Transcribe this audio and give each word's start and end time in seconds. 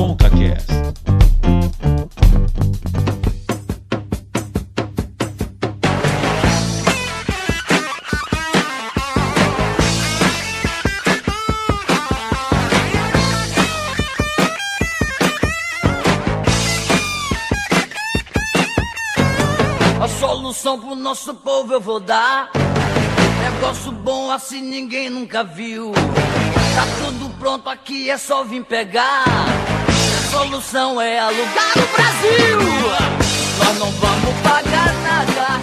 ConcaCast. 0.00 0.72
A 20.00 20.08
solução 20.08 20.80
pro 20.80 20.94
nosso 20.94 21.34
povo 21.34 21.74
eu 21.74 21.80
vou 21.80 22.00
dar. 22.00 22.50
Negócio 23.42 23.92
bom 23.92 24.30
assim 24.30 24.62
ninguém 24.62 25.10
nunca 25.10 25.44
viu. 25.44 25.92
Tá 25.92 26.86
tudo 27.04 27.28
pronto 27.38 27.68
aqui, 27.68 28.08
é 28.08 28.16
só 28.16 28.44
vir 28.44 28.64
pegar. 28.64 29.59
Solução 30.30 31.00
é 31.00 31.18
alugar 31.18 31.72
o 31.76 31.92
Brasil. 31.92 32.58
Nós 33.58 33.78
não 33.80 33.90
vamos 33.90 34.40
pagar 34.44 34.94
nada. 35.02 35.60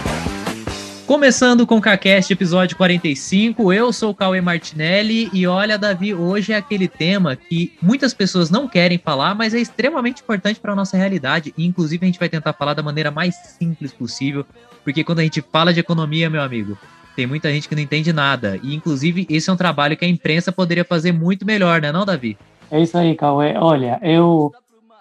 Começando 1.05 1.66
com 1.66 1.77
o 1.77 1.81
CaCast, 1.81 2.34
episódio 2.34 2.75
45, 2.75 3.72
eu 3.72 3.94
sou 3.94 4.09
o 4.09 4.13
Cauê 4.13 4.41
Martinelli 4.41 5.30
e 5.31 5.48
olha, 5.48 5.77
Davi, 5.77 6.13
hoje 6.13 6.52
é 6.52 6.58
aquele 6.58 6.89
tema 6.89 7.34
que 7.38 7.77
muitas 7.81 8.13
pessoas 8.13 8.49
não 8.49 8.67
querem 8.67 8.98
falar, 8.98 9.34
mas 9.34 9.53
é 9.53 9.59
extremamente 9.59 10.22
importante 10.22 10.59
para 10.59 10.73
a 10.73 10.75
nossa 10.75 10.97
realidade 10.97 11.53
e 11.58 11.66
inclusive 11.66 12.05
a 12.05 12.08
gente 12.08 12.20
vai 12.20 12.27
tentar 12.27 12.52
falar 12.52 12.73
da 12.73 12.84
maneira 12.84 13.09
mais 13.09 13.36
simples 13.58 13.94
possível, 13.94 14.45
porque 14.84 15.02
quando 15.02 15.20
a 15.20 15.23
gente 15.23 15.41
fala 15.49 15.73
de 15.73 15.80
economia, 15.80 16.30
meu 16.30 16.41
amigo, 16.41 16.77
tem 17.16 17.25
muita 17.25 17.49
gente 17.49 17.70
que 17.70 17.75
não 17.75 17.81
entende 17.81 18.11
nada 18.11 18.59
e 18.61 18.75
inclusive 18.75 19.25
esse 19.30 19.49
é 19.49 19.53
um 19.53 19.58
trabalho 19.58 19.95
que 19.95 20.03
a 20.03 20.09
imprensa 20.09 20.52
poderia 20.52 20.84
fazer 20.84 21.13
muito 21.13 21.45
melhor, 21.45 21.80
né 21.80 21.89
não, 21.89 22.05
Davi? 22.05 22.38
É 22.70 22.81
isso 22.81 22.98
aí, 22.98 23.16
Cauê. 23.16 23.55
Olha, 23.57 23.99
eu, 24.02 24.53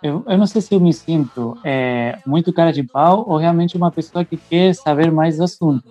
eu, 0.02 0.24
eu 0.26 0.38
não 0.38 0.46
sei 0.46 0.60
se 0.60 0.74
eu 0.74 0.80
me 0.80 0.92
sinto 0.92 1.58
é, 1.64 2.18
muito 2.26 2.52
cara 2.52 2.72
de 2.72 2.82
pau 2.82 3.24
ou 3.26 3.36
realmente 3.36 3.76
uma 3.76 3.90
pessoa 3.90 4.24
que 4.24 4.36
quer 4.36 4.74
saber 4.74 5.10
mais 5.10 5.36
do 5.36 5.44
assunto. 5.44 5.84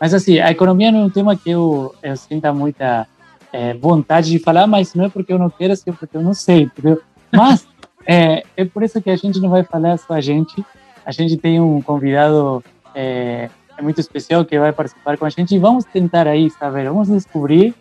Mas, 0.00 0.14
assim, 0.14 0.38
a 0.38 0.50
economia 0.50 0.90
não 0.90 1.00
é 1.00 1.04
um 1.04 1.10
tema 1.10 1.36
que 1.36 1.50
eu, 1.50 1.94
eu 2.02 2.16
sinta 2.16 2.52
muita 2.52 3.06
é, 3.52 3.74
vontade 3.74 4.30
de 4.30 4.38
falar, 4.38 4.66
mas 4.66 4.94
não 4.94 5.04
é 5.04 5.08
porque 5.08 5.32
eu 5.32 5.38
não 5.38 5.50
quero, 5.50 5.72
é 5.72 5.92
porque 5.92 6.16
eu 6.16 6.22
não 6.22 6.34
sei, 6.34 6.62
entendeu? 6.62 7.00
Mas 7.30 7.66
é, 8.06 8.42
é 8.56 8.64
por 8.64 8.82
isso 8.82 9.00
que 9.00 9.10
a 9.10 9.16
gente 9.16 9.38
não 9.40 9.50
vai 9.50 9.62
falar 9.62 9.98
só 9.98 10.14
a 10.14 10.20
gente. 10.20 10.64
A 11.04 11.12
gente 11.12 11.36
tem 11.36 11.60
um 11.60 11.80
convidado 11.82 12.62
é, 12.94 13.50
muito 13.80 14.00
especial 14.00 14.44
que 14.44 14.58
vai 14.58 14.72
participar 14.72 15.16
com 15.16 15.24
a 15.24 15.30
gente 15.30 15.54
e 15.54 15.58
vamos 15.58 15.84
tentar 15.84 16.26
aí, 16.26 16.50
saber, 16.50 16.88
vamos 16.88 17.08
descobrir 17.08 17.74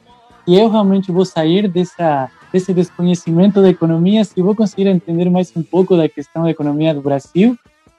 e 0.48 0.58
eu 0.58 0.70
realmente 0.70 1.12
vou 1.12 1.26
sair 1.26 1.68
dessa 1.68 2.30
desse 2.52 2.74
desconhecimento 2.74 3.62
da 3.62 3.70
economia, 3.70 4.24
se 4.24 4.42
vou 4.42 4.56
conseguir 4.56 4.88
entender 4.88 5.30
mais 5.30 5.52
um 5.56 5.64
pouco 5.64 5.96
da 5.96 6.10
questão 6.10 6.44
da 6.44 6.50
economia 6.50 6.94
do 6.94 7.02
Brasil, 7.02 7.58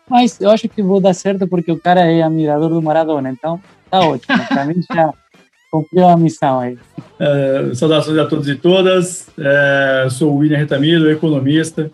mas 0.08 0.40
eu 0.40 0.50
acho 0.50 0.68
que 0.68 0.82
vou 0.82 1.00
dar 1.00 1.14
certo 1.14 1.46
porque 1.46 1.70
o 1.70 1.78
cara 1.78 2.00
é 2.00 2.22
admirador 2.22 2.68
do 2.68 2.82
Maradona, 2.82 3.30
então 3.30 3.60
tá 3.90 4.00
ótimo, 4.00 4.44
para 4.48 4.64
mim 4.64 4.82
já 4.92 5.12
cumpriu 5.70 6.08
a 6.08 6.16
missão 6.16 6.58
aí. 6.58 6.76
É, 7.18 7.70
saudações 7.74 8.18
a 8.18 8.26
todos 8.26 8.48
e 8.48 8.56
todas, 8.56 9.28
é, 9.38 10.08
sou 10.10 10.34
o 10.34 10.36
William 10.38 10.58
Retamiro, 10.58 11.10
economista, 11.10 11.90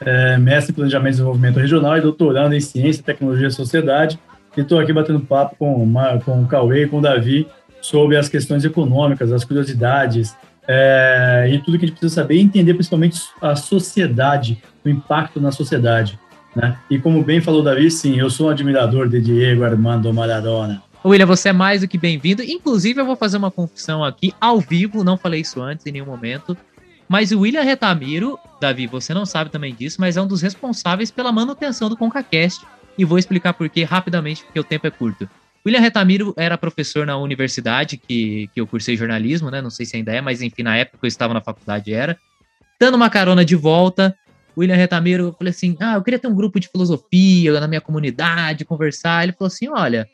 é, 0.00 0.36
mestre 0.38 0.72
em 0.72 0.74
Planejamento 0.74 1.08
e 1.08 1.16
Desenvolvimento 1.16 1.60
Regional 1.60 1.96
e 1.96 2.00
doutorando 2.00 2.54
em 2.54 2.60
Ciência, 2.60 3.02
Tecnologia 3.04 3.46
e 3.46 3.52
Sociedade, 3.52 4.18
e 4.56 4.60
estou 4.60 4.80
aqui 4.80 4.92
batendo 4.92 5.20
papo 5.20 5.54
com, 5.56 5.92
com 6.24 6.42
o 6.42 6.46
Cauê 6.46 6.84
e 6.84 6.88
com 6.88 6.98
o 6.98 7.02
Davi 7.02 7.46
sobre 7.80 8.16
as 8.16 8.28
questões 8.28 8.64
econômicas, 8.64 9.32
as 9.32 9.44
curiosidades, 9.44 10.34
é, 10.66 11.50
e 11.52 11.58
tudo 11.58 11.78
que 11.78 11.84
a 11.84 11.88
gente 11.88 11.98
precisa 11.98 12.22
saber 12.22 12.36
e 12.36 12.40
entender 12.40 12.74
principalmente 12.74 13.20
a 13.40 13.56
sociedade, 13.56 14.62
o 14.84 14.88
impacto 14.88 15.40
na 15.40 15.50
sociedade. 15.50 16.18
Né? 16.54 16.76
E 16.90 16.98
como 16.98 17.22
bem 17.22 17.40
falou 17.40 17.62
Davi, 17.62 17.90
sim, 17.90 18.18
eu 18.18 18.30
sou 18.30 18.46
um 18.46 18.50
admirador 18.50 19.08
de 19.08 19.20
Diego 19.20 19.64
Armando 19.64 20.12
Maradona. 20.12 20.82
William, 21.04 21.26
você 21.26 21.48
é 21.48 21.52
mais 21.52 21.80
do 21.80 21.88
que 21.88 21.98
bem-vindo. 21.98 22.42
Inclusive, 22.42 23.00
eu 23.00 23.06
vou 23.06 23.16
fazer 23.16 23.36
uma 23.36 23.50
confissão 23.50 24.04
aqui 24.04 24.32
ao 24.40 24.60
vivo, 24.60 25.02
não 25.02 25.16
falei 25.16 25.40
isso 25.40 25.60
antes 25.60 25.84
em 25.84 25.92
nenhum 25.92 26.06
momento. 26.06 26.56
Mas 27.08 27.32
o 27.32 27.40
William 27.40 27.62
Retamiro, 27.62 28.38
Davi, 28.60 28.86
você 28.86 29.12
não 29.12 29.26
sabe 29.26 29.50
também 29.50 29.74
disso, 29.74 30.00
mas 30.00 30.16
é 30.16 30.22
um 30.22 30.26
dos 30.26 30.40
responsáveis 30.40 31.10
pela 31.10 31.32
manutenção 31.32 31.88
do 31.88 31.96
ConcaCast. 31.96 32.64
E 32.96 33.04
vou 33.04 33.18
explicar 33.18 33.54
por 33.54 33.68
quê 33.68 33.82
rapidamente, 33.82 34.44
porque 34.44 34.60
o 34.60 34.64
tempo 34.64 34.86
é 34.86 34.90
curto. 34.90 35.28
William 35.64 35.80
Retamiro 35.80 36.34
era 36.36 36.58
professor 36.58 37.06
na 37.06 37.16
universidade 37.16 37.96
que, 37.96 38.50
que 38.52 38.60
eu 38.60 38.66
cursei 38.66 38.96
jornalismo, 38.96 39.50
né? 39.50 39.62
Não 39.62 39.70
sei 39.70 39.86
se 39.86 39.96
ainda 39.96 40.12
é, 40.12 40.20
mas 40.20 40.42
enfim, 40.42 40.62
na 40.62 40.76
época 40.76 40.98
que 40.98 41.06
eu 41.06 41.08
estava 41.08 41.32
na 41.32 41.40
faculdade 41.40 41.92
era. 41.92 42.18
Dando 42.80 42.96
uma 42.96 43.08
carona 43.08 43.44
de 43.44 43.54
volta, 43.54 44.16
William 44.56 44.76
Retamiro, 44.76 45.26
eu 45.26 45.32
falei 45.32 45.52
assim: 45.52 45.76
ah, 45.80 45.94
eu 45.94 46.02
queria 46.02 46.18
ter 46.18 46.26
um 46.26 46.34
grupo 46.34 46.58
de 46.58 46.68
filosofia 46.68 47.60
na 47.60 47.68
minha 47.68 47.80
comunidade, 47.80 48.64
conversar. 48.64 49.22
Ele 49.22 49.32
falou 49.32 49.46
assim: 49.46 49.68
olha, 49.68 50.08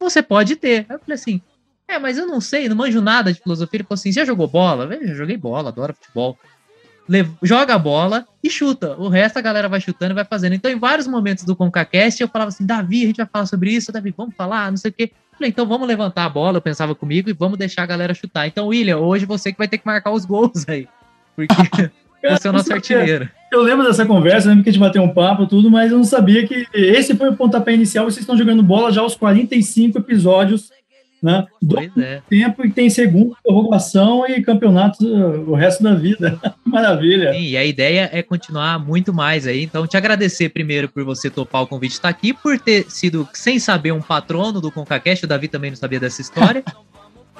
você 0.00 0.22
pode 0.22 0.56
ter. 0.56 0.86
Aí 0.88 0.96
eu 0.96 1.00
falei 1.00 1.14
assim: 1.14 1.40
é, 1.86 1.98
mas 1.98 2.18
eu 2.18 2.26
não 2.26 2.40
sei, 2.40 2.68
não 2.68 2.76
manjo 2.76 3.00
nada 3.00 3.32
de 3.32 3.40
filosofia. 3.40 3.78
Ele 3.78 3.84
falou 3.84 3.98
assim: 3.98 4.12
já 4.12 4.24
jogou 4.24 4.48
bola? 4.48 4.92
Eu 4.94 5.08
já 5.08 5.14
joguei 5.14 5.36
bola, 5.36 5.68
adoro 5.68 5.94
futebol. 5.94 6.38
Joga 7.42 7.74
a 7.74 7.78
bola 7.78 8.26
e 8.42 8.50
chuta. 8.50 8.96
O 8.96 9.08
resto 9.08 9.38
a 9.38 9.40
galera 9.40 9.68
vai 9.68 9.80
chutando 9.80 10.12
e 10.12 10.14
vai 10.14 10.24
fazendo. 10.24 10.54
Então, 10.54 10.70
em 10.70 10.78
vários 10.78 11.06
momentos 11.06 11.44
do 11.44 11.56
ConcaCast, 11.56 12.20
eu 12.20 12.28
falava 12.28 12.48
assim: 12.48 12.66
Davi, 12.66 13.04
a 13.04 13.06
gente 13.06 13.16
vai 13.16 13.26
falar 13.26 13.46
sobre 13.46 13.70
isso. 13.70 13.92
Davi, 13.92 14.14
vamos 14.16 14.34
falar, 14.34 14.70
não 14.70 14.76
sei 14.76 14.90
o 14.90 14.94
quê. 14.94 15.10
Falei, 15.32 15.50
então 15.50 15.66
vamos 15.66 15.86
levantar 15.86 16.24
a 16.24 16.28
bola, 16.28 16.58
eu 16.58 16.62
pensava 16.62 16.94
comigo, 16.94 17.30
e 17.30 17.32
vamos 17.32 17.56
deixar 17.56 17.84
a 17.84 17.86
galera 17.86 18.12
chutar. 18.12 18.46
Então, 18.48 18.66
William, 18.68 18.98
hoje 18.98 19.24
você 19.24 19.52
que 19.52 19.58
vai 19.58 19.68
ter 19.68 19.78
que 19.78 19.86
marcar 19.86 20.10
os 20.10 20.24
gols 20.24 20.68
aí. 20.68 20.88
Porque. 21.36 21.90
Você 22.20 22.48
é 22.48 22.50
o 22.50 22.52
nosso 22.52 22.72
artilheiro. 22.72 23.28
Eu 23.50 23.62
lembro 23.62 23.86
dessa 23.86 24.04
conversa, 24.04 24.48
lembro 24.48 24.64
que 24.64 24.70
a 24.70 24.72
gente 24.72 24.80
bateu 24.80 25.02
um 25.02 25.14
papo 25.14 25.46
tudo, 25.46 25.70
mas 25.70 25.92
eu 25.92 25.98
não 25.98 26.04
sabia 26.04 26.46
que 26.46 26.66
esse 26.74 27.14
foi 27.14 27.30
o 27.30 27.36
pontapé 27.36 27.72
inicial. 27.72 28.04
Vocês 28.04 28.20
estão 28.20 28.36
jogando 28.36 28.62
bola 28.62 28.92
já 28.92 29.00
aos 29.00 29.14
45 29.14 29.98
episódios, 29.98 30.70
né? 31.22 31.46
Pois 31.68 31.90
é. 31.96 32.22
tempo 32.28 32.64
e 32.64 32.70
tem 32.70 32.88
segunda 32.90 33.34
prorrogação 33.42 34.26
e 34.26 34.42
campeonato 34.42 35.04
o 35.04 35.54
resto 35.54 35.82
da 35.82 35.94
vida. 35.94 36.38
Maravilha. 36.64 37.32
Sim, 37.32 37.42
e 37.42 37.56
a 37.56 37.64
ideia 37.64 38.08
é 38.12 38.22
continuar 38.22 38.78
muito 38.78 39.12
mais 39.12 39.46
aí. 39.46 39.62
Então, 39.62 39.86
te 39.86 39.96
agradecer 39.96 40.48
primeiro 40.50 40.88
por 40.88 41.04
você 41.04 41.30
topar 41.30 41.62
o 41.62 41.66
convite 41.66 41.90
de 41.90 41.96
estar 41.96 42.08
aqui, 42.08 42.32
por 42.32 42.58
ter 42.58 42.90
sido, 42.90 43.28
sem 43.32 43.58
saber, 43.58 43.92
um 43.92 44.00
patrono 44.00 44.60
do 44.60 44.70
ConcaCast. 44.70 45.24
O 45.24 45.28
Davi 45.28 45.48
também 45.48 45.70
não 45.70 45.76
sabia 45.76 46.00
dessa 46.00 46.20
história. 46.20 46.62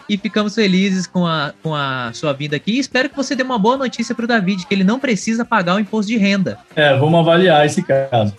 e 0.09 0.17
ficamos 0.17 0.55
felizes 0.55 1.07
com 1.07 1.27
a, 1.27 1.53
com 1.63 1.75
a 1.75 2.11
sua 2.15 2.33
vinda 2.33 2.57
aqui. 2.57 2.73
E 2.73 2.79
espero 2.79 3.11
que 3.11 3.17
você 3.17 3.37
dê 3.37 3.43
uma 3.43 3.59
boa 3.59 3.77
notícia 3.77 4.15
para 4.15 4.25
o 4.25 4.29
David, 4.29 4.67
que 4.67 4.75
ele 4.75 4.85
não 4.85 4.99
precisa 4.99 5.45
pagar 5.45 5.77
o 5.77 5.79
imposto 5.79 6.11
de 6.11 6.17
renda. 6.17 6.59
É, 6.75 6.97
vamos 6.97 7.21
avaliar 7.21 7.67
esse 7.67 7.83
caso. 7.83 8.35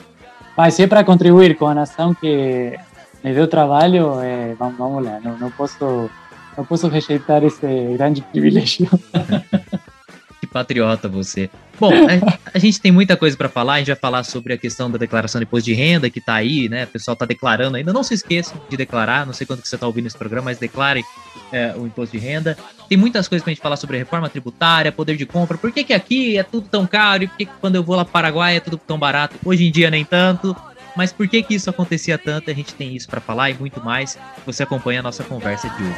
Mas 0.58 0.74
se 0.74 0.84
é 0.84 0.88
para 0.88 1.04
contribuir 1.04 1.56
com 1.56 1.68
a 1.68 1.76
nação 1.76 2.14
que 2.14 2.78
me 3.24 3.34
deu 3.34 3.48
trabalho, 3.48 4.20
é, 4.22 4.56
vamos, 4.58 4.78
vamos 4.78 5.04
lá, 5.04 5.20
não, 5.24 5.38
não, 5.38 5.52
posso, 5.52 6.10
não 6.58 6.66
posso 6.66 6.88
rejeitar 6.88 7.44
esse 7.44 7.66
grande 7.98 8.22
privilégio. 8.22 8.88
que 10.40 10.48
patriota 10.48 11.10
você. 11.10 11.50
Bom, 11.80 11.92
a, 11.92 12.40
a 12.54 12.60
gente 12.60 12.80
tem 12.80 12.92
muita 12.92 13.16
coisa 13.16 13.36
para 13.36 13.50
falar, 13.50 13.76
a 13.76 13.78
gente 13.80 13.88
vai 13.88 13.96
falar 13.96 14.24
sobre 14.24 14.54
a 14.54 14.58
questão 14.58 14.90
da 14.90 14.98
declaração 14.98 15.40
de 15.40 15.46
imposto 15.46 15.66
de 15.66 15.74
renda, 15.74 16.10
que 16.10 16.20
tá 16.20 16.36
aí, 16.36 16.68
né? 16.70 16.86
O 16.86 16.88
pessoal 16.88 17.16
tá 17.16 17.26
declarando 17.26 17.78
ainda. 17.78 17.94
Não 17.94 18.04
se 18.04 18.14
esqueça 18.14 18.54
de 18.70 18.78
declarar, 18.78 19.26
não 19.26 19.34
sei 19.34 19.46
quando 19.46 19.62
que 19.62 19.68
você 19.68 19.78
tá 19.78 19.88
ouvindo 19.88 20.08
esse 20.08 20.18
programa, 20.18 20.46
mas 20.46 20.58
declare 20.58 21.04
é, 21.52 21.74
o 21.76 21.86
imposto 21.86 22.18
de 22.18 22.24
renda. 22.24 22.58
Tem 22.88 22.98
muitas 22.98 23.28
coisas 23.28 23.44
pra 23.44 23.52
gente 23.52 23.62
falar 23.62 23.78
sobre 23.78 23.98
reforma 23.98 24.30
tributária, 24.30 24.92
poder 24.92 25.16
de 25.16 25.26
compra, 25.26 25.58
por 25.58 25.72
que, 25.72 25.84
que 25.84 25.94
aqui 25.94 26.38
é 26.38 26.44
tudo 26.44 26.68
tão 26.70 26.86
caro 26.86 27.24
e 27.24 27.28
por 27.28 27.38
que, 27.38 27.46
que 27.46 27.52
quando 27.60 27.76
eu 27.76 27.84
vou 27.84 27.96
lá 27.96 28.04
para 28.04 28.12
Paraguai 28.12 28.58
é 28.58 28.60
tudo 28.60 28.78
tão 28.78 28.98
barato? 28.98 29.36
Hoje 29.46 29.66
em 29.66 29.72
dia 29.72 29.90
nem 29.90 30.04
tanto. 30.04 30.56
Mas 30.96 31.14
por 31.14 31.28
que 31.28 31.42
que 31.44 31.56
isso 31.56 31.70
acontecia 31.70 32.18
tanto? 32.18 32.50
A 32.50 32.54
gente 32.54 32.74
tem 32.74 32.96
isso 32.96 33.08
para 33.08 33.22
falar 33.22 33.50
e 33.50 33.54
muito 33.54 33.84
mais. 33.84 34.18
Você 34.46 34.64
acompanha 34.64 35.00
a 35.00 35.04
nossa 35.04 35.24
conversa 35.24 35.70
de 35.70 35.84
hoje. 35.84 35.96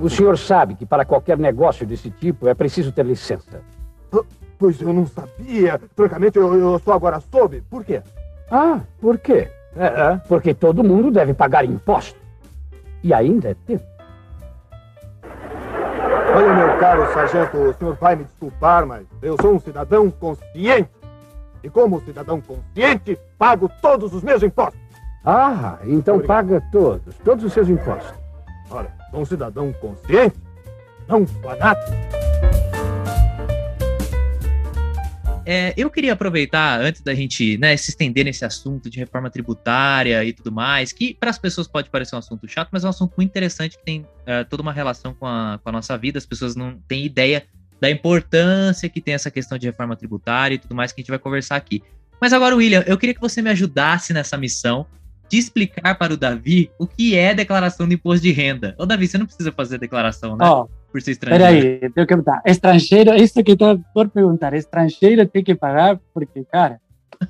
O 0.00 0.10
senhor 0.10 0.36
sabe 0.36 0.74
que 0.74 0.84
para 0.84 1.04
qualquer 1.04 1.38
negócio 1.38 1.86
desse 1.86 2.10
tipo 2.10 2.48
é 2.48 2.54
preciso 2.54 2.90
ter 2.90 3.06
licença. 3.06 3.62
Pois 4.62 4.80
eu 4.80 4.92
não 4.92 5.04
sabia. 5.08 5.80
Francamente, 5.96 6.38
eu, 6.38 6.54
eu 6.54 6.78
só 6.78 6.92
agora 6.92 7.18
soube. 7.32 7.62
Por 7.62 7.84
quê? 7.84 8.00
Ah, 8.48 8.78
por 9.00 9.18
quê? 9.18 9.50
É, 9.76 9.86
é, 9.86 10.20
porque 10.28 10.54
todo 10.54 10.84
mundo 10.84 11.10
deve 11.10 11.34
pagar 11.34 11.64
imposto. 11.64 12.16
E 13.02 13.12
ainda 13.12 13.50
é 13.50 13.56
tempo. 13.66 13.84
Olha, 16.32 16.54
meu 16.54 16.78
caro 16.78 17.12
sargento, 17.12 17.56
o 17.56 17.74
senhor 17.74 17.96
vai 17.96 18.14
me 18.14 18.22
desculpar, 18.22 18.86
mas 18.86 19.04
eu 19.20 19.36
sou 19.42 19.52
um 19.52 19.58
cidadão 19.58 20.08
consciente. 20.12 20.88
E 21.60 21.68
como 21.68 22.00
cidadão 22.02 22.40
consciente, 22.40 23.18
pago 23.36 23.68
todos 23.82 24.14
os 24.14 24.22
meus 24.22 24.44
impostos. 24.44 24.80
Ah, 25.24 25.78
então 25.82 26.14
Obrigado. 26.14 26.36
paga 26.36 26.62
todos, 26.70 27.16
todos 27.24 27.44
os 27.44 27.52
seus 27.52 27.68
impostos. 27.68 28.14
Olha, 28.70 28.92
sou 29.10 29.22
um 29.22 29.26
cidadão 29.26 29.72
consciente 29.72 30.36
não 31.08 31.26
fanático. 31.26 32.31
É, 35.44 35.74
eu 35.76 35.90
queria 35.90 36.12
aproveitar, 36.12 36.80
antes 36.80 37.00
da 37.00 37.14
gente 37.14 37.58
né, 37.58 37.76
se 37.76 37.90
estender 37.90 38.24
nesse 38.24 38.44
assunto 38.44 38.88
de 38.88 38.98
reforma 38.98 39.28
tributária 39.28 40.24
e 40.24 40.32
tudo 40.32 40.52
mais, 40.52 40.92
que 40.92 41.14
para 41.14 41.30
as 41.30 41.38
pessoas 41.38 41.66
pode 41.66 41.90
parecer 41.90 42.14
um 42.14 42.18
assunto 42.18 42.46
chato, 42.46 42.68
mas 42.70 42.84
é 42.84 42.86
um 42.86 42.90
assunto 42.90 43.14
muito 43.16 43.30
interessante 43.30 43.76
que 43.76 43.84
tem 43.84 44.00
uh, 44.00 44.44
toda 44.48 44.62
uma 44.62 44.72
relação 44.72 45.14
com 45.14 45.26
a, 45.26 45.58
com 45.62 45.68
a 45.68 45.72
nossa 45.72 45.96
vida. 45.98 46.18
As 46.18 46.26
pessoas 46.26 46.54
não 46.54 46.78
têm 46.86 47.04
ideia 47.04 47.44
da 47.80 47.90
importância 47.90 48.88
que 48.88 49.00
tem 49.00 49.14
essa 49.14 49.30
questão 49.30 49.58
de 49.58 49.66
reforma 49.66 49.96
tributária 49.96 50.54
e 50.54 50.58
tudo 50.58 50.74
mais 50.74 50.92
que 50.92 51.00
a 51.00 51.02
gente 51.02 51.10
vai 51.10 51.18
conversar 51.18 51.56
aqui. 51.56 51.82
Mas 52.20 52.32
agora, 52.32 52.54
William, 52.54 52.84
eu 52.86 52.96
queria 52.96 53.14
que 53.14 53.20
você 53.20 53.42
me 53.42 53.50
ajudasse 53.50 54.12
nessa 54.12 54.38
missão 54.38 54.86
de 55.28 55.38
explicar 55.38 55.96
para 55.96 56.12
o 56.12 56.16
Davi 56.16 56.70
o 56.78 56.86
que 56.86 57.16
é 57.16 57.34
declaração 57.34 57.88
de 57.88 57.94
imposto 57.94 58.22
de 58.22 58.30
renda. 58.30 58.76
Ô, 58.78 58.86
Davi, 58.86 59.08
você 59.08 59.18
não 59.18 59.26
precisa 59.26 59.50
fazer 59.50 59.78
declaração, 59.78 60.36
né? 60.36 60.46
Oh, 60.46 60.68
por 60.92 61.00
ser 61.00 61.12
estrangeiro. 61.12 61.44
Peraí, 61.44 61.78
tenho 61.80 61.92
que 61.92 62.06
perguntar. 62.06 62.42
Estrangeiro, 62.44 63.14
isso 63.14 63.42
que 63.42 63.52
estou 63.52 63.80
por 63.94 64.08
perguntar, 64.10 64.52
estrangeiro 64.54 65.26
tem 65.26 65.42
que 65.42 65.54
pagar 65.54 65.98
porque, 66.12 66.44
cara, 66.44 66.78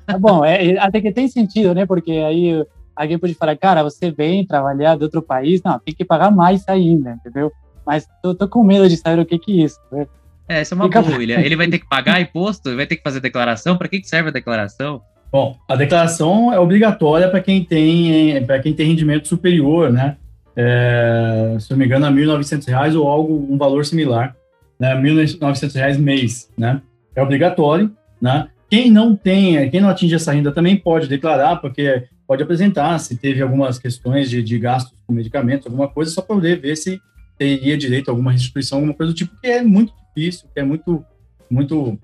tá 0.05 0.19
bom, 0.19 0.43
é, 0.43 0.77
até 0.77 1.01
que 1.01 1.11
tem 1.11 1.27
sentido, 1.27 1.73
né? 1.73 1.85
Porque 1.85 2.11
aí 2.11 2.63
alguém 2.95 3.17
pode 3.17 3.33
falar, 3.33 3.55
cara, 3.57 3.81
você 3.81 4.11
vem 4.11 4.45
trabalhar 4.45 4.97
de 4.97 5.03
outro 5.03 5.21
país, 5.21 5.61
não, 5.63 5.79
tem 5.79 5.95
que 5.95 6.05
pagar 6.05 6.29
mais 6.29 6.67
ainda, 6.67 7.11
entendeu? 7.11 7.51
Mas 7.85 8.07
tô, 8.21 8.35
tô 8.35 8.47
com 8.47 8.63
medo 8.63 8.87
de 8.87 8.97
saber 8.97 9.21
o 9.21 9.25
que 9.25 9.39
que 9.39 9.61
é 9.61 9.65
isso, 9.65 9.79
né? 9.91 10.05
É, 10.47 10.59
essa 10.59 10.73
é 10.73 10.75
uma 10.75 10.85
Fica... 10.85 11.01
boa, 11.01 11.17
William. 11.17 11.39
Ele 11.39 11.55
vai 11.55 11.67
ter 11.69 11.79
que 11.79 11.87
pagar 11.87 12.21
imposto? 12.21 12.75
Vai 12.75 12.85
ter 12.85 12.97
que 12.97 13.03
fazer 13.03 13.21
declaração? 13.21 13.77
Para 13.77 13.87
que, 13.87 14.01
que 14.01 14.07
serve 14.07 14.29
a 14.29 14.31
declaração? 14.31 15.01
Bom, 15.31 15.57
a 15.67 15.75
declaração 15.75 16.53
é 16.53 16.59
obrigatória 16.59 17.29
para 17.29 17.41
quem 17.41 17.63
tem 17.63 18.45
para 18.45 18.59
quem 18.59 18.73
tem 18.73 18.87
rendimento 18.87 19.27
superior, 19.27 19.91
né? 19.91 20.17
É, 20.55 21.57
se 21.59 21.71
não 21.71 21.77
me 21.77 21.85
engano, 21.85 22.05
a 22.05 22.09
R$ 22.09 22.15
1.900 22.15 22.95
ou 22.99 23.07
algo, 23.07 23.47
um 23.49 23.57
valor 23.57 23.85
similar, 23.85 24.35
né? 24.79 24.93
R$ 24.93 25.01
1.900 25.01 25.97
mês, 25.97 26.49
né? 26.57 26.81
É 27.15 27.21
obrigatório, 27.21 27.91
né? 28.21 28.47
Quem 28.69 28.89
não 28.89 29.15
tem, 29.15 29.69
quem 29.69 29.81
não 29.81 29.89
atinge 29.89 30.15
essa 30.15 30.31
renda 30.31 30.51
também 30.51 30.75
pode 30.75 31.07
declarar, 31.07 31.57
porque 31.57 32.05
pode 32.27 32.41
apresentar 32.41 32.97
se 32.99 33.15
teve 33.15 33.41
algumas 33.41 33.77
questões 33.77 34.29
de, 34.29 34.41
de 34.41 34.57
gastos 34.57 34.97
com 35.05 35.13
medicamentos, 35.13 35.67
alguma 35.67 35.87
coisa, 35.87 36.11
só 36.11 36.21
para 36.21 36.35
poder 36.35 36.59
ver 36.59 36.75
se 36.75 36.99
teria 37.37 37.77
direito 37.77 38.09
a 38.09 38.11
alguma 38.11 38.31
restituição, 38.31 38.79
alguma 38.79 38.93
coisa 38.93 39.13
do 39.13 39.15
tipo, 39.15 39.39
que 39.39 39.47
é 39.47 39.61
muito 39.61 39.93
difícil, 40.15 40.47
que 40.53 40.59
é 40.59 40.63
muito, 40.63 41.05
muito 41.49 41.99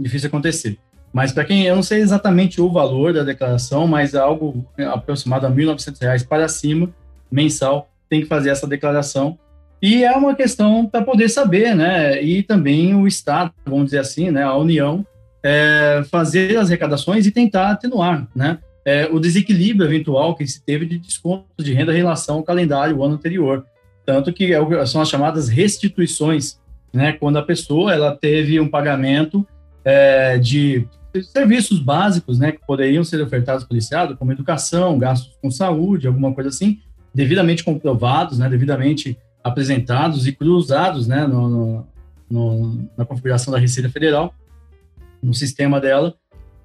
difícil 0.00 0.28
acontecer. 0.28 0.78
Mas 1.12 1.32
para 1.32 1.44
quem, 1.44 1.64
eu 1.64 1.74
não 1.74 1.82
sei 1.82 2.00
exatamente 2.00 2.60
o 2.60 2.70
valor 2.70 3.12
da 3.12 3.22
declaração, 3.22 3.86
mas 3.86 4.14
é 4.14 4.18
algo 4.18 4.66
aproximado 4.92 5.46
a 5.46 5.48
R$ 5.48 5.64
1.900 5.64 6.26
para 6.26 6.48
cima, 6.48 6.90
mensal, 7.30 7.90
tem 8.08 8.20
que 8.20 8.26
fazer 8.26 8.50
essa 8.50 8.66
declaração. 8.66 9.38
E 9.80 10.02
é 10.02 10.12
uma 10.12 10.34
questão 10.34 10.86
para 10.86 11.04
poder 11.04 11.28
saber, 11.28 11.74
né? 11.74 12.20
E 12.22 12.42
também 12.42 12.94
o 12.94 13.06
Estado, 13.06 13.52
vamos 13.64 13.86
dizer 13.86 13.98
assim, 13.98 14.30
né? 14.30 14.42
A 14.42 14.56
União, 14.56 15.06
é, 15.42 16.02
fazer 16.10 16.56
as 16.56 16.68
arrecadações 16.68 17.26
e 17.26 17.30
tentar 17.30 17.70
atenuar, 17.70 18.26
né? 18.34 18.58
É, 18.84 19.06
o 19.10 19.20
desequilíbrio 19.20 19.86
eventual 19.86 20.34
que 20.34 20.46
se 20.46 20.64
teve 20.64 20.86
de 20.86 20.98
desconto 20.98 21.62
de 21.62 21.74
renda 21.74 21.92
em 21.92 21.98
relação 21.98 22.36
ao 22.36 22.42
calendário 22.42 22.96
o 22.96 23.04
ano 23.04 23.14
anterior. 23.14 23.64
Tanto 24.04 24.32
que 24.32 24.54
é 24.54 24.86
são 24.86 25.00
as 25.00 25.08
chamadas 25.08 25.48
restituições, 25.48 26.58
né? 26.92 27.12
Quando 27.12 27.38
a 27.38 27.42
pessoa 27.42 27.92
ela 27.92 28.16
teve 28.16 28.58
um 28.58 28.68
pagamento 28.68 29.46
é, 29.84 30.38
de 30.38 30.88
serviços 31.32 31.78
básicos, 31.78 32.38
né? 32.38 32.50
Que 32.50 32.66
poderiam 32.66 33.04
ser 33.04 33.22
ofertados 33.22 33.64
pelo 33.64 33.78
Estado, 33.78 34.16
como 34.16 34.32
educação, 34.32 34.98
gastos 34.98 35.36
com 35.40 35.50
saúde, 35.50 36.06
alguma 36.06 36.34
coisa 36.34 36.48
assim, 36.48 36.80
devidamente 37.18 37.64
comprovados, 37.64 38.38
né? 38.38 38.48
Devidamente 38.48 39.18
apresentados 39.42 40.24
e 40.28 40.32
cruzados, 40.32 41.08
né? 41.08 41.26
No, 41.26 41.84
no, 42.30 42.88
na 42.96 43.04
configuração 43.04 43.52
da 43.52 43.58
Receita 43.58 43.90
Federal, 43.90 44.32
no 45.20 45.34
sistema 45.34 45.80
dela, 45.80 46.14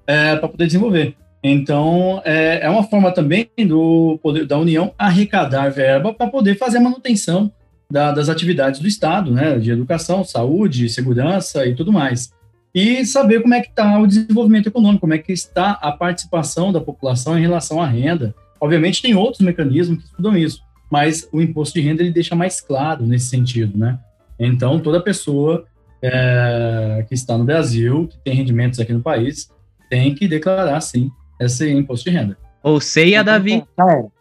é, 0.06 0.36
para 0.36 0.48
poder 0.48 0.66
desenvolver. 0.66 1.16
Então, 1.42 2.22
é, 2.24 2.60
é 2.62 2.70
uma 2.70 2.84
forma 2.84 3.10
também 3.10 3.50
do 3.66 4.16
poder, 4.22 4.46
da 4.46 4.56
União 4.56 4.94
arrecadar 4.96 5.70
verba 5.70 6.14
para 6.14 6.30
poder 6.30 6.56
fazer 6.56 6.78
a 6.78 6.80
manutenção 6.80 7.50
da, 7.90 8.12
das 8.12 8.28
atividades 8.28 8.78
do 8.78 8.86
Estado, 8.86 9.32
né, 9.32 9.58
de 9.58 9.72
educação, 9.72 10.22
saúde, 10.22 10.88
segurança 10.88 11.66
e 11.66 11.74
tudo 11.74 11.92
mais. 11.92 12.32
E 12.72 13.04
saber 13.04 13.42
como 13.42 13.54
é 13.54 13.60
que 13.60 13.70
está 13.70 13.98
o 13.98 14.06
desenvolvimento 14.06 14.68
econômico, 14.68 15.00
como 15.00 15.14
é 15.14 15.18
que 15.18 15.32
está 15.32 15.72
a 15.72 15.90
participação 15.90 16.72
da 16.72 16.80
população 16.80 17.36
em 17.36 17.42
relação 17.42 17.82
à 17.82 17.86
renda. 17.86 18.34
Obviamente, 18.60 19.02
tem 19.02 19.14
outros 19.14 19.40
mecanismos 19.40 19.98
que 19.98 20.04
estudam 20.04 20.36
isso, 20.36 20.62
mas 20.90 21.28
o 21.32 21.40
imposto 21.40 21.78
de 21.78 21.86
renda 21.86 22.02
ele 22.02 22.10
deixa 22.10 22.34
mais 22.34 22.60
claro 22.60 23.06
nesse 23.06 23.26
sentido, 23.26 23.76
né? 23.78 23.98
Então, 24.38 24.80
toda 24.80 25.00
pessoa 25.00 25.64
é, 26.02 27.04
que 27.08 27.14
está 27.14 27.36
no 27.38 27.44
Brasil, 27.44 28.08
que 28.08 28.18
tem 28.18 28.34
rendimentos 28.34 28.80
aqui 28.80 28.92
no 28.92 29.00
país, 29.00 29.50
tem 29.88 30.14
que 30.14 30.26
declarar, 30.26 30.80
sim, 30.80 31.10
esse 31.40 31.70
imposto 31.70 32.10
de 32.10 32.16
renda. 32.16 32.36
Ou 32.62 32.80
seia, 32.80 33.22
Davi. 33.22 33.64
Já 33.76 33.90
era. 33.90 34.14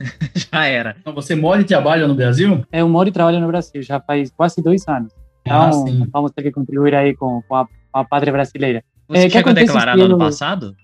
já 0.34 0.66
era. 0.66 0.96
Então, 1.00 1.14
você 1.14 1.34
mora 1.34 1.60
e 1.60 1.64
trabalha 1.64 2.06
no 2.06 2.14
Brasil? 2.14 2.64
É, 2.72 2.80
eu 2.80 2.88
moro 2.88 3.08
e 3.08 3.12
trabalho 3.12 3.40
no 3.40 3.46
Brasil, 3.46 3.80
já 3.82 4.00
faz 4.00 4.30
quase 4.30 4.62
dois 4.62 4.86
anos. 4.88 5.12
Ah, 5.46 5.70
então, 5.70 6.02
ah, 6.02 6.06
vamos 6.12 6.32
ter 6.32 6.42
que 6.42 6.50
contribuir 6.50 6.94
aí 6.94 7.14
com, 7.14 7.42
com, 7.42 7.54
a, 7.54 7.66
com 7.66 7.98
a 7.98 8.04
pátria 8.04 8.32
brasileira. 8.32 8.82
Você 9.08 9.26
é, 9.26 9.30
chegou 9.30 9.50
a 9.50 9.54
declarar 9.54 9.96
no 9.96 10.04
ano 10.04 10.18
passado? 10.18 10.74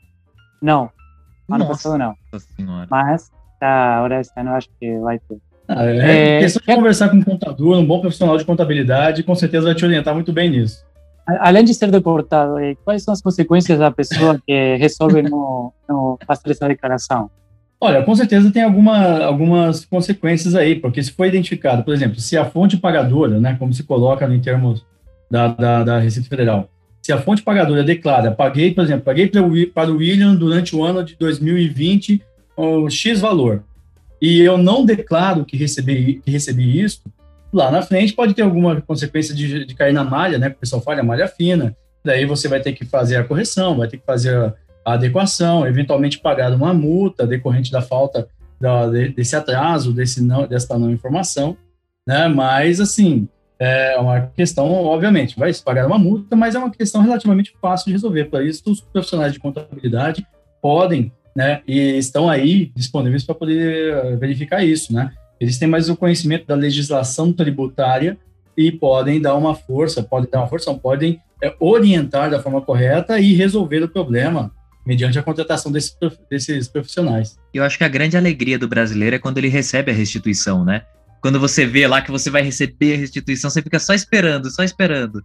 Não, 0.63 0.91
ano 1.51 1.65
Nossa 1.65 1.71
passado 1.71 1.99
não. 1.99 2.15
Senhora. 2.57 2.87
Mas, 2.91 3.31
tá, 3.59 3.97
agora 3.97 4.21
esse 4.21 4.33
ano 4.37 4.51
eu 4.51 4.55
acho 4.55 4.69
que 4.79 4.99
vai 4.99 5.19
ter. 5.19 5.39
Ah, 5.69 5.87
é, 5.87 6.37
é 6.37 6.41
questão 6.41 6.63
de 6.67 6.75
conversar 6.75 7.09
com 7.11 7.17
um 7.17 7.23
contador, 7.23 7.79
um 7.79 7.87
bom 7.87 8.01
profissional 8.01 8.37
de 8.37 8.45
contabilidade, 8.45 9.23
com 9.23 9.35
certeza 9.35 9.67
vai 9.67 9.75
te 9.75 9.85
orientar 9.85 10.15
muito 10.15 10.33
bem 10.33 10.51
nisso 10.51 10.85
além 11.39 11.65
de 11.65 11.75
ser 11.75 11.91
deportado, 11.91 12.55
quais 12.85 13.03
são 13.03 13.13
as 13.13 13.23
consequências 13.23 13.79
da 13.79 13.91
pessoa 13.91 14.41
que 14.45 14.77
resolve 14.77 15.23
não, 15.23 15.73
não 15.89 16.19
fazer 16.27 16.51
essa 16.51 16.67
declaração? 16.67 17.31
Olha, 17.81 18.03
com 18.03 18.15
certeza 18.15 18.51
tem 18.51 18.63
alguma, 18.63 19.25
algumas 19.25 19.85
consequências 19.85 20.55
aí, 20.55 20.75
porque 20.75 21.03
se 21.03 21.13
foi 21.13 21.29
identificado, 21.29 21.83
por 21.83 21.95
exemplo, 21.95 22.21
se 22.21 22.37
a 22.37 22.45
fonte 22.45 22.77
pagadora, 22.77 23.41
né, 23.41 23.57
como 23.59 23.73
se 23.73 23.83
coloca 23.85 24.27
em 24.27 24.41
termos 24.41 24.85
da, 25.31 25.49
da, 25.49 25.85
da 25.85 25.99
Receita 25.99 26.29
Federal, 26.29 26.69
se 27.03 27.13
a 27.13 27.21
fonte 27.21 27.43
pagadora 27.43 27.83
declara, 27.83 28.31
paguei, 28.31 28.75
por 28.75 28.85
exemplo, 28.85 29.05
paguei 29.05 29.27
para 29.29 29.91
o, 29.91 29.97
William 29.97 30.35
durante 30.35 30.75
o 30.77 30.85
ano 30.85 31.03
de 31.03 31.17
2020 31.17 32.23
o 32.57 32.91
X 32.91 33.21
valor, 33.21 33.63
e 34.21 34.41
eu 34.41 34.59
não 34.59 34.85
declaro 34.85 35.45
que 35.45 35.57
recebi, 35.57 36.21
que 36.23 36.31
recebi 36.31 36.79
isso, 36.81 37.03
Lá 37.53 37.71
na 37.71 37.83
frente 37.83 38.13
pode 38.13 38.33
ter 38.33 38.43
alguma 38.43 38.81
consequência 38.81 39.35
de, 39.35 39.65
de 39.65 39.75
cair 39.75 39.93
na 39.93 40.05
malha, 40.05 40.39
né? 40.39 40.49
O 40.49 40.55
pessoal 40.55 40.81
fala 40.81 41.01
a 41.01 41.05
malha 41.05 41.27
fina. 41.27 41.77
Daí 42.05 42.25
você 42.25 42.49
vai 42.49 42.61
ter 42.61 42.73
que 42.73 42.85
fazer 42.85 43.17
a 43.17 43.25
correção, 43.25 43.77
vai 43.77 43.89
ter 43.89 43.99
que 43.99 44.07
fazer 44.07 44.37
a, 44.37 44.55
a 44.85 44.93
adequação, 44.95 45.67
eventualmente 45.67 46.21
pagar 46.21 46.53
uma 46.53 46.73
multa 46.73 47.27
decorrente 47.27 47.73
da 47.73 47.83
falta 47.83 48.29
da, 48.61 48.87
desse 48.89 49.35
atraso, 49.35 49.93
desse 49.93 50.23
não, 50.23 50.47
dessa 50.47 50.79
não 50.79 50.91
informação, 50.93 51.57
né? 52.07 52.29
Mas, 52.29 52.81
assim, 52.81 53.29
é 53.61 53.99
uma 53.99 54.23
questão, 54.35 54.73
obviamente, 54.73 55.39
vai 55.39 55.53
se 55.53 55.63
pagar 55.63 55.87
uma 55.87 55.99
multa, 55.99 56.35
mas 56.35 56.55
é 56.55 56.59
uma 56.59 56.71
questão 56.71 57.03
relativamente 57.03 57.55
fácil 57.61 57.87
de 57.87 57.93
resolver. 57.93 58.25
Para 58.25 58.43
isso, 58.43 58.63
os 58.67 58.81
profissionais 58.81 59.35
de 59.35 59.39
contabilidade 59.39 60.27
podem, 60.63 61.13
né? 61.37 61.61
E 61.69 61.79
estão 61.99 62.31
aí 62.31 62.73
disponíveis 62.75 63.23
para 63.23 63.35
poder 63.35 64.17
verificar 64.17 64.65
isso, 64.65 64.95
né? 64.95 65.13
Eles 65.39 65.59
têm 65.59 65.69
mais 65.69 65.91
o 65.91 65.97
conhecimento 65.97 66.47
da 66.47 66.55
legislação 66.55 67.33
tributária 67.35 68.17
e 68.57 68.73
podem 68.73 69.21
dar 69.21 69.35
uma 69.35 69.55
força, 69.55 70.03
podem 70.03 70.31
dar 70.31 70.41
uma 70.41 70.49
força, 70.49 70.73
podem 70.73 71.21
é, 71.43 71.55
orientar 71.61 72.31
da 72.31 72.43
forma 72.43 72.63
correta 72.63 73.21
e 73.21 73.35
resolver 73.35 73.83
o 73.83 73.89
problema 73.89 74.51
mediante 74.87 75.19
a 75.19 75.23
contratação 75.23 75.71
desses 75.71 76.69
profissionais. 76.69 77.39
Eu 77.53 77.63
acho 77.63 77.77
que 77.77 77.85
a 77.85 77.89
grande 77.89 78.17
alegria 78.17 78.59
do 78.59 78.67
brasileiro 78.67 79.17
é 79.17 79.19
quando 79.19 79.39
ele 79.39 79.49
recebe 79.49 79.91
a 79.91 79.95
restituição, 79.95 80.65
né? 80.65 80.83
Quando 81.21 81.39
você 81.39 81.67
vê 81.67 81.87
lá 81.87 82.01
que 82.01 82.11
você 82.11 82.31
vai 82.31 82.43
receber 82.43 82.95
a 82.95 82.97
restituição, 82.97 83.51
você 83.51 83.61
fica 83.61 83.79
só 83.79 83.93
esperando, 83.93 84.51
só 84.51 84.63
esperando 84.63 85.23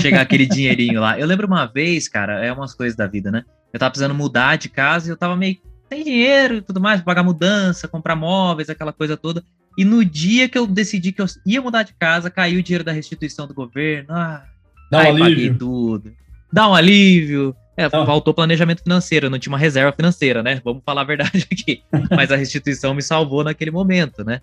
chegar 0.00 0.20
aquele 0.20 0.46
dinheirinho 0.46 1.00
lá. 1.00 1.18
Eu 1.18 1.26
lembro 1.26 1.46
uma 1.46 1.64
vez, 1.66 2.06
cara, 2.08 2.44
é 2.44 2.52
umas 2.52 2.74
coisas 2.74 2.96
da 2.96 3.06
vida, 3.06 3.30
né? 3.30 3.44
Eu 3.72 3.78
tava 3.78 3.90
precisando 3.90 4.14
mudar 4.14 4.56
de 4.56 4.68
casa 4.68 5.08
e 5.08 5.10
eu 5.10 5.16
tava 5.16 5.36
meio 5.36 5.56
sem 5.88 6.04
dinheiro 6.04 6.56
e 6.56 6.62
tudo 6.62 6.80
mais, 6.80 7.00
pagar 7.00 7.22
mudança, 7.22 7.88
comprar 7.88 8.14
móveis, 8.14 8.68
aquela 8.68 8.92
coisa 8.92 9.16
toda. 9.16 9.42
E 9.76 9.84
no 9.84 10.04
dia 10.04 10.48
que 10.48 10.58
eu 10.58 10.66
decidi 10.66 11.12
que 11.12 11.22
eu 11.22 11.26
ia 11.46 11.62
mudar 11.62 11.82
de 11.82 11.94
casa, 11.94 12.28
caiu 12.28 12.60
o 12.60 12.62
dinheiro 12.62 12.84
da 12.84 12.92
restituição 12.92 13.46
do 13.46 13.54
governo. 13.54 14.08
Ah, 14.10 14.44
Dá 14.90 15.04
um 15.10 15.24
alívio. 15.24 15.58
tudo. 15.58 16.12
Dá 16.52 16.68
um 16.68 16.74
alívio. 16.74 17.54
É, 17.76 17.88
faltou 17.88 18.34
planejamento 18.34 18.82
financeiro, 18.82 19.30
não 19.30 19.38
tinha 19.38 19.52
uma 19.52 19.58
reserva 19.58 19.92
financeira, 19.92 20.42
né? 20.42 20.60
Vamos 20.64 20.82
falar 20.84 21.02
a 21.02 21.04
verdade 21.04 21.46
aqui. 21.52 21.82
Mas 22.10 22.32
a 22.32 22.36
restituição 22.36 22.92
me 22.92 23.02
salvou 23.02 23.44
naquele 23.44 23.70
momento, 23.70 24.24
né? 24.24 24.40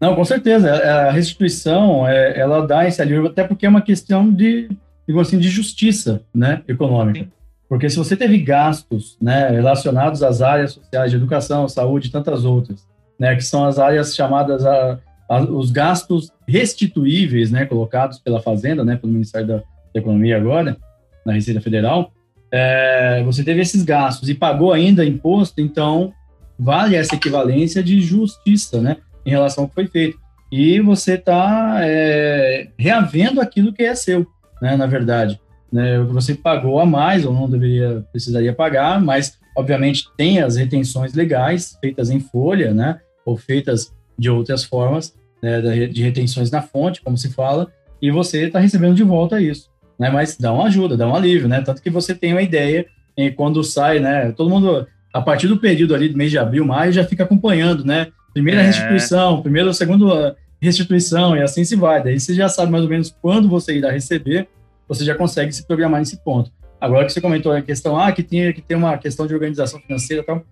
Não, 0.00 0.14
com 0.14 0.24
certeza. 0.24 0.72
A 0.72 1.10
restituição, 1.10 2.06
é, 2.06 2.38
ela 2.38 2.66
dá 2.66 2.86
esse 2.86 3.00
alívio, 3.00 3.26
até 3.26 3.44
porque 3.44 3.66
é 3.66 3.68
uma 3.68 3.80
questão 3.80 4.30
de, 4.30 4.68
digamos 5.06 5.28
assim, 5.28 5.38
de 5.38 5.48
justiça 5.48 6.22
né, 6.34 6.62
econômica. 6.68 7.20
Sim. 7.20 7.30
Porque 7.68 7.90
se 7.90 7.96
você 7.96 8.16
teve 8.16 8.38
gastos 8.38 9.16
né, 9.20 9.48
relacionados 9.48 10.22
às 10.22 10.40
áreas 10.40 10.72
sociais 10.72 11.10
de 11.10 11.16
educação, 11.16 11.68
saúde 11.68 12.08
e 12.08 12.10
tantas 12.12 12.44
outras, 12.44 12.86
né, 13.18 13.34
que 13.34 13.42
são 13.42 13.64
as 13.64 13.78
áreas 13.78 14.14
chamadas 14.14 14.64
a, 14.64 14.98
a, 15.28 15.40
os 15.40 15.70
gastos 15.70 16.30
restituíveis, 16.46 17.50
né, 17.50 17.66
colocados 17.66 18.20
pela 18.20 18.40
Fazenda, 18.40 18.84
né, 18.84 18.96
pelo 18.96 19.12
Ministério 19.12 19.48
da, 19.48 19.56
da 19.56 20.00
Economia 20.00 20.36
agora, 20.36 20.76
na 21.24 21.32
Receita 21.32 21.60
Federal, 21.60 22.12
é, 22.52 23.22
você 23.24 23.42
teve 23.42 23.60
esses 23.60 23.82
gastos 23.82 24.28
e 24.28 24.34
pagou 24.34 24.72
ainda 24.72 25.04
imposto, 25.04 25.60
então 25.60 26.12
vale 26.56 26.94
essa 26.94 27.16
equivalência 27.16 27.82
de 27.82 28.00
justiça, 28.00 28.80
né, 28.80 28.98
em 29.26 29.30
relação 29.30 29.64
ao 29.64 29.68
que 29.68 29.74
foi 29.74 29.86
feito. 29.88 30.18
E 30.50 30.80
você 30.80 31.14
está 31.14 31.78
é, 31.80 32.68
reavendo 32.78 33.40
aquilo 33.40 33.72
que 33.72 33.82
é 33.82 33.94
seu, 33.94 34.26
né, 34.62 34.76
na 34.76 34.86
verdade. 34.86 35.40
Né, 35.72 35.98
você 35.98 36.34
pagou 36.34 36.78
a 36.78 36.86
mais 36.86 37.26
ou 37.26 37.34
não 37.34 37.50
deveria, 37.50 38.04
precisaria 38.12 38.52
pagar, 38.52 39.02
mas 39.02 39.36
obviamente 39.56 40.04
tem 40.16 40.40
as 40.40 40.56
retenções 40.56 41.12
legais 41.12 41.76
feitas 41.80 42.08
em 42.08 42.20
folha, 42.20 42.72
né, 42.72 43.00
ou 43.24 43.36
feitas 43.36 43.92
de 44.16 44.30
outras 44.30 44.62
formas, 44.62 45.14
né, 45.42 45.60
de 45.88 46.02
retenções 46.02 46.50
na 46.50 46.62
fonte, 46.62 47.02
como 47.02 47.18
se 47.18 47.30
fala, 47.30 47.70
e 48.00 48.10
você 48.10 48.46
está 48.46 48.60
recebendo 48.60 48.94
de 48.94 49.02
volta 49.02 49.40
isso, 49.40 49.68
né, 49.98 50.08
mas 50.08 50.36
dá 50.36 50.52
uma 50.52 50.66
ajuda, 50.66 50.96
dá 50.96 51.08
um 51.08 51.16
alívio, 51.16 51.48
né, 51.48 51.60
tanto 51.60 51.82
que 51.82 51.90
você 51.90 52.14
tem 52.14 52.32
uma 52.32 52.42
ideia 52.42 52.86
em 53.16 53.32
quando 53.32 53.64
sai, 53.64 53.98
né, 53.98 54.30
todo 54.32 54.48
mundo, 54.48 54.86
a 55.12 55.20
partir 55.20 55.48
do 55.48 55.58
período 55.58 55.94
ali 55.94 56.08
do 56.08 56.16
mês 56.16 56.30
de 56.30 56.38
abril, 56.38 56.64
maio, 56.64 56.92
já 56.92 57.04
fica 57.04 57.24
acompanhando, 57.24 57.84
né, 57.84 58.08
primeira 58.36 58.60
é. 58.60 58.66
restituição, 58.66 59.40
primeiro, 59.40 59.72
segundo 59.72 60.36
restituição, 60.60 61.34
e 61.34 61.40
assim 61.40 61.64
se 61.64 61.74
vai, 61.74 62.02
daí 62.02 62.20
você 62.20 62.34
já 62.34 62.50
sabe 62.50 62.70
mais 62.70 62.84
ou 62.84 62.90
menos 62.90 63.16
quando 63.22 63.48
você 63.48 63.74
irá 63.74 63.90
receber, 63.90 64.46
você 64.86 65.06
já 65.06 65.14
consegue 65.14 65.50
se 65.52 65.66
programar 65.66 66.00
nesse 66.00 66.22
ponto. 66.22 66.52
Agora 66.78 67.06
que 67.06 67.14
você 67.14 67.20
comentou 67.20 67.50
a 67.50 67.62
questão, 67.62 67.98
ah, 67.98 68.12
que 68.12 68.22
tinha 68.22 68.52
que 68.52 68.60
ter 68.60 68.74
uma 68.74 68.98
questão 68.98 69.26
de 69.26 69.32
organização 69.32 69.80
financeira 69.80 70.22
e 70.22 70.26
tal, 70.26 70.44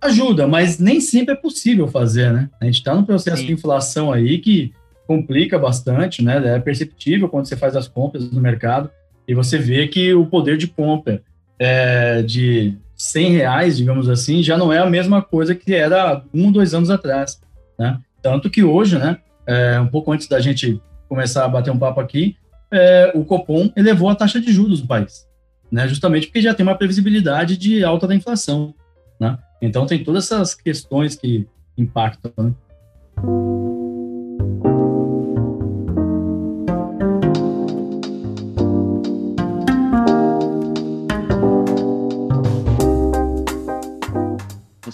ajuda, 0.00 0.48
mas 0.48 0.80
nem 0.80 1.00
sempre 1.00 1.34
é 1.34 1.36
possível 1.36 1.86
fazer, 1.86 2.32
né? 2.32 2.50
A 2.60 2.64
gente 2.64 2.78
está 2.78 2.92
num 2.96 3.04
processo 3.04 3.42
Sim. 3.42 3.46
de 3.46 3.52
inflação 3.52 4.12
aí 4.12 4.38
que 4.38 4.72
complica 5.06 5.56
bastante, 5.56 6.20
né? 6.20 6.56
É 6.56 6.58
perceptível 6.58 7.28
quando 7.28 7.46
você 7.46 7.56
faz 7.56 7.76
as 7.76 7.86
compras 7.86 8.28
no 8.28 8.40
mercado 8.40 8.90
e 9.28 9.34
você 9.34 9.56
vê 9.56 9.86
que 9.86 10.12
o 10.12 10.26
poder 10.26 10.56
de 10.56 10.66
compra 10.66 11.22
é, 11.60 12.22
de 12.22 12.76
100 12.96 13.30
reais, 13.32 13.76
digamos 13.76 14.08
assim, 14.08 14.42
já 14.42 14.56
não 14.56 14.72
é 14.72 14.78
a 14.78 14.86
mesma 14.86 15.20
coisa 15.20 15.54
que 15.54 15.74
era 15.74 16.22
um, 16.32 16.50
dois 16.50 16.72
anos 16.72 16.90
atrás, 16.90 17.40
né? 17.78 17.98
Tanto 18.22 18.48
que 18.48 18.64
hoje, 18.64 18.98
né, 18.98 19.18
é, 19.46 19.78
um 19.78 19.86
pouco 19.86 20.10
antes 20.12 20.26
da 20.26 20.40
gente 20.40 20.80
começar 21.08 21.44
a 21.44 21.48
bater 21.48 21.70
um 21.70 21.78
papo 21.78 22.00
aqui, 22.00 22.36
é, 22.72 23.12
o 23.14 23.24
Copom 23.24 23.70
elevou 23.76 24.08
a 24.08 24.14
taxa 24.14 24.40
de 24.40 24.50
juros 24.52 24.80
do 24.80 24.86
país, 24.86 25.26
né? 25.70 25.86
Justamente 25.86 26.26
porque 26.26 26.40
já 26.40 26.54
tem 26.54 26.64
uma 26.64 26.74
previsibilidade 26.74 27.56
de 27.56 27.84
alta 27.84 28.06
da 28.06 28.14
inflação, 28.14 28.74
né? 29.20 29.38
Então 29.60 29.86
tem 29.86 30.02
todas 30.02 30.24
essas 30.24 30.54
questões 30.54 31.14
que 31.14 31.46
impactam, 31.76 32.32
né? 32.38 32.54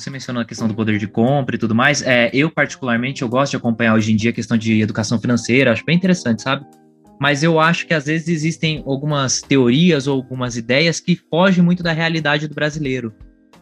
Você 0.03 0.11
mencionou 0.11 0.43
a 0.43 0.45
questão 0.45 0.67
do 0.67 0.75
poder 0.75 0.99
de 0.99 1.07
compra 1.07 1.55
e 1.55 1.59
tudo 1.59 1.77
mais. 1.77 2.03
É, 2.03 2.29
eu, 2.35 2.51
particularmente, 2.51 3.23
eu 3.23 3.29
gosto 3.29 3.53
de 3.53 3.57
acompanhar 3.57 3.95
hoje 3.95 4.13
em 4.13 4.17
dia 4.17 4.31
a 4.31 4.33
questão 4.33 4.57
de 4.57 4.81
educação 4.81 5.21
financeira, 5.21 5.73
acho 5.73 5.85
bem 5.85 5.97
interessante, 5.97 6.43
sabe? 6.43 6.67
Mas 7.21 7.45
eu 7.45 7.61
acho 7.61 7.87
que 7.87 7.95
às 7.95 8.07
vezes 8.07 8.27
existem 8.27 8.83
algumas 8.85 9.41
teorias 9.41 10.09
ou 10.09 10.17
algumas 10.17 10.57
ideias 10.57 10.99
que 10.99 11.15
fogem 11.15 11.63
muito 11.63 11.85
da 11.85 11.93
realidade 11.93 12.49
do 12.49 12.55
brasileiro. 12.55 13.15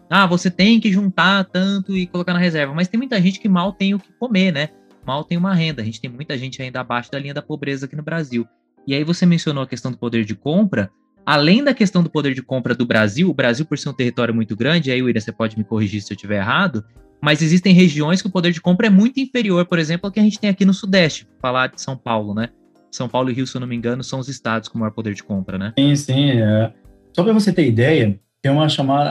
Ah, 0.08 0.26
você 0.26 0.50
tem 0.50 0.80
que 0.80 0.90
juntar 0.90 1.44
tanto 1.44 1.94
e 1.94 2.06
colocar 2.06 2.32
na 2.32 2.38
reserva. 2.38 2.72
Mas 2.72 2.88
tem 2.88 2.96
muita 2.96 3.20
gente 3.20 3.38
que 3.38 3.48
mal 3.48 3.70
tem 3.70 3.94
o 3.94 3.98
que 3.98 4.10
comer, 4.18 4.50
né? 4.50 4.70
Mal 5.06 5.22
tem 5.24 5.36
uma 5.36 5.54
renda. 5.54 5.82
A 5.82 5.84
gente 5.84 6.00
tem 6.00 6.10
muita 6.10 6.38
gente 6.38 6.62
ainda 6.62 6.80
abaixo 6.80 7.12
da 7.12 7.18
linha 7.18 7.34
da 7.34 7.42
pobreza 7.42 7.84
aqui 7.84 7.94
no 7.94 8.02
Brasil. 8.02 8.48
E 8.86 8.94
aí 8.94 9.04
você 9.04 9.26
mencionou 9.26 9.62
a 9.62 9.66
questão 9.66 9.90
do 9.90 9.98
poder 9.98 10.24
de 10.24 10.34
compra. 10.34 10.90
Além 11.24 11.62
da 11.62 11.74
questão 11.74 12.02
do 12.02 12.10
poder 12.10 12.34
de 12.34 12.42
compra 12.42 12.74
do 12.74 12.86
Brasil, 12.86 13.28
o 13.28 13.34
Brasil, 13.34 13.64
por 13.64 13.78
ser 13.78 13.88
um 13.88 13.92
território 13.92 14.34
muito 14.34 14.56
grande, 14.56 14.90
aí, 14.90 15.02
William, 15.02 15.20
você 15.20 15.32
pode 15.32 15.56
me 15.56 15.64
corrigir 15.64 16.02
se 16.02 16.12
eu 16.12 16.16
estiver 16.16 16.38
errado, 16.38 16.84
mas 17.20 17.42
existem 17.42 17.74
regiões 17.74 18.22
que 18.22 18.28
o 18.28 18.30
poder 18.30 18.52
de 18.52 18.60
compra 18.60 18.86
é 18.86 18.90
muito 18.90 19.20
inferior, 19.20 19.66
por 19.66 19.78
exemplo, 19.78 20.06
ao 20.06 20.12
que 20.12 20.18
a 20.18 20.22
gente 20.22 20.40
tem 20.40 20.50
aqui 20.50 20.64
no 20.64 20.72
Sudeste, 20.72 21.28
falar 21.40 21.68
de 21.68 21.80
São 21.80 21.96
Paulo, 21.96 22.34
né? 22.34 22.48
São 22.90 23.08
Paulo 23.08 23.30
e 23.30 23.34
Rio, 23.34 23.46
se 23.46 23.56
eu 23.56 23.60
não 23.60 23.68
me 23.68 23.76
engano, 23.76 24.02
são 24.02 24.18
os 24.18 24.28
estados 24.28 24.68
com 24.68 24.78
maior 24.78 24.90
poder 24.90 25.14
de 25.14 25.22
compra, 25.22 25.56
né? 25.56 25.72
Sim, 25.78 25.94
sim. 25.94 26.30
É. 26.30 26.72
Só 27.14 27.22
para 27.22 27.32
você 27.32 27.52
ter 27.52 27.66
ideia, 27.66 28.18
tem 28.42 28.50
uma 28.50 28.68
chamada, 28.68 29.10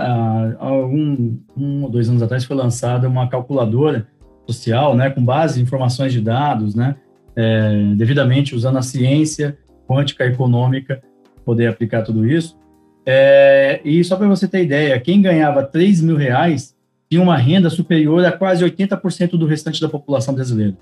há 0.59 0.65
algum, 0.65 1.37
um 1.55 1.83
ou 1.83 1.89
dois 1.89 2.09
anos 2.09 2.21
atrás 2.21 2.43
foi 2.43 2.55
lançada 2.55 3.07
uma 3.07 3.29
calculadora 3.29 4.07
social, 4.47 4.95
né, 4.95 5.09
com 5.09 5.23
base 5.23 5.59
em 5.59 5.63
informações 5.63 6.11
de 6.11 6.19
dados, 6.19 6.73
né, 6.73 6.95
é, 7.35 7.93
devidamente 7.95 8.55
usando 8.55 8.77
a 8.77 8.81
ciência 8.81 9.57
quântica 9.87 10.25
econômica, 10.25 11.01
poder 11.49 11.65
aplicar 11.65 12.03
tudo 12.03 12.27
isso. 12.27 12.55
É, 13.03 13.81
e 13.83 14.03
só 14.03 14.15
para 14.15 14.27
você 14.27 14.47
ter 14.47 14.63
ideia, 14.63 14.99
quem 14.99 15.19
ganhava 15.19 15.63
3 15.63 15.99
mil 15.99 16.15
reais 16.15 16.75
tinha 17.09 17.19
uma 17.19 17.35
renda 17.35 17.71
superior 17.71 18.23
a 18.23 18.31
quase 18.31 18.63
80% 18.63 19.31
do 19.31 19.47
restante 19.47 19.81
da 19.81 19.89
população 19.89 20.35
brasileira, 20.35 20.77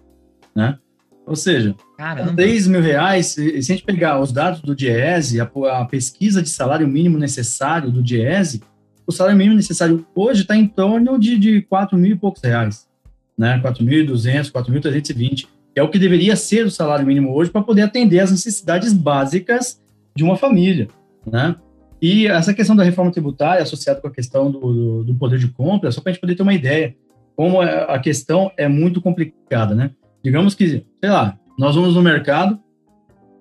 né? 0.54 0.78
Ou 1.26 1.38
seja, 1.38 1.74
Caramba. 1.98 2.34
3 2.34 2.68
mil 2.68 2.82
reais, 2.82 3.28
se 3.28 3.56
a 3.56 3.62
gente 3.62 3.84
pegar 3.84 4.20
os 4.20 4.34
dados 4.34 4.60
do 4.60 4.76
DIESE, 4.76 5.40
a, 5.40 5.50
a 5.80 5.86
pesquisa 5.86 6.42
de 6.42 6.50
salário 6.50 6.86
mínimo 6.86 7.18
necessário 7.18 7.90
do 7.90 8.04
DIESE, 8.04 8.62
o 9.06 9.12
salário 9.14 9.38
mínimo 9.38 9.56
necessário 9.56 10.06
hoje 10.14 10.42
está 10.42 10.58
em 10.58 10.68
torno 10.68 11.18
de, 11.18 11.38
de 11.38 11.62
4 11.62 11.98
mil 11.98 12.12
e 12.12 12.18
poucos 12.18 12.44
reais, 12.44 12.90
né? 13.38 13.62
4.200, 13.64 14.52
4.320, 14.52 15.48
que 15.74 15.80
é 15.80 15.84
o 15.84 15.90
que 15.90 15.98
deveria 15.98 16.36
ser 16.36 16.66
o 16.66 16.72
salário 16.72 17.06
mínimo 17.06 17.34
hoje 17.34 17.52
para 17.52 17.62
poder 17.62 17.84
atender 17.84 18.20
as 18.20 18.32
necessidades 18.32 18.92
básicas 18.92 19.80
de 20.18 20.24
uma 20.24 20.36
família, 20.36 20.88
né? 21.26 21.56
E 22.02 22.28
essa 22.28 22.54
questão 22.54 22.76
da 22.76 22.84
reforma 22.84 23.12
tributária 23.12 23.62
associada 23.62 24.02
com 24.02 24.08
a 24.08 24.12
questão 24.12 24.52
do, 24.52 24.60
do, 24.60 25.04
do 25.04 25.16
poder 25.16 25.40
de 25.40 25.48
compra, 25.48 25.92
só 25.92 26.02
para 26.02 26.10
a 26.10 26.14
gente 26.14 26.22
poder 26.22 26.36
ter 26.36 26.44
uma 26.44 26.54
ideia, 26.54 26.96
como 27.36 27.62
é, 27.62 27.86
a 27.88 28.00
questão 28.00 28.52
é 28.58 28.68
muito 28.68 29.00
complicada, 29.00 29.74
né? 29.76 29.92
Digamos 30.24 30.56
que, 30.56 30.86
sei 31.00 31.10
lá, 31.10 31.38
nós 31.58 31.76
vamos 31.76 31.96
no 31.96 32.02
mercado, 32.02 32.60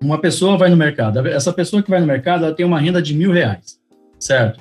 uma 0.01 0.19
pessoa 0.19 0.57
vai 0.57 0.69
no 0.69 0.77
mercado, 0.77 1.27
essa 1.27 1.51
pessoa 1.51 1.81
que 1.81 1.89
vai 1.89 1.99
no 1.99 2.05
mercado, 2.05 2.45
ela 2.45 2.53
tem 2.53 2.65
uma 2.65 2.79
renda 2.79 3.01
de 3.01 3.15
mil 3.15 3.31
reais, 3.31 3.79
certo? 4.19 4.59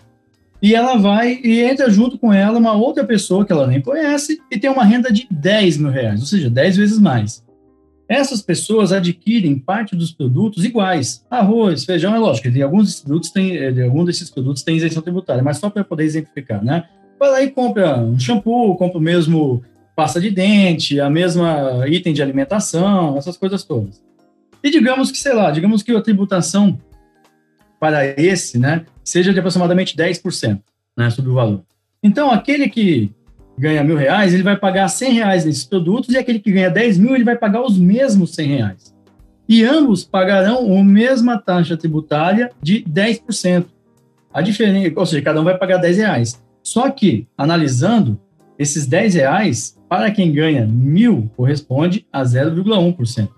E 0.63 0.75
ela 0.75 0.97
vai 0.97 1.39
e 1.45 1.61
entra 1.61 1.91
junto 1.91 2.19
com 2.19 2.33
ela 2.33 2.59
uma 2.59 2.73
outra 2.73 3.05
pessoa 3.05 3.45
que 3.45 3.53
ela 3.53 3.67
nem 3.67 3.81
conhece 3.81 4.41
e 4.51 4.59
tem 4.59 4.71
uma 4.71 4.85
renda 4.85 5.13
de 5.13 5.27
10 5.31 5.77
mil 5.77 5.91
reais, 5.91 6.21
ou 6.21 6.27
seja, 6.27 6.49
10 6.49 6.77
vezes 6.79 6.99
mais. 6.99 7.45
Essas 8.09 8.41
pessoas 8.41 8.93
adquirem 8.93 9.59
parte 9.59 9.97
dos 9.97 10.13
produtos 10.13 10.65
iguais. 10.65 11.25
Arroz, 11.29 11.85
feijão, 11.85 12.15
é 12.15 12.19
lógico, 12.19 12.51
de 12.51 12.63
alguns 12.63 13.01
produtos 13.01 13.31
têm, 13.31 13.57
eh, 13.57 13.83
algum 13.83 14.05
desses 14.05 14.31
produtos 14.31 14.63
tem 14.63 14.77
isenção 14.77 15.03
tributária, 15.03 15.43
mas 15.43 15.59
só 15.59 15.69
para 15.69 15.83
poder 15.83 16.05
exemplificar, 16.05 16.65
né? 16.65 16.85
Vai 17.19 17.31
lá 17.31 17.43
e 17.43 17.51
compra 17.51 17.99
um 17.99 18.19
shampoo, 18.19 18.77
compra 18.77 18.99
o 18.99 19.01
mesmo 19.01 19.65
pasta 19.97 20.21
de 20.21 20.31
dente, 20.31 21.01
a 21.01 21.11
mesma 21.11 21.85
item 21.89 22.13
de 22.13 22.23
alimentação, 22.23 23.17
essas 23.17 23.37
coisas 23.37 23.65
todas. 23.65 24.01
E 24.63 24.71
digamos 24.71 25.11
que, 25.11 25.19
sei 25.19 25.33
lá, 25.33 25.51
digamos 25.51 25.83
que 25.83 25.91
a 25.91 26.01
tributação 26.01 26.79
para 27.81 28.07
esse, 28.21 28.59
né, 28.59 28.85
seja 29.03 29.33
de 29.33 29.39
aproximadamente 29.39 29.97
10%, 29.97 30.61
né, 30.97 31.11
sobre 31.11 31.31
o 31.31 31.35
valor. 31.35 31.63
Então, 32.03 32.31
aquele 32.31 32.69
que 32.69 33.11
ganha 33.59 33.83
mil 33.83 33.97
reais, 33.97 34.35
ele 34.35 34.43
vai 34.43 34.57
pagar 34.57 34.89
100 34.89 35.13
reais 35.13 35.45
nesses 35.45 35.65
produtos, 35.65 36.15
e 36.15 36.19
aquele 36.19 36.39
que 36.39 36.53
ganha 36.53 36.71
10 36.71 36.99
mil, 36.99 37.15
ele 37.15 37.25
vai 37.25 37.37
pagar 37.37 37.63
os 37.63 37.79
mesmos 37.79 38.35
100 38.35 38.47
reais. 38.47 38.95
E 39.49 39.65
ambos 39.65 40.05
pagarão 40.05 40.77
a 40.77 40.85
mesma 40.85 41.39
taxa 41.39 41.77
tributária 41.77 42.51
de 42.61 42.83
10%. 42.83 43.67
A 44.33 44.43
diferença, 44.43 44.93
ou 44.97 45.07
seja, 45.07 45.23
cada 45.23 45.41
um 45.41 45.45
vai 45.45 45.57
pagar 45.57 45.79
10 45.79 45.97
reais. 45.99 46.43
Só 46.63 46.91
que, 46.91 47.27
analisando, 47.39 48.21
esses 48.59 48.87
10 48.87 49.15
reais, 49.15 49.79
para 49.89 50.11
quem 50.11 50.33
ganha 50.33 50.67
mil, 50.67 51.31
corresponde 51.37 52.07
a 52.13 52.23
0,1%. 52.23 53.29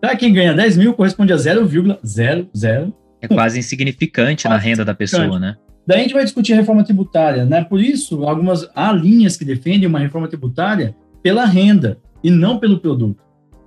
Para 0.00 0.16
quem 0.16 0.32
ganha 0.32 0.54
10 0.54 0.76
mil, 0.76 0.94
corresponde 0.94 1.32
a 1.32 1.36
0,00. 1.36 2.92
É 3.20 3.28
quase 3.28 3.58
insignificante 3.58 4.46
quase 4.46 4.54
na 4.54 4.56
renda 4.56 4.84
da 4.84 4.94
pessoa, 4.94 5.38
né? 5.38 5.56
Daí 5.90 5.98
a 5.98 6.02
gente 6.04 6.14
vai 6.14 6.22
discutir 6.22 6.54
reforma 6.54 6.84
tributária, 6.84 7.44
né? 7.44 7.64
Por 7.64 7.80
isso, 7.80 8.22
algumas 8.22 8.70
há 8.76 8.92
linhas 8.92 9.36
que 9.36 9.44
defendem 9.44 9.88
uma 9.88 9.98
reforma 9.98 10.28
tributária 10.28 10.94
pela 11.20 11.44
renda 11.44 11.98
e 12.22 12.30
não 12.30 12.60
pelo 12.60 12.78
produto, 12.78 13.20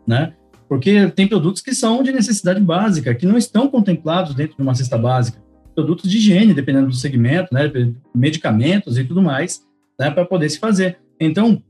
né? 0.07 0.31
Porque 0.69 1.09
tem 1.09 1.27
produtos 1.27 1.61
que 1.61 1.75
são 1.75 2.01
de 2.01 2.13
necessidade 2.13 2.61
básica, 2.61 3.13
que 3.13 3.25
não 3.25 3.37
estão 3.37 3.67
contemplados 3.67 4.33
dentro 4.33 4.55
de 4.55 4.63
uma 4.63 4.73
cesta 4.73 4.97
básica. 4.97 5.43
Produtos 5.75 6.09
de 6.09 6.15
higiene, 6.15 6.53
dependendo 6.53 6.87
do 6.87 6.95
segmento, 6.95 7.53
né? 7.53 7.69
Medicamentos 8.15 8.97
e 8.97 9.03
tudo 9.03 9.21
mais 9.21 9.61
né, 9.99 10.09
para 10.09 10.23
poder 10.23 10.49
se 10.49 10.59
fazer. 10.59 10.99
Então, 11.19 11.61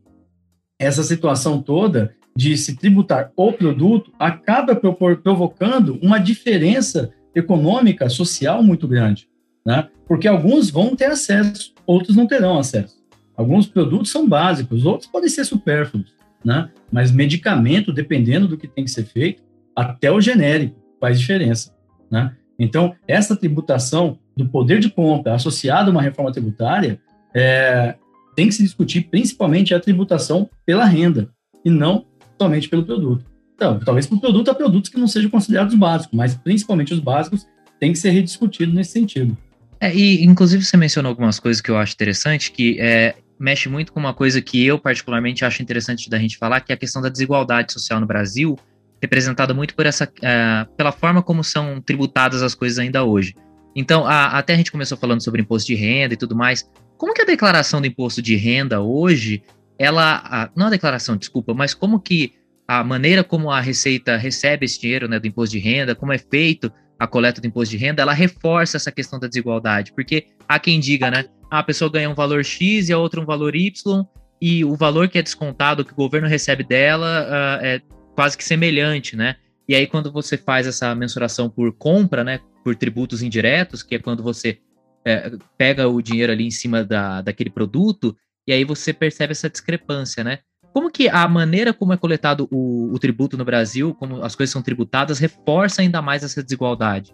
essa 0.77 1.01
situação 1.01 1.63
toda 1.63 2.13
de 2.37 2.55
se 2.59 2.75
tributar 2.75 3.31
o 3.35 3.51
produto 3.51 4.13
acaba 4.19 4.75
provocando 4.75 5.97
uma 5.99 6.19
diferença 6.19 7.11
econômica, 7.33 8.07
social 8.07 8.61
muito 8.61 8.87
grande, 8.87 9.27
né? 9.65 9.87
Porque 10.07 10.27
alguns 10.27 10.69
vão 10.69 10.95
ter 10.95 11.05
acesso, 11.05 11.73
outros 11.85 12.15
não 12.15 12.27
terão 12.27 12.57
acesso. 12.59 13.01
Alguns 13.35 13.65
produtos 13.65 14.11
são 14.11 14.27
básicos, 14.27 14.85
outros 14.85 15.09
podem 15.09 15.29
ser 15.29 15.45
supérfluos, 15.45 16.13
né? 16.43 16.69
Mas 16.91 17.11
medicamento, 17.11 17.91
dependendo 17.91 18.47
do 18.47 18.57
que 18.57 18.67
tem 18.67 18.83
que 18.83 18.91
ser 18.91 19.05
feito, 19.05 19.41
até 19.75 20.11
o 20.11 20.21
genérico 20.21 20.75
faz 20.99 21.19
diferença, 21.19 21.73
né? 22.11 22.35
Então, 22.59 22.95
essa 23.07 23.35
tributação 23.35 24.19
do 24.37 24.47
poder 24.47 24.79
de 24.79 24.89
compra 24.89 25.33
associada 25.33 25.89
a 25.89 25.91
uma 25.91 26.01
reforma 26.01 26.31
tributária 26.31 26.99
é, 27.33 27.95
tem 28.35 28.47
que 28.47 28.53
se 28.53 28.63
discutir 28.63 29.09
principalmente 29.09 29.73
a 29.73 29.79
tributação 29.79 30.49
pela 30.65 30.85
renda 30.85 31.29
e 31.65 31.69
não 31.69 32.05
somente 32.39 32.69
pelo 32.69 32.85
produto. 32.85 33.25
Então, 33.55 33.79
talvez 33.79 34.05
para 34.05 34.17
o 34.17 34.21
produto 34.21 34.49
há 34.51 34.55
produtos 34.55 34.89
que 34.89 34.99
não 34.99 35.07
sejam 35.07 35.29
considerados 35.29 35.73
básicos, 35.75 36.15
mas 36.15 36.35
principalmente 36.35 36.93
os 36.93 36.99
básicos 36.99 37.47
tem 37.79 37.91
que 37.91 37.99
ser 37.99 38.11
rediscutido 38.11 38.73
nesse 38.73 38.91
sentido. 38.91 39.37
É, 39.83 39.93
e 39.93 40.23
inclusive 40.23 40.63
você 40.63 40.77
mencionou 40.77 41.09
algumas 41.09 41.41
coisas 41.41 41.59
que 41.61 41.69
eu 41.69 41.77
acho 41.77 41.93
interessante, 41.93 42.53
que 42.53 42.79
é, 42.79 43.15
mexe 43.37 43.67
muito 43.67 43.91
com 43.91 43.99
uma 43.99 44.13
coisa 44.13 44.41
que 44.41 44.65
eu 44.65 44.79
particularmente 44.79 45.43
acho 45.43 45.61
interessante 45.61 46.09
da 46.09 46.17
gente 46.17 46.37
falar, 46.37 46.61
que 46.61 46.71
é 46.71 46.75
a 46.75 46.77
questão 46.77 47.01
da 47.01 47.09
desigualdade 47.09 47.73
social 47.73 47.99
no 47.99 48.05
Brasil, 48.05 48.57
representada 49.01 49.53
muito 49.53 49.75
por 49.75 49.85
essa, 49.85 50.05
uh, 50.05 50.73
pela 50.77 50.93
forma 50.93 51.21
como 51.21 51.43
são 51.43 51.81
tributadas 51.81 52.41
as 52.41 52.55
coisas 52.55 52.79
ainda 52.79 53.03
hoje. 53.03 53.35
Então, 53.75 54.05
a, 54.05 54.27
até 54.37 54.53
a 54.53 54.55
gente 54.55 54.71
começou 54.71 54.97
falando 54.97 55.21
sobre 55.21 55.41
imposto 55.41 55.67
de 55.67 55.75
renda 55.75 56.13
e 56.13 56.17
tudo 56.17 56.33
mais. 56.33 56.65
Como 56.97 57.13
que 57.13 57.21
a 57.21 57.25
declaração 57.25 57.81
do 57.81 57.87
imposto 57.87 58.21
de 58.21 58.37
renda 58.37 58.79
hoje, 58.79 59.43
ela, 59.77 60.23
a, 60.23 60.49
não 60.55 60.67
a 60.67 60.69
declaração, 60.69 61.17
desculpa, 61.17 61.53
mas 61.53 61.73
como 61.73 61.99
que 61.99 62.31
a 62.65 62.85
maneira 62.85 63.21
como 63.21 63.51
a 63.51 63.59
Receita 63.59 64.15
recebe 64.15 64.65
esse 64.65 64.79
dinheiro 64.79 65.09
né, 65.09 65.19
do 65.19 65.27
imposto 65.27 65.57
de 65.57 65.59
renda, 65.59 65.93
como 65.93 66.13
é 66.13 66.17
feito 66.17 66.71
a 67.03 67.07
coleta 67.07 67.41
do 67.41 67.47
imposto 67.47 67.71
de 67.71 67.77
renda, 67.77 68.01
ela 68.01 68.13
reforça 68.13 68.77
essa 68.77 68.89
questão 68.89 69.19
da 69.19 69.27
desigualdade, 69.27 69.91
porque 69.91 70.27
há 70.47 70.57
quem 70.57 70.79
diga, 70.79 71.11
né, 71.11 71.25
a 71.51 71.61
pessoa 71.61 71.91
ganha 71.91 72.09
um 72.09 72.15
valor 72.15 72.45
X 72.45 72.87
e 72.87 72.93
a 72.93 72.97
outra 72.97 73.19
um 73.19 73.25
valor 73.25 73.57
Y, 73.57 74.05
e 74.41 74.63
o 74.63 74.73
valor 74.75 75.09
que 75.09 75.17
é 75.17 75.21
descontado, 75.21 75.83
que 75.83 75.91
o 75.91 75.95
governo 75.95 76.29
recebe 76.29 76.63
dela, 76.63 77.27
uh, 77.27 77.65
é 77.65 77.81
quase 78.15 78.37
que 78.37 78.43
semelhante, 78.43 79.17
né? 79.17 79.35
E 79.67 79.75
aí, 79.75 79.85
quando 79.85 80.11
você 80.11 80.37
faz 80.37 80.65
essa 80.65 80.95
mensuração 80.95 81.49
por 81.49 81.73
compra, 81.73 82.23
né, 82.23 82.39
por 82.63 82.73
tributos 82.75 83.21
indiretos, 83.21 83.83
que 83.83 83.95
é 83.95 83.99
quando 83.99 84.23
você 84.23 84.59
é, 85.05 85.31
pega 85.57 85.87
o 85.87 86.01
dinheiro 86.01 86.31
ali 86.31 86.47
em 86.47 86.51
cima 86.51 86.85
da, 86.85 87.21
daquele 87.21 87.49
produto, 87.49 88.15
e 88.47 88.53
aí 88.53 88.63
você 88.63 88.93
percebe 88.93 89.31
essa 89.31 89.49
discrepância, 89.49 90.23
né? 90.23 90.39
Como 90.73 90.89
que 90.89 91.07
a 91.07 91.27
maneira 91.27 91.71
como 91.71 91.93
é 91.93 91.97
coletado 91.97 92.47
o, 92.51 92.91
o 92.91 92.97
tributo 92.97 93.37
no 93.37 93.45
Brasil, 93.45 93.93
como 93.93 94.23
as 94.23 94.35
coisas 94.35 94.51
são 94.51 94.61
tributadas, 94.61 95.19
reforça 95.19 95.83
ainda 95.83 96.01
mais 96.01 96.23
essa 96.23 96.41
desigualdade? 96.41 97.13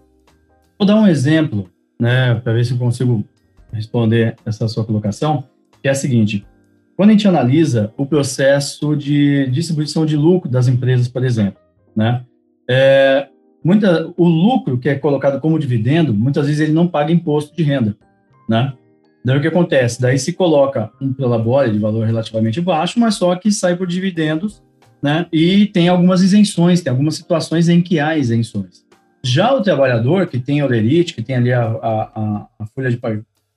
Vou 0.78 0.88
dar 0.88 0.96
um 0.96 1.06
exemplo, 1.06 1.70
né, 2.00 2.36
para 2.36 2.54
ver 2.54 2.64
se 2.64 2.72
eu 2.72 2.78
consigo 2.78 3.26
responder 3.74 4.38
essa 4.46 4.66
sua 4.70 4.86
colocação, 4.86 5.44
que 5.82 5.90
é 5.90 5.92
a 5.92 5.96
seguinte: 5.96 6.48
quando 6.96 7.10
a 7.10 7.12
gente 7.12 7.28
analisa 7.28 7.94
o 7.98 8.06
processo 8.06 8.96
de 8.96 9.50
distribuição 9.52 10.06
de 10.06 10.16
lucro 10.16 10.50
das 10.50 10.70
empresas, 10.70 11.10
por 11.10 11.26
exemplo, 11.26 11.60
né? 11.94 12.24
É, 12.70 13.28
muita, 13.64 14.14
o 14.16 14.28
lucro 14.28 14.78
que 14.78 14.88
é 14.88 14.96
colocado 14.96 15.42
como 15.42 15.60
dividendo, 15.60 16.14
muitas 16.14 16.46
vezes 16.46 16.62
ele 16.62 16.72
não 16.72 16.88
paga 16.88 17.12
imposto 17.12 17.54
de 17.56 17.64
renda, 17.64 17.98
né? 18.48 18.74
Daí 19.24 19.38
o 19.38 19.42
que 19.42 19.48
acontece? 19.48 20.02
Daí 20.02 20.18
se 20.18 20.34
coloca 20.34 20.92
um 21.02 21.14
prolabore 21.14 21.72
de 21.72 21.80
valor 21.80 22.06
relativamente 22.06 22.62
baixo, 22.62 23.00
mas 23.00 23.16
só 23.16 23.36
que 23.36 23.52
sai 23.52 23.76
por 23.76 23.86
dividendos, 23.86 24.64
né? 25.02 25.28
E 25.32 25.66
tem 25.68 25.90
algumas 25.90 26.22
isenções, 26.22 26.82
tem 26.82 26.92
algumas 26.92 27.16
situações 27.16 27.68
em 27.70 27.82
que 27.82 28.00
há 28.00 28.18
isenções. 28.18 28.86
Já 29.24 29.54
o 29.54 29.62
trabalhador 29.62 30.28
que 30.28 30.40
tem 30.40 30.64
o 30.64 30.68
lerite, 30.68 31.14
que 31.14 31.22
tem 31.22 31.36
ali 31.36 31.52
a, 31.52 31.64
a, 31.64 32.48
a 32.60 32.66
folha 32.68 32.90
de 32.90 33.00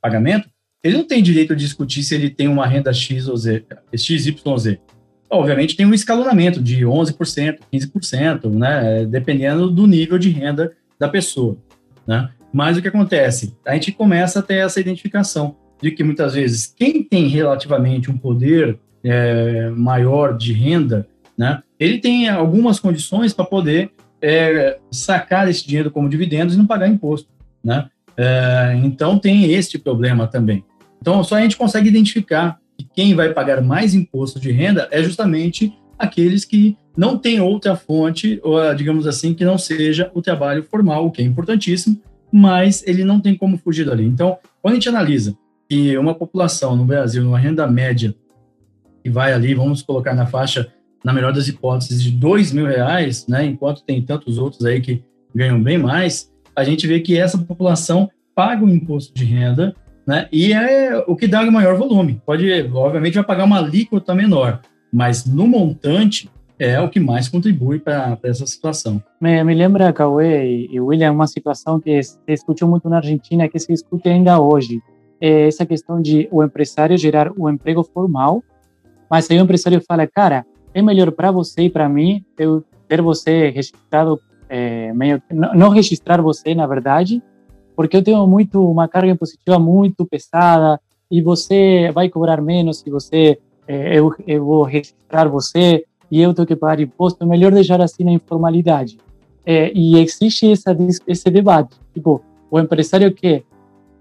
pagamento, 0.00 0.49
ele 0.83 0.97
não 0.97 1.07
tem 1.07 1.23
direito 1.23 1.54
de 1.54 1.64
discutir 1.64 2.02
se 2.02 2.14
ele 2.14 2.28
tem 2.28 2.49
uma 2.49 2.66
renda 2.66 2.92
X 2.92 3.28
ou 3.28 3.37
Z, 3.37 3.64
XYZ. 3.97 4.78
Obviamente 5.31 5.76
tem 5.76 5.87
um 5.87 5.95
escalonamento 5.95 6.61
de 6.61 6.85
11%, 6.85 7.59
15%, 7.73 8.50
né, 8.50 9.07
dependendo 9.07 9.71
do 9.71 9.87
nível 9.87 10.19
de 10.19 10.28
renda 10.28 10.73
da 10.99 11.09
pessoa, 11.09 11.57
né? 12.07 12.31
Mas 12.52 12.76
o 12.76 12.83
que 12.83 12.88
acontece? 12.88 13.56
A 13.67 13.73
gente 13.73 13.93
começa 13.93 14.41
a 14.41 14.43
ter 14.43 14.56
essa 14.56 14.78
identificação 14.78 15.56
de 15.82 15.90
que 15.90 16.04
muitas 16.04 16.34
vezes 16.34 16.66
quem 16.66 17.02
tem 17.02 17.26
relativamente 17.26 18.10
um 18.10 18.16
poder 18.16 18.78
é, 19.04 19.68
maior 19.71 20.36
de 20.36 20.52
renda, 20.52 21.06
né, 21.36 21.62
ele 21.78 21.99
tem 21.99 22.28
algumas 22.28 22.78
condições 22.78 23.34
para 23.34 23.45
poder 23.45 23.90
é, 24.21 24.78
sacar 24.90 25.49
esse 25.49 25.66
dinheiro 25.66 25.90
como 25.90 26.08
dividendos 26.08 26.54
e 26.54 26.58
não 26.58 26.66
pagar 26.66 26.86
imposto, 26.86 27.28
né? 27.64 27.88
É, 28.16 28.80
então 28.84 29.18
tem 29.18 29.50
este 29.52 29.78
problema 29.78 30.28
também. 30.28 30.64
Então, 31.00 31.25
só 31.25 31.34
a 31.34 31.40
gente 31.40 31.56
consegue 31.56 31.88
identificar 31.88 32.60
que 32.78 32.86
quem 32.95 33.14
vai 33.14 33.32
pagar 33.32 33.60
mais 33.60 33.95
imposto 33.95 34.38
de 34.38 34.52
renda 34.52 34.86
é 34.92 35.02
justamente 35.02 35.75
aqueles 35.99 36.45
que 36.45 36.76
não 36.97 37.18
têm 37.18 37.40
outra 37.40 37.75
fonte, 37.75 38.38
ou, 38.45 38.73
digamos 38.75 39.06
assim, 39.06 39.34
que 39.34 39.45
não 39.45 39.58
seja 39.58 40.10
o 40.14 40.23
trabalho 40.23 40.62
formal, 40.62 41.06
o 41.06 41.10
que 41.10 41.23
é 41.23 41.25
importantíssimo, 41.25 42.00
mas 42.30 42.86
ele 42.86 43.02
não 43.02 43.18
tem 43.18 43.34
como 43.34 43.58
fugir 43.58 43.86
dali. 43.86 44.04
Então, 44.04 44.38
quando 44.60 44.73
a 44.73 44.75
gente 44.76 44.88
analisa 44.88 45.36
que 45.73 45.97
uma 45.97 46.15
população 46.15 46.76
no 46.76 46.85
Brasil, 46.85 47.25
numa 47.25 47.39
renda 47.39 47.67
média, 47.67 48.15
que 49.02 49.08
vai 49.08 49.32
ali, 49.32 49.54
vamos 49.54 49.80
colocar 49.80 50.13
na 50.13 50.26
faixa, 50.26 50.71
na 51.02 51.15
melhor 51.15 51.32
das 51.32 51.49
hipóteses, 51.49 52.02
de 52.02 52.11
dois 52.11 52.52
mil 52.52 52.67
reais, 52.67 53.26
né, 53.26 53.47
enquanto 53.47 53.82
tem 53.82 54.02
tantos 54.02 54.37
outros 54.37 54.67
aí 54.67 54.82
que 54.82 55.02
ganham 55.35 55.63
bem 55.63 55.78
mais, 55.78 56.30
a 56.54 56.63
gente 56.63 56.87
vê 56.87 57.00
que 57.00 57.17
essa 57.17 57.39
população 57.39 58.11
paga 58.35 58.63
o 58.63 58.69
imposto 58.69 59.15
de 59.15 59.25
renda 59.25 59.75
né? 60.06 60.28
E 60.32 60.52
é 60.52 60.99
o 61.06 61.15
que 61.15 61.28
dá 61.28 61.43
o 61.43 61.52
maior 61.52 61.76
volume. 61.76 62.21
Pode, 62.26 62.45
obviamente, 62.75 63.15
vai 63.15 63.23
pagar 63.23 63.45
uma 63.45 63.58
alíquota 63.58 64.13
menor, 64.15 64.61
mas 64.93 65.25
no 65.25 65.47
montante 65.47 66.28
é 66.58 66.80
o 66.80 66.89
que 66.89 66.99
mais 66.99 67.28
contribui 67.28 67.78
para 67.78 68.19
essa 68.25 68.45
situação. 68.45 69.02
Me, 69.21 69.43
me 69.45 69.54
lembra, 69.54 69.93
Cauê 69.93 70.67
e 70.69 70.80
William, 70.80 71.13
uma 71.13 71.28
situação 71.28 71.78
que 71.78 72.02
se 72.02 72.19
discutiu 72.26 72.67
muito 72.67 72.89
na 72.89 72.97
Argentina, 72.97 73.49
que 73.49 73.61
se 73.61 73.73
discute 73.73 74.08
ainda 74.08 74.41
hoje. 74.41 74.82
É 75.25 75.47
essa 75.47 75.65
questão 75.65 76.02
de 76.02 76.28
o 76.32 76.43
empresário 76.43 76.99
gerar 76.99 77.30
o 77.30 77.45
um 77.45 77.49
emprego 77.49 77.85
formal, 77.85 78.43
mas 79.08 79.30
aí 79.30 79.39
o 79.39 79.43
empresário 79.43 79.80
fala, 79.87 80.04
cara, 80.04 80.45
é 80.75 80.82
melhor 80.82 81.13
para 81.13 81.30
você 81.30 81.63
e 81.63 81.71
para 81.71 81.89
mim 81.89 82.25
eu 82.37 82.65
ter 82.89 83.00
você 83.00 83.50
registrado, 83.50 84.21
é, 84.49 84.93
meio, 84.93 85.23
não 85.30 85.69
registrar 85.69 86.21
você, 86.21 86.56
na 86.56 86.67
verdade, 86.67 87.23
porque 87.76 87.97
eu 87.97 88.02
tenho 88.02 88.26
muito 88.26 88.69
uma 88.69 88.89
carga 88.89 89.13
impositiva 89.13 89.61
muito 89.61 90.04
pesada 90.04 90.80
e 91.08 91.23
você 91.23 91.93
vai 91.95 92.08
cobrar 92.08 92.43
menos 92.43 92.80
se 92.80 92.91
você 92.91 93.39
é, 93.69 93.97
eu, 93.97 94.13
eu 94.26 94.45
vou 94.45 94.65
registrar 94.65 95.28
você 95.28 95.85
e 96.11 96.21
eu 96.21 96.35
tenho 96.35 96.49
que 96.49 96.56
pagar 96.56 96.80
imposto, 96.80 97.23
é 97.23 97.26
melhor 97.26 97.52
deixar 97.52 97.80
assim 97.80 98.02
na 98.02 98.11
informalidade. 98.11 98.99
É, 99.47 99.73
e 99.73 99.99
existe 99.99 100.50
essa, 100.50 100.76
esse 101.06 101.30
debate, 101.30 101.76
tipo, 101.95 102.21
o 102.50 102.58
empresário 102.58 103.13
que 103.15 103.45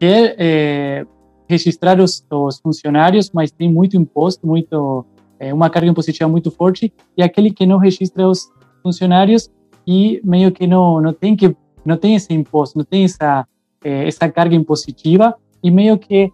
quer 0.02 0.36
é, 0.40 1.06
registrar 1.48 2.00
os, 2.00 2.26
os, 2.28 2.60
funcionários, 2.60 3.30
mas 3.32 3.52
tem 3.52 3.72
muito 3.72 3.96
imposto, 3.96 4.48
muito 4.48 5.06
é, 5.40 5.54
uma 5.54 5.70
carga 5.70 5.92
impositiva 5.92 6.28
muito 6.28 6.50
forte, 6.50 6.92
e 7.16 7.22
aquele 7.22 7.52
que 7.52 7.68
não 7.68 7.78
registra 7.78 8.28
os 8.28 8.50
funcionários 8.82 9.48
e 9.86 10.20
meio 10.24 10.52
que 10.52 10.66
não 10.66 11.00
não 11.00 11.14
tem 11.14 11.36
que 11.36 11.56
não 11.86 11.98
tem 11.98 12.16
esse 12.16 12.34
imposto, 12.34 12.80
não 12.80 12.84
tem 12.84 13.04
essa 13.04 13.46
é, 13.84 14.08
essa 14.08 14.28
carga 14.28 14.56
impositiva 14.56 15.36
e 15.64 15.70
meio 15.70 16.00
que 16.00 16.32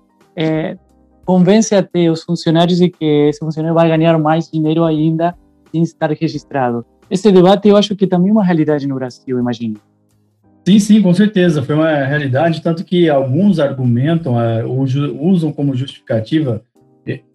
convence 1.26 1.76
até 1.76 2.10
os 2.10 2.24
funcionários 2.24 2.78
de 2.78 2.90
que 2.90 3.04
esse 3.28 3.40
funcionário 3.40 3.76
vai 3.76 3.90
ganhar 3.90 4.18
mais 4.18 4.50
dinheiro 4.50 4.86
ainda 4.86 5.36
sem 5.72 5.84
estar 5.84 6.10
registrado. 6.12 6.86
Esse 7.10 7.30
debate 7.34 7.68
eu 7.68 7.76
acho 7.76 7.98
que 7.98 8.08
também 8.08 8.30
é 8.30 8.32
uma 8.32 8.46
realidade 8.46 8.88
no 8.88 8.96
Brasil, 8.96 9.38
imagino. 9.38 9.78
Sim, 10.68 10.80
sim, 10.80 11.02
com 11.02 11.14
certeza. 11.14 11.64
Foi 11.64 11.76
uma 11.76 11.94
realidade, 12.04 12.62
tanto 12.62 12.84
que 12.84 13.08
alguns 13.08 13.58
argumentam, 13.58 14.36
usam 15.18 15.50
como 15.50 15.74
justificativa, 15.74 16.62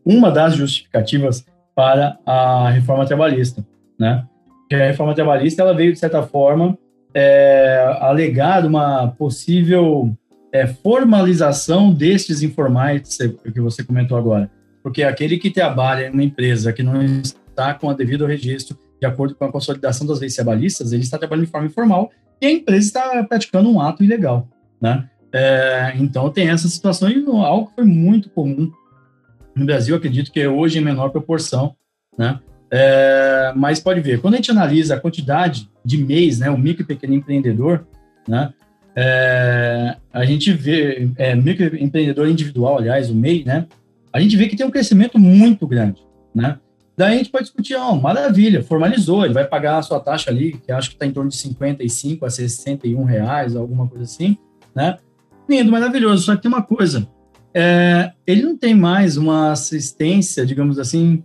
uma 0.05 0.31
das 0.31 0.55
justificativas 0.55 1.42
para 1.75 2.18
a 2.27 2.68
reforma 2.68 3.07
trabalhista, 3.07 3.66
né? 3.99 4.27
Que 4.68 4.75
a 4.75 4.87
reforma 4.87 5.14
trabalhista 5.14 5.62
ela 5.62 5.73
veio, 5.73 5.95
de 5.95 5.99
certa 5.99 6.23
forma, 6.23 6.77
é, 7.14 7.97
alegar 8.01 8.66
uma 8.66 9.09
possível 9.09 10.14
é, 10.53 10.66
formalização 10.66 11.90
destes 11.90 12.42
informais 12.42 13.16
que 13.51 13.61
você 13.62 13.83
comentou 13.83 14.18
agora. 14.18 14.51
Porque 14.83 15.03
aquele 15.03 15.38
que 15.38 15.51
trabalha 15.51 16.09
em 16.09 16.11
uma 16.11 16.23
empresa 16.23 16.71
que 16.71 16.83
não 16.83 17.03
está 17.03 17.73
com 17.73 17.87
o 17.87 17.95
devido 17.95 18.27
registro, 18.27 18.77
de 19.01 19.07
acordo 19.07 19.35
com 19.35 19.47
a 19.47 19.51
consolidação 19.51 20.07
das 20.07 20.21
leis 20.21 20.35
trabalhistas, 20.35 20.92
ele 20.92 21.03
está 21.03 21.16
trabalhando 21.16 21.47
de 21.47 21.51
forma 21.51 21.66
informal 21.66 22.11
e 22.42 22.46
a 22.46 22.50
empresa 22.50 22.87
está 22.87 23.24
praticando 23.24 23.70
um 23.70 23.81
ato 23.81 24.02
ilegal, 24.02 24.48
né? 24.81 25.09
É, 25.33 25.94
então 25.96 26.28
tem 26.28 26.48
essa 26.48 26.68
situação 26.68 27.09
e 27.09 27.24
algo 27.24 27.68
que 27.68 27.76
foi 27.76 27.85
muito 27.85 28.28
comum 28.28 28.70
no 29.55 29.64
Brasil, 29.64 29.94
acredito 29.94 30.33
que 30.33 30.40
é 30.40 30.48
hoje 30.48 30.78
em 30.78 30.83
menor 30.83 31.11
proporção, 31.11 31.74
né? 32.18 32.40
É, 32.74 33.52
mas 33.55 33.78
pode 33.78 34.00
ver, 34.00 34.20
quando 34.20 34.35
a 34.35 34.37
gente 34.38 34.50
analisa 34.50 34.94
a 34.94 35.00
quantidade 35.00 35.70
de 35.85 35.98
mês, 35.98 36.38
né, 36.38 36.50
o 36.50 36.57
micro 36.57 36.83
e 36.83 36.87
pequeno 36.87 37.12
empreendedor, 37.12 37.87
né, 38.26 38.50
é, 38.96 39.96
a 40.11 40.24
gente 40.24 40.50
vê, 40.52 41.11
é, 41.18 41.35
microempreendedor 41.35 42.28
individual, 42.28 42.78
aliás, 42.78 43.11
o 43.11 43.14
MEI, 43.14 43.44
né, 43.44 43.66
a 44.11 44.18
gente 44.20 44.38
vê 44.38 44.48
que 44.48 44.57
tem 44.57 44.64
um 44.64 44.70
crescimento 44.70 45.18
muito 45.18 45.66
grande, 45.66 46.00
né, 46.35 46.59
Daí 46.96 47.14
a 47.14 47.16
gente 47.18 47.31
pode 47.31 47.44
discutir, 47.44 47.74
ó, 47.74 47.94
maravilha, 47.94 48.62
formalizou, 48.62 49.24
ele 49.24 49.35
vai 49.35 49.44
pagar 49.44 49.78
a 49.78 49.83
sua 49.83 49.98
taxa 49.98 50.31
ali, 50.31 50.52
que 50.52 50.70
acho 50.70 50.90
que 50.90 50.96
está 50.96 51.07
em 51.07 51.11
torno 51.11 51.31
de 51.31 51.37
55 51.37 52.26
a 52.26 52.31
61 52.31 53.02
reais, 53.05 53.57
alguma 53.57 53.88
coisa 53.88 54.05
assim, 54.05 54.37
né? 54.74 54.98
Lindo, 55.48 55.72
maravilhoso, 55.72 56.24
só 56.24 56.37
que 56.37 56.42
tem 56.42 56.50
uma 56.50 56.62
coisa, 56.62 57.09
é, 57.55 58.12
ele 58.26 58.42
não 58.42 58.57
tem 58.57 58.74
mais 58.74 59.16
uma 59.16 59.52
assistência, 59.52 60.44
digamos 60.44 60.78
assim, 60.78 61.22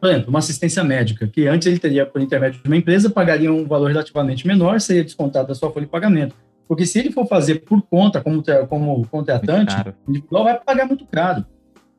por 0.00 0.10
exemplo, 0.10 0.28
uma 0.28 0.38
assistência 0.38 0.84
médica, 0.84 1.26
que 1.26 1.46
antes 1.46 1.66
ele 1.66 1.78
teria, 1.78 2.06
por 2.06 2.20
intermédio 2.20 2.62
de 2.62 2.68
uma 2.68 2.76
empresa, 2.76 3.08
pagaria 3.08 3.52
um 3.52 3.66
valor 3.66 3.88
relativamente 3.88 4.46
menor, 4.46 4.80
seria 4.80 5.02
descontado 5.02 5.48
da 5.48 5.54
sua 5.54 5.70
folha 5.70 5.86
de 5.86 5.90
pagamento. 5.90 6.34
Porque 6.68 6.84
se 6.84 6.98
ele 6.98 7.12
for 7.12 7.26
fazer 7.26 7.64
por 7.64 7.80
conta, 7.82 8.20
como, 8.20 8.42
como 8.68 9.06
contratante, 9.06 9.74
individual, 10.06 10.44
vai 10.44 10.60
pagar 10.60 10.86
muito 10.86 11.06
caro, 11.06 11.44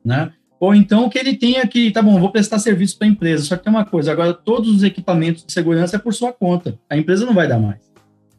né? 0.04 0.32
Ou 0.60 0.74
então 0.74 1.08
que 1.08 1.18
ele 1.18 1.36
tenha 1.36 1.66
que, 1.66 1.90
tá 1.90 2.02
bom, 2.02 2.18
vou 2.18 2.30
prestar 2.30 2.58
serviço 2.58 2.98
para 2.98 3.06
a 3.06 3.10
empresa, 3.10 3.44
só 3.44 3.56
que 3.56 3.64
tem 3.64 3.72
uma 3.72 3.84
coisa, 3.84 4.10
agora 4.10 4.34
todos 4.34 4.74
os 4.74 4.82
equipamentos 4.82 5.44
de 5.44 5.52
segurança 5.52 5.96
é 5.96 5.98
por 5.98 6.12
sua 6.12 6.32
conta, 6.32 6.78
a 6.90 6.96
empresa 6.96 7.24
não 7.24 7.34
vai 7.34 7.46
dar 7.46 7.58
mais. 7.58 7.88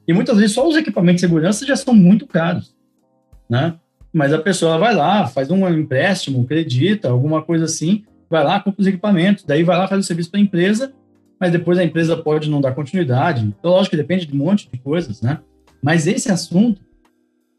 E 0.08 0.14
muitas 0.14 0.38
vezes 0.38 0.54
só 0.54 0.68
os 0.68 0.76
equipamentos 0.76 1.22
de 1.22 1.28
segurança 1.28 1.66
já 1.66 1.76
são 1.76 1.94
muito 1.94 2.28
caros, 2.28 2.76
né? 3.50 3.76
Mas 4.12 4.34
a 4.34 4.40
pessoa 4.40 4.78
vai 4.78 4.94
lá, 4.94 5.28
faz 5.28 5.50
um 5.52 5.68
empréstimo, 5.70 6.42
acredita, 6.42 7.10
alguma 7.10 7.42
coisa 7.42 7.66
assim, 7.66 8.04
vai 8.30 8.44
lá, 8.44 8.60
compra 8.60 8.82
os 8.82 8.88
equipamentos, 8.88 9.44
daí 9.44 9.64
vai 9.64 9.78
lá, 9.78 9.88
faz 9.88 10.04
o 10.04 10.08
serviço 10.08 10.32
para 10.32 10.40
a 10.40 10.44
empresa, 10.44 10.94
mas 11.40 11.52
depois 11.52 11.78
a 11.78 11.84
empresa 11.84 12.18
pode 12.18 12.50
não 12.50 12.60
dar 12.60 12.74
continuidade. 12.74 13.46
Então, 13.46 13.72
lógico 13.72 13.92
que 13.92 14.02
depende 14.02 14.26
de 14.26 14.34
um 14.34 14.38
monte 14.38 14.70
de 14.70 14.78
coisas, 14.78 15.22
né? 15.22 15.40
Mas 15.82 16.06
esse 16.06 16.30
assunto 16.32 16.82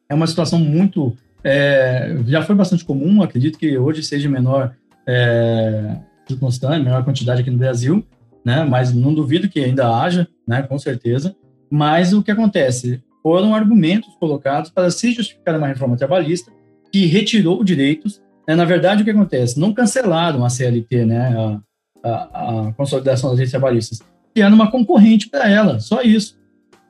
é 0.09 0.15
uma 0.15 0.27
situação 0.27 0.59
muito. 0.59 1.17
É, 1.43 2.17
já 2.27 2.43
foi 2.43 2.55
bastante 2.55 2.85
comum, 2.85 3.23
acredito 3.23 3.59
que 3.59 3.79
hoje 3.79 4.03
seja 4.03 4.29
menor 4.29 4.75
é, 5.07 5.97
circunstância, 6.29 6.83
menor 6.83 7.05
quantidade 7.05 7.41
aqui 7.41 7.51
no 7.51 7.59
Brasil, 7.59 8.05
né? 8.45 8.65
Mas 8.65 8.93
não 8.93 9.13
duvido 9.13 9.49
que 9.49 9.61
ainda 9.61 9.89
haja, 9.95 10.29
né? 10.47 10.63
Com 10.63 10.79
certeza. 10.79 11.35
Mas 11.71 12.13
o 12.13 12.23
que 12.23 12.31
acontece? 12.31 13.03
Foram 13.23 13.55
argumentos 13.55 14.15
colocados 14.19 14.71
para 14.71 14.91
se 14.91 15.13
justificar 15.13 15.57
uma 15.57 15.67
reforma 15.67 15.97
trabalhista 15.97 16.51
que 16.93 17.07
retirou 17.07 17.63
direitos. 17.63 18.21
Né? 18.49 18.57
Na 18.57 18.65
verdade, 18.65 19.03
o 19.03 19.05
que 19.05 19.11
acontece? 19.11 19.61
Não 19.61 19.73
cancelaram 19.73 20.45
a 20.45 20.51
CLT, 20.51 21.05
né? 21.05 21.37
A, 21.37 21.61
a, 22.03 22.69
a 22.69 22.73
consolidação 22.73 23.31
das 23.31 23.39
leis 23.39 23.51
trabalhistas, 23.51 24.01
criando 24.35 24.55
uma 24.55 24.71
concorrente 24.71 25.29
para 25.29 25.49
ela, 25.49 25.79
só 25.81 26.03
isso. 26.03 26.39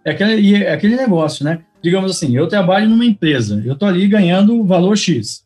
É 0.05 0.13
aquele, 0.13 0.55
é 0.63 0.73
aquele 0.73 0.97
negócio, 0.97 1.45
né? 1.45 1.63
Digamos 1.83 2.11
assim, 2.11 2.37
eu 2.37 2.47
trabalho 2.47 2.89
numa 2.89 3.05
empresa, 3.05 3.63
eu 3.65 3.73
estou 3.73 3.89
ali 3.89 4.07
ganhando 4.07 4.63
valor 4.65 4.97
X. 4.97 5.45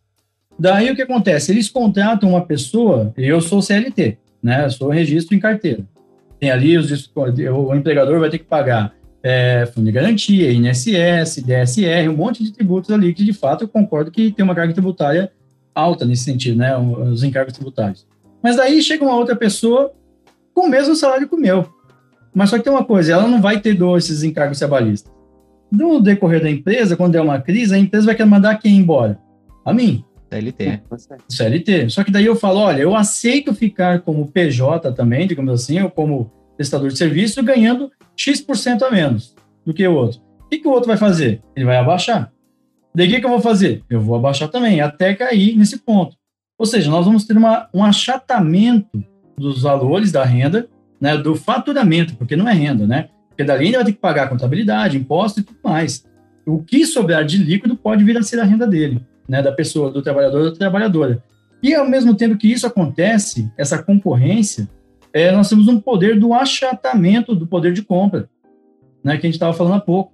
Daí 0.59 0.91
o 0.91 0.97
que 0.97 1.03
acontece? 1.03 1.53
Eles 1.53 1.69
contratam 1.69 2.31
uma 2.31 2.45
pessoa, 2.45 3.13
eu 3.17 3.41
sou 3.41 3.63
CLT, 3.63 4.19
né? 4.43 4.65
Eu 4.65 4.71
sou 4.71 4.89
registro 4.89 5.35
em 5.35 5.41
carteira. 5.41 5.85
Tem 6.39 6.51
ali 6.51 6.77
os, 6.77 7.11
o 7.15 7.75
empregador 7.75 8.21
vai 8.21 8.31
ter 8.31 8.39
que 8.39 8.45
pagar 8.45 8.95
é, 9.23 9.65
fundo 9.67 9.87
de 9.87 9.93
garantia, 9.93 10.53
INSS, 10.53 11.43
DSR, 11.43 12.09
um 12.11 12.17
monte 12.17 12.45
de 12.45 12.53
tributos 12.53 12.91
ali 12.91 13.15
que 13.15 13.25
de 13.25 13.33
fato 13.33 13.65
eu 13.65 13.69
concordo 13.69 14.11
que 14.11 14.31
tem 14.31 14.45
uma 14.45 14.55
carga 14.55 14.75
tributária 14.75 15.33
alta 15.75 16.05
nesse 16.05 16.25
sentido, 16.25 16.59
né? 16.59 16.77
Os 16.77 17.25
encargos 17.25 17.55
tributários. 17.55 18.07
Mas 18.43 18.57
daí 18.57 18.83
chega 18.83 19.03
uma 19.03 19.17
outra 19.17 19.35
pessoa 19.35 19.93
com 20.53 20.67
o 20.67 20.69
mesmo 20.69 20.95
salário 20.95 21.27
que 21.27 21.35
o 21.35 21.39
meu. 21.39 21.67
Mas 22.35 22.51
só 22.51 22.59
que 22.59 22.65
tem 22.65 22.73
uma 22.73 22.85
coisa, 22.85 23.13
ela 23.13 23.27
não 23.27 23.41
vai 23.41 23.61
ter 23.61 23.75
dois 23.75 24.05
esses 24.05 24.23
encargos 24.23 24.59
trabalhistas. 24.59 25.11
No 25.71 26.01
decorrer 26.01 26.43
da 26.43 26.51
empresa, 26.51 26.97
quando 26.97 27.13
der 27.13 27.21
uma 27.21 27.41
crise, 27.41 27.75
a 27.75 27.79
empresa 27.79 28.07
vai 28.07 28.15
querer 28.15 28.29
mandar 28.29 28.57
quem 28.57 28.77
embora? 28.77 29.19
A 29.65 29.73
mim. 29.73 30.05
CLT. 30.31 30.83
CLT. 31.29 31.91
Só 31.91 32.03
que 32.03 32.11
daí 32.11 32.27
eu 32.27 32.37
falo, 32.37 32.61
olha, 32.61 32.83
eu 32.83 32.95
aceito 32.95 33.55
ficar 33.55 34.01
como 34.01 34.27
PJ 34.27 34.93
também, 34.93 35.27
digamos 35.27 35.53
assim, 35.53 35.81
ou 35.81 35.91
como 35.91 36.33
prestador 36.57 36.89
de 36.89 36.99
serviço, 36.99 37.43
ganhando 37.43 37.91
X% 38.17 38.83
a 38.83 38.91
menos 38.91 39.35
do 39.65 39.73
que 39.73 39.87
o 39.87 39.95
outro. 39.95 40.21
O 40.41 40.49
que, 40.49 40.59
que 40.59 40.69
o 40.69 40.71
outro 40.71 40.89
vai 40.89 40.97
fazer? 40.97 41.41
Ele 41.57 41.65
vai 41.65 41.77
abaixar. 41.77 42.33
Daí 42.95 43.09
o 43.09 43.11
que, 43.11 43.21
que 43.21 43.27
eu 43.27 43.31
vou 43.31 43.41
fazer? 43.41 43.83
Eu 43.91 44.01
vou 44.01 44.17
abaixar 44.17 44.49
também, 44.49 44.81
até 44.81 45.15
cair 45.15 45.57
nesse 45.57 45.79
ponto. 45.79 46.17
Ou 46.59 46.67
seja, 46.67 46.91
nós 46.91 47.05
vamos 47.07 47.25
ter 47.25 47.37
uma, 47.37 47.69
um 47.75 47.83
achatamento 47.83 49.05
dos 49.37 49.63
valores 49.63 50.13
da 50.13 50.25
renda 50.25 50.69
né, 51.01 51.17
do 51.17 51.35
faturamento, 51.35 52.15
porque 52.17 52.37
não 52.37 52.49
é 52.49 52.53
renda, 52.53 52.87
né? 52.87 53.09
Porque 53.35 53.45
dali 53.45 53.67
ainda 53.67 53.79
vai 53.79 53.87
ter 53.87 53.93
que 53.93 53.99
pagar 53.99 54.29
contabilidade, 54.29 54.97
imposto 54.97 55.41
e 55.41 55.43
tudo 55.43 55.59
mais. 55.63 56.07
O 56.47 56.63
que 56.63 56.87
sobrar 56.87 57.25
de 57.25 57.37
líquido 57.37 57.77
pode 57.77 58.05
vir 58.05 58.17
a 58.17 58.23
ser 58.23 58.39
a 58.39 58.45
renda 58.45 58.67
dele, 58.67 59.05
né, 59.29 59.43
da 59.43 59.51
pessoa, 59.51 59.91
do 59.91 60.01
trabalhador 60.01 60.45
ou 60.45 60.51
da 60.53 60.57
trabalhadora. 60.57 61.23
E 61.61 61.75
ao 61.75 61.89
mesmo 61.89 62.15
tempo 62.15 62.37
que 62.37 62.51
isso 62.51 62.67
acontece, 62.67 63.51
essa 63.59 63.83
concorrência, 63.83 64.69
é, 65.13 65.33
nós 65.33 65.49
temos 65.49 65.67
um 65.67 65.81
poder 65.81 66.19
do 66.19 66.33
achatamento 66.33 67.35
do 67.35 67.47
poder 67.47 67.73
de 67.73 67.83
compra, 67.83 68.29
né, 69.03 69.17
que 69.17 69.27
a 69.27 69.29
gente 69.29 69.35
estava 69.35 69.53
falando 69.53 69.75
há 69.75 69.81
pouco. 69.81 70.13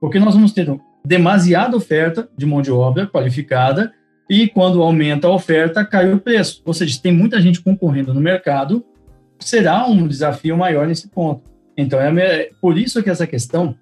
Porque 0.00 0.18
nós 0.18 0.34
vamos 0.34 0.52
ter 0.52 0.74
demasiada 1.04 1.76
oferta 1.76 2.28
de 2.36 2.46
mão 2.46 2.62
de 2.62 2.70
obra 2.72 3.06
qualificada 3.06 3.92
e 4.30 4.48
quando 4.48 4.80
aumenta 4.80 5.26
a 5.26 5.30
oferta, 5.30 5.84
cai 5.84 6.10
o 6.12 6.18
preço. 6.18 6.62
Ou 6.64 6.72
seja, 6.72 6.98
tem 7.02 7.12
muita 7.12 7.40
gente 7.40 7.60
concorrendo 7.60 8.14
no 8.14 8.20
mercado 8.20 8.84
será 9.44 9.86
um 9.86 10.06
desafio 10.06 10.56
maior 10.56 10.86
nesse 10.86 11.08
ponto. 11.08 11.42
Então, 11.76 12.00
é 12.00 12.50
por 12.60 12.76
isso 12.76 13.02
que 13.02 13.10
essa 13.10 13.26
questão 13.26 13.74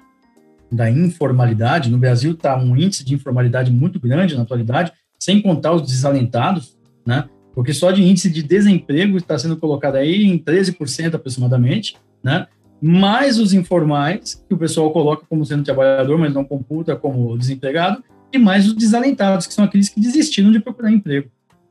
da 0.71 0.89
informalidade, 0.91 1.91
no 1.91 1.99
Brasil 1.99 2.33
está 2.33 2.57
um 2.57 2.77
índice 2.77 3.05
de 3.05 3.15
informalidade 3.15 3.73
muito 3.73 3.99
grande 3.99 4.37
na 4.37 4.43
atualidade, 4.43 4.93
sem 5.19 5.43
contar 5.43 5.73
os 5.73 5.83
desalentados, 5.83 6.79
né? 7.05 7.29
Porque 7.55 7.73
só 7.73 7.91
de 7.91 8.03
índice 8.03 8.31
de 8.31 8.43
desemprego 8.43 9.17
está 9.17 9.37
sendo 9.37 9.57
colocado 9.57 9.97
aí 9.97 10.25
em 10.25 10.39
13% 10.39 11.15
aproximadamente, 11.15 11.97
né? 12.23 12.47
Mais 12.81 13.39
os 13.39 13.53
informais, 13.53 14.43
que 14.49 14.55
o 14.55 14.59
pessoal 14.59 14.91
coloca 14.93 15.27
como 15.29 15.45
sendo 15.45 15.65
trabalhador, 15.65 16.17
mas 16.17 16.33
não 16.33 16.45
computa 16.45 16.97
como 16.97 17.37
desempregado, 17.37 18.03
e 18.33 18.39
mais 18.39 18.67
os 18.67 18.75
desalentados, 18.75 19.47
que 19.47 19.53
são 19.53 19.65
aqueles 19.65 19.89
que 19.89 20.01
desistiram 20.01 20.53
de 20.53 20.61
procurar 20.61 20.93
emprego, 20.93 21.29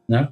né? 0.07 0.27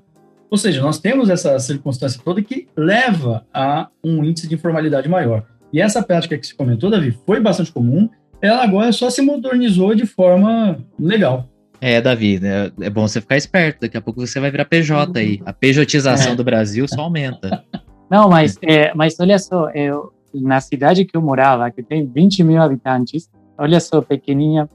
Ou 0.50 0.58
seja, 0.58 0.82
nós 0.82 1.00
temos 1.00 1.30
essa 1.30 1.58
circunstância 1.60 2.21
toda 2.23 2.41
que 2.41 2.67
leva 2.76 3.45
a 3.54 3.89
um 4.04 4.23
índice 4.23 4.47
de 4.47 4.56
informalidade 4.56 5.10
maior. 5.10 5.45
E 5.71 5.82
essa 5.82 6.01
prática 6.01 6.38
que 6.38 6.47
se 6.47 6.56
comentou, 6.56 6.89
Davi, 6.89 7.17
foi 7.25 7.39
bastante 7.39 7.71
comum, 7.71 8.10
ela 8.41 8.63
agora 8.63 8.91
só 8.91 9.10
se 9.10 9.21
modernizou 9.21 9.93
de 9.95 10.06
forma 10.06 10.77
legal. 10.99 11.49
É, 11.80 12.01
Davi, 12.01 12.39
é, 12.43 12.71
é 12.86 12.89
bom 12.89 13.08
você 13.08 13.21
ficar 13.21 13.38
esperto, 13.38 13.82
daqui 13.82 13.97
a 13.97 14.01
pouco 14.01 14.25
você 14.25 14.39
vai 14.39 14.49
virar 14.49 14.65
PJ 14.65 15.19
aí. 15.19 15.41
A 15.45 15.53
pejotização 15.53 16.34
é. 16.34 16.36
do 16.36 16.43
Brasil 16.43 16.88
só 16.88 17.01
aumenta. 17.01 17.63
Não, 18.10 18.30
mas, 18.30 18.58
é, 18.62 18.93
mas 18.95 19.19
olha 19.19 19.38
só, 19.38 19.69
eu, 19.71 20.13
na 20.34 20.62
cidade 20.62 21.03
que 21.03 21.15
eu 21.15 21.21
morava, 21.21 21.69
que 21.69 21.84
tem 21.84 22.08
20 22.08 22.43
mil 22.43 22.62
habitantes, 22.62 23.30
olha 23.58 23.80
só, 23.80 24.01
pequenininha, 24.01 24.69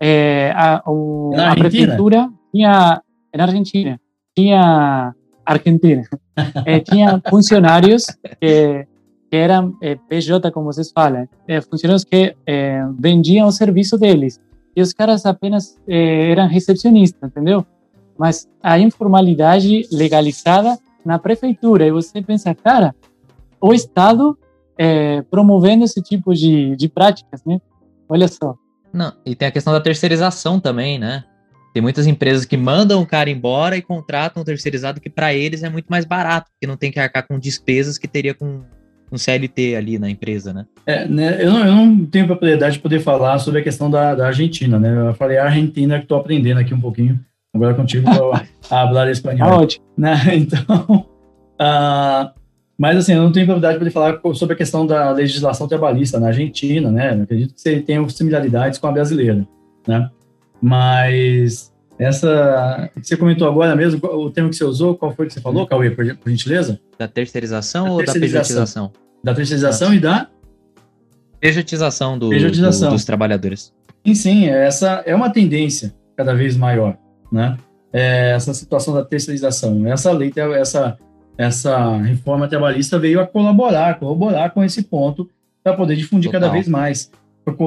é, 0.00 0.50
a, 0.56 0.82
o, 0.86 1.32
a 1.36 1.54
prefeitura 1.54 2.28
tinha, 2.50 3.02
na 3.36 3.44
Argentina, 3.44 4.00
tinha 4.34 5.14
Argentina, 5.44 6.02
eh, 6.64 6.80
tinha 6.80 7.20
funcionários 7.28 8.06
que, 8.40 8.86
que 9.30 9.36
eram 9.36 9.76
eh, 9.80 9.96
PJ, 10.08 10.50
como 10.50 10.66
vocês 10.66 10.90
falam, 10.90 11.28
eh, 11.46 11.60
funcionários 11.60 12.04
que 12.04 12.34
vendiam 12.98 13.46
o 13.46 13.52
serviço 13.52 13.96
deles. 13.96 14.40
E 14.74 14.82
os 14.82 14.92
caras 14.92 15.24
apenas 15.26 15.78
eram 15.86 16.46
recepcionistas, 16.48 17.30
entendeu? 17.30 17.64
Mas 18.18 18.48
a 18.62 18.78
informalidade 18.78 19.88
legalizada 19.92 20.78
na 21.04 21.18
prefeitura. 21.18 21.86
E 21.86 21.90
você 21.90 22.22
pensa, 22.22 22.54
cara, 22.54 22.94
o 23.60 23.74
Estado 23.74 24.38
promovendo 25.28 25.84
esse 25.84 26.00
tipo 26.00 26.32
de, 26.34 26.76
de 26.76 26.88
práticas, 26.88 27.44
né? 27.44 27.60
Olha 28.08 28.28
só. 28.28 28.54
Não, 28.92 29.12
e 29.26 29.34
tem 29.34 29.48
a 29.48 29.50
questão 29.52 29.72
da 29.72 29.80
terceirização 29.80 30.58
também, 30.60 30.98
né? 30.98 31.24
Tem 31.72 31.80
muitas 31.80 32.06
empresas 32.06 32.44
que 32.44 32.56
mandam 32.56 33.00
o 33.00 33.06
cara 33.06 33.30
embora 33.30 33.76
e 33.76 33.82
contratam 33.82 34.42
um 34.42 34.44
terceirizado 34.44 35.00
que 35.00 35.08
para 35.08 35.32
eles 35.32 35.62
é 35.62 35.68
muito 35.68 35.86
mais 35.86 36.04
barato, 36.04 36.50
porque 36.50 36.66
não 36.66 36.76
tem 36.76 36.90
que 36.90 36.98
arcar 36.98 37.26
com 37.26 37.38
despesas 37.38 37.96
que 37.96 38.08
teria 38.08 38.34
com 38.34 38.62
um 39.10 39.18
CLT 39.18 39.74
ali 39.76 39.98
na 39.98 40.08
empresa, 40.08 40.52
né? 40.52 40.66
É, 40.86 41.06
né 41.06 41.44
eu, 41.44 41.52
não, 41.52 41.66
eu 41.66 41.74
não 41.74 42.06
tenho 42.06 42.26
propriedade 42.26 42.74
de 42.74 42.80
poder 42.80 43.00
falar 43.00 43.38
sobre 43.38 43.60
a 43.60 43.62
questão 43.64 43.90
da, 43.90 44.14
da 44.14 44.26
Argentina, 44.26 44.78
né? 44.78 45.08
Eu 45.08 45.14
falei 45.14 45.38
a 45.38 45.44
Argentina 45.44 45.98
que 45.98 46.04
estou 46.04 46.18
aprendendo 46.18 46.60
aqui 46.60 46.72
um 46.72 46.80
pouquinho. 46.80 47.18
Agora 47.54 47.74
contigo 47.74 48.10
vou 48.12 48.32
falar 48.62 49.10
espanhol. 49.10 49.66
Né? 49.96 50.14
Então, 50.34 51.06
uh, 51.60 52.30
mas 52.78 52.96
assim, 52.96 53.12
eu 53.12 53.22
não 53.22 53.32
tenho 53.32 53.46
propriedade 53.46 53.74
de 53.74 53.78
poder 53.78 53.90
falar 53.90 54.34
sobre 54.34 54.54
a 54.54 54.56
questão 54.56 54.86
da 54.86 55.10
legislação 55.10 55.68
trabalhista 55.68 56.18
na 56.18 56.28
Argentina, 56.28 56.90
né? 56.90 57.14
Eu 57.14 57.22
acredito 57.24 57.54
que 57.54 57.60
você 57.60 57.80
tem 57.80 58.08
similaridades 58.08 58.78
com 58.78 58.86
a 58.86 58.92
brasileira, 58.92 59.46
né? 59.86 60.08
Mas 60.62 61.70
essa 62.00 62.90
que 62.94 63.06
você 63.06 63.16
comentou 63.16 63.46
agora 63.46 63.76
mesmo, 63.76 64.00
o 64.02 64.30
termo 64.30 64.48
que 64.48 64.56
você 64.56 64.64
usou, 64.64 64.96
qual 64.96 65.12
foi 65.12 65.26
que 65.26 65.34
você 65.34 65.40
falou, 65.40 65.66
Cauê, 65.66 65.90
por, 65.90 66.16
por 66.16 66.30
gentileza? 66.30 66.80
Da 66.98 67.06
terceirização 67.06 67.84
da 67.84 67.90
ou 67.92 68.04
da 68.04 68.12
pejotização? 68.12 68.90
Da 69.22 69.34
terceirização 69.34 69.88
Nossa. 69.88 69.98
e 69.98 70.00
da 70.00 70.28
pejotização, 71.38 72.18
do, 72.18 72.30
pejotização. 72.30 72.88
Do, 72.88 72.94
dos 72.94 73.04
trabalhadores. 73.04 73.72
Sim, 74.06 74.14
sim, 74.14 74.46
essa 74.48 75.02
é 75.04 75.14
uma 75.14 75.30
tendência 75.30 75.94
cada 76.16 76.34
vez 76.34 76.56
maior, 76.56 76.96
né? 77.30 77.58
É 77.92 78.30
essa 78.30 78.54
situação 78.54 78.94
da 78.94 79.04
terceirização, 79.04 79.86
essa 79.86 80.10
lei, 80.12 80.32
essa 80.56 80.96
essa 81.36 81.96
reforma 81.96 82.48
trabalhista 82.48 82.98
veio 82.98 83.20
a 83.20 83.26
colaborar, 83.26 83.98
colaborar 83.98 84.50
com 84.50 84.62
esse 84.62 84.82
ponto 84.82 85.28
para 85.62 85.74
poder 85.74 85.96
difundir 85.96 86.30
Total. 86.30 86.42
cada 86.42 86.52
vez 86.52 86.68
mais. 86.68 87.10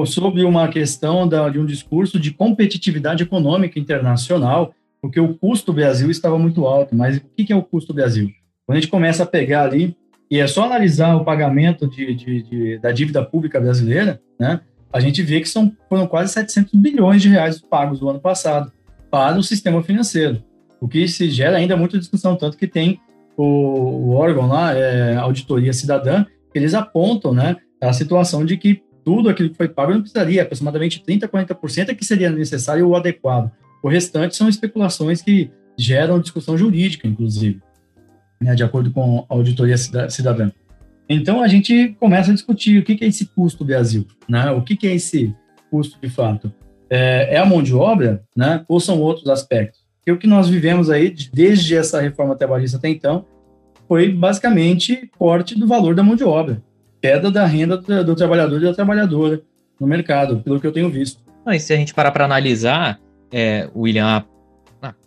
Sobre 0.06 0.44
uma 0.44 0.68
questão 0.68 1.26
da, 1.26 1.48
de 1.48 1.58
um 1.58 1.66
discurso 1.66 2.18
de 2.18 2.30
competitividade 2.30 3.22
econômica 3.22 3.78
internacional, 3.78 4.74
porque 5.00 5.20
o 5.20 5.34
custo 5.34 5.72
Brasil 5.72 6.10
estava 6.10 6.38
muito 6.38 6.66
alto. 6.66 6.94
Mas 6.94 7.18
o 7.18 7.20
que 7.20 7.52
é 7.52 7.56
o 7.56 7.62
custo 7.62 7.92
Brasil? 7.92 8.30
Quando 8.66 8.78
a 8.78 8.80
gente 8.80 8.90
começa 8.90 9.22
a 9.22 9.26
pegar 9.26 9.64
ali, 9.64 9.96
e 10.30 10.38
é 10.40 10.46
só 10.46 10.64
analisar 10.64 11.14
o 11.14 11.24
pagamento 11.24 11.88
de, 11.88 12.14
de, 12.14 12.42
de, 12.42 12.78
da 12.78 12.90
dívida 12.90 13.24
pública 13.24 13.60
brasileira, 13.60 14.20
né, 14.38 14.60
a 14.92 15.00
gente 15.00 15.22
vê 15.22 15.40
que 15.40 15.48
são, 15.48 15.72
foram 15.88 16.06
quase 16.06 16.32
700 16.32 16.72
bilhões 16.74 17.20
de 17.20 17.28
reais 17.28 17.60
pagos 17.60 18.00
no 18.00 18.08
ano 18.08 18.20
passado 18.20 18.72
para 19.10 19.38
o 19.38 19.42
sistema 19.42 19.82
financeiro, 19.82 20.42
o 20.80 20.88
que 20.88 21.06
se 21.06 21.30
gera 21.30 21.56
ainda 21.56 21.76
muita 21.76 21.98
discussão, 21.98 22.36
tanto 22.36 22.56
que 22.56 22.66
tem 22.66 23.00
o, 23.36 23.44
o 23.44 24.10
órgão 24.14 24.46
lá, 24.46 24.72
é, 24.74 25.16
Auditoria 25.16 25.72
Cidadã, 25.72 26.24
eles 26.54 26.74
apontam 26.74 27.32
né, 27.32 27.56
a 27.80 27.92
situação 27.92 28.44
de 28.44 28.56
que 28.56 28.82
tudo 29.04 29.28
aquilo 29.28 29.50
que 29.50 29.56
foi 29.56 29.68
pago 29.68 29.92
não 29.92 30.00
precisaria, 30.00 30.42
aproximadamente 30.42 31.02
30%, 31.06 31.28
40% 31.28 31.88
é 31.88 31.94
que 31.94 32.04
seria 32.04 32.30
necessário 32.30 32.86
ou 32.88 32.96
adequado. 32.96 33.50
O 33.82 33.88
restante 33.88 34.34
são 34.34 34.48
especulações 34.48 35.20
que 35.20 35.50
geram 35.76 36.20
discussão 36.20 36.56
jurídica, 36.56 37.06
inclusive, 37.06 37.60
né, 38.40 38.54
de 38.54 38.62
acordo 38.62 38.90
com 38.90 39.26
a 39.28 39.34
Auditoria 39.34 39.76
Cidadã. 39.76 40.50
Então, 41.08 41.42
a 41.42 41.48
gente 41.48 41.94
começa 42.00 42.30
a 42.30 42.34
discutir 42.34 42.78
o 42.78 42.82
que 42.82 43.04
é 43.04 43.08
esse 43.08 43.26
custo 43.26 43.64
Brasil, 43.64 44.06
né? 44.28 44.50
o 44.52 44.62
que 44.62 44.86
é 44.86 44.94
esse 44.94 45.34
custo 45.70 45.98
de 46.00 46.08
fato. 46.08 46.52
É, 46.88 47.34
é 47.34 47.36
a 47.36 47.44
mão 47.44 47.62
de 47.62 47.74
obra, 47.74 48.24
né? 48.34 48.64
ou 48.68 48.80
são 48.80 49.00
outros 49.00 49.28
aspectos? 49.28 49.84
Porque 49.98 50.12
o 50.12 50.18
que 50.18 50.26
nós 50.26 50.48
vivemos 50.48 50.88
aí, 50.88 51.14
desde 51.32 51.76
essa 51.76 52.00
reforma 52.00 52.36
trabalhista 52.36 52.78
até 52.78 52.88
então, 52.88 53.26
foi 53.86 54.10
basicamente 54.10 55.10
corte 55.18 55.58
do 55.58 55.66
valor 55.66 55.94
da 55.94 56.02
mão 56.02 56.16
de 56.16 56.24
obra, 56.24 56.62
queda 57.04 57.30
da 57.30 57.44
renda 57.44 57.76
do, 57.76 58.02
do 58.02 58.16
trabalhador 58.16 58.62
e 58.62 58.64
da 58.64 58.72
trabalhadora 58.72 59.42
no 59.78 59.86
mercado, 59.86 60.40
pelo 60.40 60.58
que 60.58 60.66
eu 60.66 60.72
tenho 60.72 60.88
visto. 60.88 61.22
Mas 61.44 61.62
se 61.64 61.74
a 61.74 61.76
gente 61.76 61.92
parar 61.92 62.10
para 62.10 62.24
analisar, 62.24 62.98
é, 63.30 63.68
William, 63.76 64.24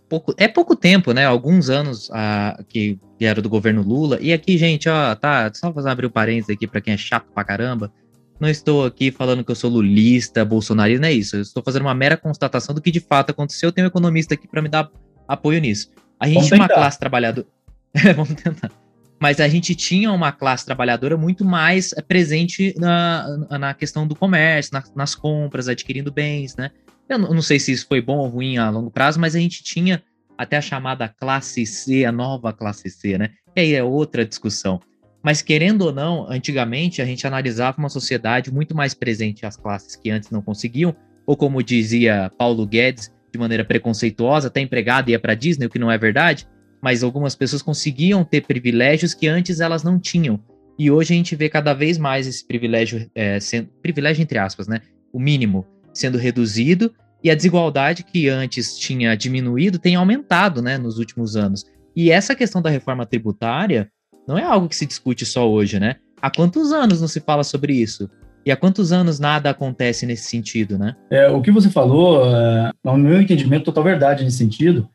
pouco, 0.08 0.32
é 0.38 0.48
pouco 0.48 0.76
tempo, 0.76 1.12
né? 1.12 1.26
Alguns 1.26 1.72
anos 1.72 2.12
a, 2.14 2.64
que 2.70 3.00
vieram 3.20 3.42
do 3.42 3.50
governo 3.50 3.82
Lula. 3.82 4.20
E 4.22 4.32
aqui, 4.32 4.60
gente, 4.60 4.88
ó, 4.88 5.16
tá, 5.16 5.52
só 5.56 5.74
fazer 5.74 5.90
abrir 5.90 6.06
o 6.06 6.10
um 6.10 6.12
parênteses 6.12 6.52
aqui 6.52 6.68
para 6.68 6.82
quem 6.82 6.94
é 6.94 6.98
chato 6.98 7.26
pra 7.34 7.44
caramba. 7.44 7.92
Não 8.40 8.48
estou 8.48 8.86
aqui 8.86 9.10
falando 9.10 9.44
que 9.44 9.50
eu 9.50 9.56
sou 9.56 9.72
lulista, 9.72 10.46
bolsonarista, 10.46 11.02
não 11.02 11.08
é 11.08 11.14
isso. 11.14 11.38
Eu 11.38 11.42
estou 11.42 11.64
fazendo 11.64 11.82
uma 11.82 11.96
mera 11.96 12.16
constatação 12.16 12.76
do 12.76 12.82
que 12.82 12.92
de 12.92 13.00
fato 13.00 13.32
aconteceu. 13.32 13.70
Eu 13.70 13.72
tenho 13.72 13.88
um 13.88 13.90
economista 13.90 14.36
aqui 14.36 14.48
para 14.48 14.62
me 14.62 14.70
dar 14.70 14.88
apoio 15.28 15.60
nisso. 15.60 15.90
A 16.20 16.28
gente 16.28 16.46
tinha 16.46 16.60
uma 16.60 16.70
classe 16.70 17.00
trabalhadora. 17.00 17.48
Vamos 18.16 18.36
tentar. 18.36 18.70
Mas 19.20 19.40
a 19.40 19.48
gente 19.48 19.74
tinha 19.76 20.12
uma 20.12 20.32
classe 20.32 20.66
trabalhadora 20.66 21.18
muito 21.18 21.44
mais 21.44 21.94
presente 22.08 22.74
na, 22.78 23.26
na 23.58 23.74
questão 23.74 24.08
do 24.08 24.16
comércio, 24.16 24.74
na, 24.74 24.84
nas 24.96 25.16
compras, 25.16 25.68
adquirindo 25.68 26.12
bens, 26.12 26.56
né? 26.56 26.72
Eu 27.10 27.18
não 27.18 27.42
sei 27.42 27.60
se 27.60 27.72
isso 27.72 27.88
foi 27.88 28.02
bom 28.02 28.18
ou 28.18 28.28
ruim 28.28 28.58
a 28.58 28.70
longo 28.70 28.92
prazo, 28.92 29.20
mas 29.20 29.36
a 29.36 29.40
gente 29.40 29.64
tinha 29.64 30.04
até 30.38 30.58
a 30.58 30.62
chamada 30.62 31.08
classe 31.08 31.66
C, 31.66 32.06
a 32.06 32.12
nova 32.12 32.54
classe 32.54 32.90
C, 32.90 33.18
né? 33.18 33.32
E 33.56 33.62
aí 33.62 33.74
é 33.74 33.84
outra 33.84 34.26
discussão. 34.26 34.80
Mas 35.24 35.42
querendo 35.42 35.82
ou 35.84 35.92
não, 35.92 36.30
antigamente 36.30 37.02
a 37.02 37.06
gente 37.06 37.26
analisava 37.26 37.78
uma 37.80 37.90
sociedade 37.90 38.54
muito 38.54 38.76
mais 38.76 38.94
presente 38.94 39.46
às 39.46 39.58
classes 39.58 39.96
que 39.96 40.12
antes 40.12 40.30
não 40.30 40.42
conseguiam, 40.42 40.96
ou 41.26 41.36
como 41.36 41.64
dizia 41.64 42.32
Paulo 42.38 42.66
Guedes, 42.66 43.12
de 43.32 43.40
maneira 43.40 43.66
preconceituosa, 43.66 44.48
até 44.48 44.62
empregado 44.62 45.10
ia 45.10 45.20
para 45.20 45.34
Disney, 45.34 45.66
o 45.66 45.70
que 45.70 45.80
não 45.80 45.92
é 45.92 45.98
verdade, 45.98 46.48
mas 46.82 47.04
algumas 47.04 47.36
pessoas 47.36 47.62
conseguiam 47.62 48.24
ter 48.24 48.42
privilégios 48.42 49.14
que 49.14 49.28
antes 49.28 49.60
elas 49.60 49.84
não 49.84 50.00
tinham. 50.00 50.40
E 50.78 50.92
hoje 50.92 51.14
a 51.14 51.18
gente 51.18 51.36
vê 51.36 51.50
cada 51.50 51.74
vez 51.74 51.98
mais 51.98 52.28
esse 52.28 52.46
privilégio, 52.46 53.10
é, 53.16 53.40
sendo, 53.40 53.70
privilégio 53.82 54.22
entre 54.22 54.38
aspas, 54.38 54.68
né? 54.68 54.82
O 55.12 55.20
mínimo 55.20 55.66
sendo 55.94 56.18
reduzido 56.18 56.94
e 57.24 57.32
a 57.32 57.36
desigualdade 57.36 58.04
que 58.04 58.30
antes 58.30 58.78
tinha 58.78 59.16
diminuído 59.16 59.80
tem 59.80 59.96
aumentado 59.96 60.62
né, 60.62 60.78
nos 60.78 61.00
últimos 61.00 61.36
anos. 61.36 61.66
E 61.96 62.12
essa 62.12 62.36
questão 62.36 62.62
da 62.62 62.70
reforma 62.70 63.06
tributária 63.06 63.90
não 64.28 64.38
é 64.38 64.44
algo 64.44 64.70
que 64.70 64.76
se 64.76 64.86
discute 64.86 65.26
só 65.26 65.50
hoje, 65.50 65.80
né? 65.80 65.96
Há 66.22 66.30
quantos 66.30 66.72
anos 66.72 67.02
não 67.02 67.08
se 67.08 67.20
fala 67.20 67.44
sobre 67.44 67.74
isso? 67.74 68.10
E 68.46 68.52
há 68.52 68.56
quantos 68.56 68.92
anos 68.92 69.20
nada 69.20 69.50
acontece 69.50 70.06
nesse 70.06 70.30
sentido, 70.30 70.78
né? 70.78 70.96
É, 71.10 71.28
o 71.28 71.42
que 71.42 71.52
você 71.52 71.70
falou, 71.70 72.24
é, 72.26 72.72
no 72.84 72.98
meu 72.98 73.20
entendimento, 73.20 73.66
total 73.66 73.84
verdade 73.84 74.24
nesse 74.24 74.38
sentido, 74.38 74.88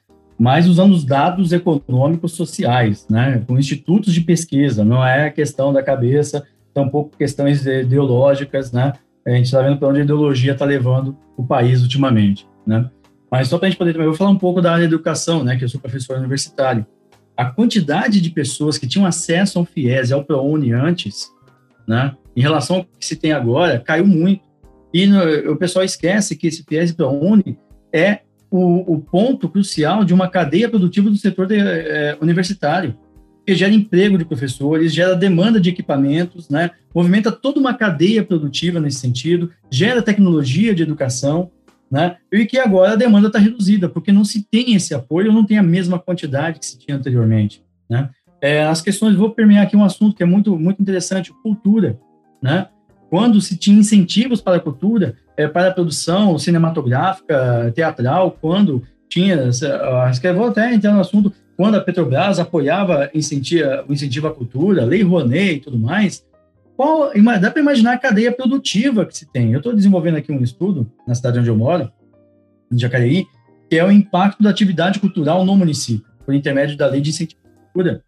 mas 0.42 0.66
usando 0.66 0.90
os 0.90 1.04
dados 1.04 1.52
econômicos 1.52 2.32
sociais, 2.32 3.06
né? 3.08 3.44
Com 3.46 3.56
institutos 3.56 4.12
de 4.12 4.22
pesquisa, 4.22 4.84
não 4.84 5.06
é 5.06 5.30
questão 5.30 5.72
da 5.72 5.84
cabeça, 5.84 6.44
tampouco 6.74 7.16
questões 7.16 7.64
ideológicas, 7.64 8.72
né? 8.72 8.92
a 9.24 9.30
gente 9.30 9.44
está 9.44 9.62
vendo 9.62 9.78
para 9.78 9.86
onde 9.86 10.00
a 10.00 10.02
ideologia 10.02 10.50
está 10.50 10.64
levando 10.64 11.16
o 11.36 11.46
país 11.46 11.80
ultimamente, 11.80 12.44
né? 12.66 12.90
Mas 13.30 13.46
só 13.46 13.56
para 13.56 13.68
a 13.68 13.70
gente 13.70 13.78
poder 13.78 13.92
também, 13.92 14.06
eu 14.06 14.10
vou 14.10 14.18
falar 14.18 14.30
um 14.30 14.36
pouco 14.36 14.60
da 14.60 14.72
área 14.72 14.88
da 14.88 14.92
educação, 14.92 15.44
né? 15.44 15.56
Que 15.56 15.62
eu 15.62 15.68
sou 15.68 15.80
professor 15.80 16.18
universitário. 16.18 16.84
A 17.36 17.44
quantidade 17.44 18.20
de 18.20 18.28
pessoas 18.28 18.76
que 18.76 18.88
tinham 18.88 19.06
acesso 19.06 19.60
ao 19.60 19.64
FIES 19.64 20.10
e 20.10 20.12
ao 20.12 20.24
ProUni 20.24 20.72
antes, 20.72 21.30
né? 21.86 22.16
Em 22.34 22.40
relação 22.40 22.78
ao 22.78 22.84
que 22.84 23.06
se 23.06 23.14
tem 23.14 23.30
agora, 23.30 23.78
caiu 23.78 24.08
muito. 24.08 24.42
E 24.92 25.06
no, 25.06 25.52
o 25.52 25.56
pessoal 25.56 25.84
esquece 25.84 26.34
que 26.34 26.48
esse 26.48 26.64
FIES 26.64 26.90
e 26.90 26.94
ProUni 26.94 27.56
é 27.92 28.22
o, 28.52 28.94
o, 28.94 29.00
ponto 29.00 29.48
crucial 29.48 30.04
de 30.04 30.12
uma 30.12 30.28
cadeia 30.28 30.68
produtiva 30.68 31.08
do 31.08 31.16
setor 31.16 31.46
de, 31.46 31.56
é, 31.58 32.18
universitário 32.20 32.94
que 33.46 33.54
gera 33.54 33.72
emprego 33.72 34.18
de 34.18 34.24
professores, 34.24 34.92
gera 34.92 35.16
demanda 35.16 35.58
de 35.58 35.70
equipamentos, 35.70 36.48
né? 36.48 36.70
movimenta 36.94 37.32
toda 37.32 37.58
uma 37.58 37.74
cadeia 37.74 38.22
produtiva 38.22 38.78
nesse 38.78 38.98
sentido, 38.98 39.50
gera 39.70 40.02
tecnologia 40.02 40.74
de 40.74 40.82
educação, 40.82 41.50
né? 41.90 42.16
e 42.30 42.46
que 42.46 42.58
agora 42.58 42.92
a 42.92 42.96
demanda 42.96 43.26
está 43.26 43.38
reduzida, 43.38 43.88
porque 43.88 44.12
não 44.12 44.24
se 44.24 44.46
tem 44.48 44.74
esse 44.74 44.94
apoio, 44.94 45.32
não 45.32 45.44
tem 45.44 45.58
a 45.58 45.62
mesma 45.62 45.98
quantidade 45.98 46.60
que 46.60 46.66
se 46.66 46.78
tinha 46.78 46.96
anteriormente. 46.96 47.64
Né? 47.90 48.10
É, 48.40 48.64
as 48.64 48.80
questões, 48.80 49.16
vou 49.16 49.30
permear 49.30 49.64
aqui 49.64 49.76
um 49.76 49.84
assunto 49.84 50.14
que 50.14 50.22
é 50.22 50.26
muito, 50.26 50.56
muito 50.56 50.80
interessante, 50.80 51.32
cultura. 51.42 51.98
Né? 52.40 52.68
Quando 53.10 53.40
se 53.40 53.56
tinha 53.56 53.78
incentivos 53.78 54.40
para 54.40 54.56
a 54.56 54.60
cultura, 54.60 55.16
é, 55.36 55.46
para 55.46 55.68
a 55.68 55.72
produção 55.72 56.38
cinematográfica, 56.38 57.72
teatral, 57.74 58.36
quando 58.40 58.82
tinha, 59.08 59.50
vou 60.34 60.48
até 60.48 60.72
entrar 60.72 60.92
no 60.92 61.00
assunto, 61.00 61.32
quando 61.56 61.76
a 61.76 61.80
Petrobras 61.80 62.38
apoiava 62.38 63.10
incentiva, 63.14 63.84
o 63.88 63.92
incentivo 63.92 64.26
à 64.26 64.34
cultura, 64.34 64.84
Lei 64.84 65.02
Rouanet 65.02 65.56
e 65.56 65.60
tudo 65.60 65.78
mais, 65.78 66.24
qual, 66.76 67.12
dá 67.40 67.50
para 67.50 67.60
imaginar 67.60 67.92
a 67.92 67.98
cadeia 67.98 68.32
produtiva 68.32 69.04
que 69.04 69.16
se 69.16 69.30
tem. 69.30 69.52
Eu 69.52 69.58
estou 69.58 69.74
desenvolvendo 69.74 70.16
aqui 70.16 70.32
um 70.32 70.42
estudo 70.42 70.90
na 71.06 71.14
cidade 71.14 71.38
onde 71.38 71.48
eu 71.48 71.56
moro, 71.56 71.92
em 72.72 72.78
Jacareí, 72.78 73.26
que 73.68 73.78
é 73.78 73.84
o 73.84 73.90
impacto 73.90 74.42
da 74.42 74.50
atividade 74.50 74.98
cultural 74.98 75.44
no 75.44 75.56
município, 75.56 76.10
por 76.24 76.34
intermédio 76.34 76.76
da 76.76 76.86
Lei 76.86 77.00
de 77.00 77.10
Incentivo 77.10 77.40
à 77.44 77.64
Cultura. 77.66 78.02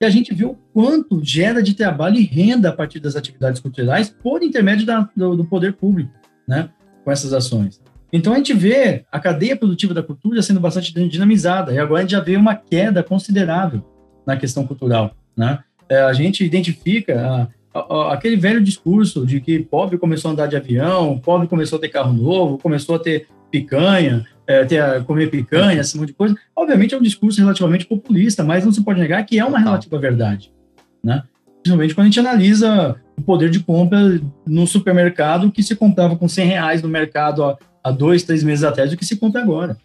E 0.00 0.04
a 0.06 0.10
gente 0.10 0.32
viu 0.32 0.56
quanto 0.72 1.22
gera 1.22 1.62
de 1.62 1.74
trabalho 1.74 2.16
e 2.16 2.24
renda 2.24 2.70
a 2.70 2.72
partir 2.72 3.00
das 3.00 3.16
atividades 3.16 3.60
culturais 3.60 4.08
por 4.08 4.42
intermédio 4.42 4.86
da, 4.86 5.10
do, 5.14 5.36
do 5.36 5.44
poder 5.44 5.74
público, 5.74 6.10
né, 6.50 6.68
com 7.04 7.12
essas 7.12 7.32
ações. 7.32 7.80
Então 8.12 8.32
a 8.32 8.36
gente 8.36 8.52
vê 8.52 9.04
a 9.12 9.20
cadeia 9.20 9.56
produtiva 9.56 9.94
da 9.94 10.02
cultura 10.02 10.42
sendo 10.42 10.58
bastante 10.58 10.92
dinamizada, 11.08 11.72
e 11.72 11.78
agora 11.78 12.00
a 12.00 12.02
gente 12.02 12.10
já 12.10 12.20
vê 12.20 12.36
uma 12.36 12.56
queda 12.56 13.04
considerável 13.04 13.84
na 14.26 14.36
questão 14.36 14.66
cultural. 14.66 15.14
Né? 15.36 15.60
É, 15.88 16.00
a 16.02 16.12
gente 16.12 16.44
identifica 16.44 17.48
aquele 18.10 18.34
velho 18.34 18.60
discurso 18.60 19.24
de 19.24 19.40
que 19.40 19.60
pobre 19.60 19.96
começou 19.96 20.28
a 20.28 20.32
andar 20.32 20.48
de 20.48 20.56
avião, 20.56 21.20
pobre 21.20 21.46
começou 21.46 21.78
a 21.78 21.80
ter 21.80 21.88
carro 21.88 22.12
novo, 22.12 22.58
começou 22.58 22.96
a 22.96 22.98
ter 22.98 23.28
picanha, 23.48 24.26
é, 24.44 24.64
ter 24.64 24.82
a 24.82 25.00
comer 25.00 25.30
picanha, 25.30 25.80
esse 25.80 25.96
monte 25.96 26.08
de 26.08 26.14
coisa. 26.14 26.34
Obviamente 26.56 26.96
é 26.96 26.98
um 26.98 27.02
discurso 27.02 27.40
relativamente 27.40 27.86
populista, 27.86 28.42
mas 28.42 28.64
não 28.64 28.72
se 28.72 28.82
pode 28.82 28.98
negar 28.98 29.24
que 29.24 29.38
é 29.38 29.44
uma 29.44 29.60
relativa 29.60 29.96
verdade. 30.00 30.52
Né? 31.02 31.22
Principalmente 31.62 31.94
quando 31.94 32.06
a 32.06 32.10
gente 32.10 32.18
analisa 32.18 32.96
o 33.20 33.22
poder 33.22 33.50
de 33.50 33.60
compra 33.60 33.98
no 34.46 34.66
supermercado 34.66 35.52
que 35.52 35.62
se 35.62 35.76
comprava 35.76 36.16
com 36.16 36.26
100 36.26 36.46
reais 36.46 36.82
no 36.82 36.88
mercado 36.88 37.56
há 37.84 37.90
dois, 37.90 38.22
três 38.22 38.42
meses 38.42 38.64
atrás 38.64 38.90
do 38.90 38.96
que 38.96 39.04
se 39.04 39.16
compra 39.16 39.42
agora. 39.42 39.76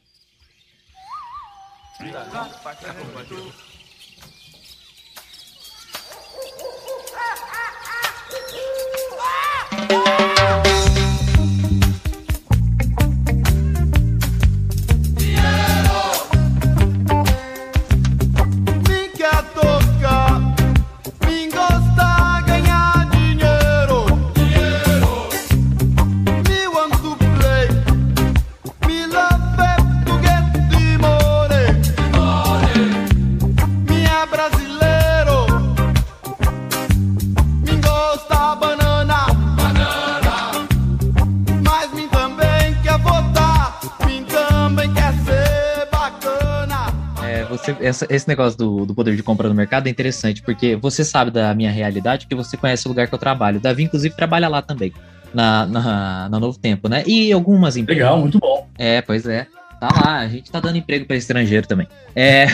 Você, 47.58 47.76
essa- 47.80 48.08
esse 48.10 48.28
negócio 48.28 48.58
do, 48.58 48.86
do 48.86 48.94
poder 48.96 49.16
de 49.16 49.24
compra 49.24 49.48
no 49.50 49.56
mercado 49.56 49.88
é 49.88 49.90
interessante, 49.90 50.42
porque 50.42 50.76
você 50.76 51.04
sabe 51.04 51.32
da 51.32 51.54
minha 51.54 51.72
realidade, 51.72 52.26
porque 52.26 52.36
você 52.36 52.56
conhece 52.58 52.86
o 52.88 52.90
lugar 52.90 53.08
que 53.08 53.14
eu 53.16 53.20
trabalho. 53.20 53.58
O 53.58 53.62
Davi, 53.62 53.84
inclusive, 53.84 54.16
trabalha 54.16 54.48
lá 54.48 54.62
também, 54.62 54.94
na, 55.34 55.66
na, 55.66 56.30
na 56.30 56.40
Novo 56.40 56.58
Tempo, 56.60 56.88
né? 56.88 57.04
E 57.06 57.32
algumas 57.32 57.76
empresas. 57.78 58.04
Legal, 58.04 58.20
muito 58.20 58.40
bom. 58.40 58.68
É, 58.78 59.02
pois 59.02 59.26
é. 59.26 59.48
Tá 59.80 59.90
lá, 59.94 60.20
a 60.20 60.28
gente 60.28 60.50
tá 60.50 60.60
dando 60.60 60.78
emprego 60.78 61.06
para 61.06 61.18
estrangeiro 61.18 61.68
também. 61.68 61.88
É, 62.16 62.48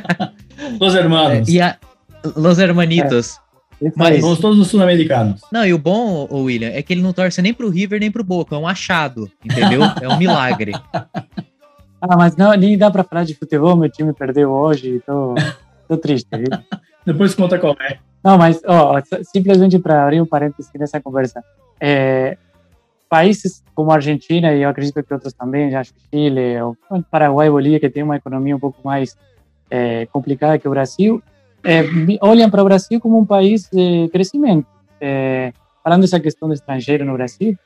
Los 0.80 0.94
hermanos. 0.94 1.48
e 1.48 1.60
a 1.60 1.76
Los 2.36 2.58
Hermanitos. 2.58 3.38
Isso 3.82 3.92
Mas-. 3.96 4.20
Somos 4.20 4.38
todos 4.38 4.58
os 4.58 4.68
sul-americanos. 4.68 5.42
Não, 5.52 5.66
e 5.66 5.74
o 5.74 5.78
bom, 5.78 6.26
William, 6.30 6.70
é 6.70 6.80
que 6.80 6.92
ele 6.94 7.02
não 7.02 7.12
torce 7.12 7.42
nem 7.42 7.52
pro 7.52 7.68
River 7.68 8.00
nem 8.00 8.10
pro 8.10 8.24
Boca, 8.24 8.54
é 8.54 8.58
um 8.58 8.66
achado, 8.66 9.30
entendeu? 9.44 9.82
É 10.00 10.08
um 10.08 10.16
milagre. 10.16 10.72
Ah, 12.06 12.16
mas 12.18 12.36
não, 12.36 12.52
nem 12.54 12.76
dá 12.76 12.90
pra 12.90 13.02
falar 13.02 13.24
de 13.24 13.34
futebol, 13.34 13.74
meu 13.76 13.88
time 13.88 14.12
perdeu 14.12 14.50
hoje, 14.50 15.02
tô, 15.06 15.34
tô 15.88 15.96
triste? 15.96 16.28
Depois 17.04 17.34
conta 17.34 17.58
qual 17.58 17.74
é. 17.80 17.98
Não, 18.22 18.36
mas 18.36 18.60
ó, 18.66 18.94
simplesmente 19.22 19.78
para 19.78 20.04
abrir 20.04 20.20
um 20.20 20.26
parênteses 20.26 20.70
nessa 20.74 21.00
conversa, 21.00 21.42
é, 21.80 22.36
países 23.08 23.62
como 23.74 23.90
a 23.90 23.94
Argentina 23.94 24.52
e 24.52 24.62
eu 24.62 24.68
acredito 24.68 25.02
que 25.02 25.14
outros 25.14 25.32
também, 25.32 25.70
já 25.70 25.80
acho 25.80 25.94
Chile, 26.10 26.60
ou 26.60 26.76
Paraguai, 27.10 27.48
Bolívia, 27.48 27.80
que 27.80 27.88
tem 27.88 28.02
uma 28.02 28.16
economia 28.16 28.54
um 28.54 28.60
pouco 28.60 28.78
mais 28.84 29.16
é, 29.70 30.04
complicada 30.06 30.58
que 30.58 30.68
o 30.68 30.70
Brasil, 30.70 31.22
é, 31.62 31.84
olham 32.20 32.50
para 32.50 32.60
o 32.60 32.66
Brasil 32.66 33.00
como 33.00 33.18
um 33.18 33.24
país 33.24 33.66
de 33.72 34.10
crescimento. 34.10 34.66
É, 35.00 35.54
falando 35.82 36.02
dessa 36.02 36.20
questão 36.20 36.48
do 36.48 36.54
estrangeiro 36.54 37.04
no 37.04 37.14
Brasil, 37.14 37.56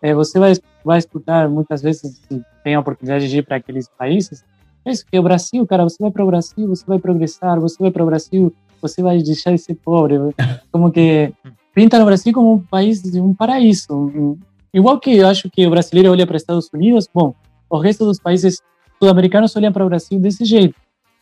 é, 0.00 0.14
você 0.14 0.38
vai, 0.38 0.52
vai 0.84 0.98
escutar 0.98 1.48
muitas 1.48 1.82
vezes, 1.82 2.20
se 2.28 2.44
tem 2.64 2.74
a 2.74 2.80
oportunidade 2.80 3.28
de 3.28 3.38
ir 3.38 3.42
para 3.42 3.56
aqueles 3.56 3.88
países, 3.88 4.44
é 4.84 4.90
isso 4.90 5.04
que 5.04 5.18
o 5.18 5.22
Brasil, 5.22 5.66
cara, 5.66 5.84
você 5.84 5.96
vai 6.00 6.10
para 6.10 6.24
o 6.24 6.26
Brasil, 6.26 6.68
você 6.68 6.84
vai 6.86 6.98
progressar, 6.98 7.60
você 7.60 7.76
vai 7.78 7.90
para 7.90 8.02
o 8.02 8.06
Brasil, 8.06 8.54
você 8.80 9.02
vai 9.02 9.18
deixar 9.22 9.52
de 9.52 9.58
ser 9.58 9.74
pobre. 9.74 10.16
Como 10.72 10.90
que 10.90 11.32
pinta 11.74 12.00
o 12.02 12.06
Brasil 12.06 12.32
como 12.32 12.54
um 12.54 12.58
país 12.58 13.02
de 13.02 13.20
um 13.20 13.34
paraíso. 13.34 14.36
Igual 14.72 14.98
que 14.98 15.16
eu 15.16 15.28
acho 15.28 15.48
que 15.50 15.66
o 15.66 15.70
brasileiro 15.70 16.10
olha 16.10 16.26
para 16.26 16.36
Estados 16.36 16.68
Unidos, 16.72 17.08
bom, 17.12 17.34
o 17.70 17.78
resto 17.78 18.04
dos 18.04 18.18
países 18.18 18.60
sul-americanos 18.98 19.54
olham 19.54 19.72
para 19.72 19.84
o 19.84 19.88
Brasil 19.88 20.18
desse 20.18 20.44
jeito. 20.44 20.74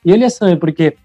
E 0.05 0.13
olha 0.13 0.31
só, 0.31 0.47
é 0.47 0.57
porque 0.57 0.97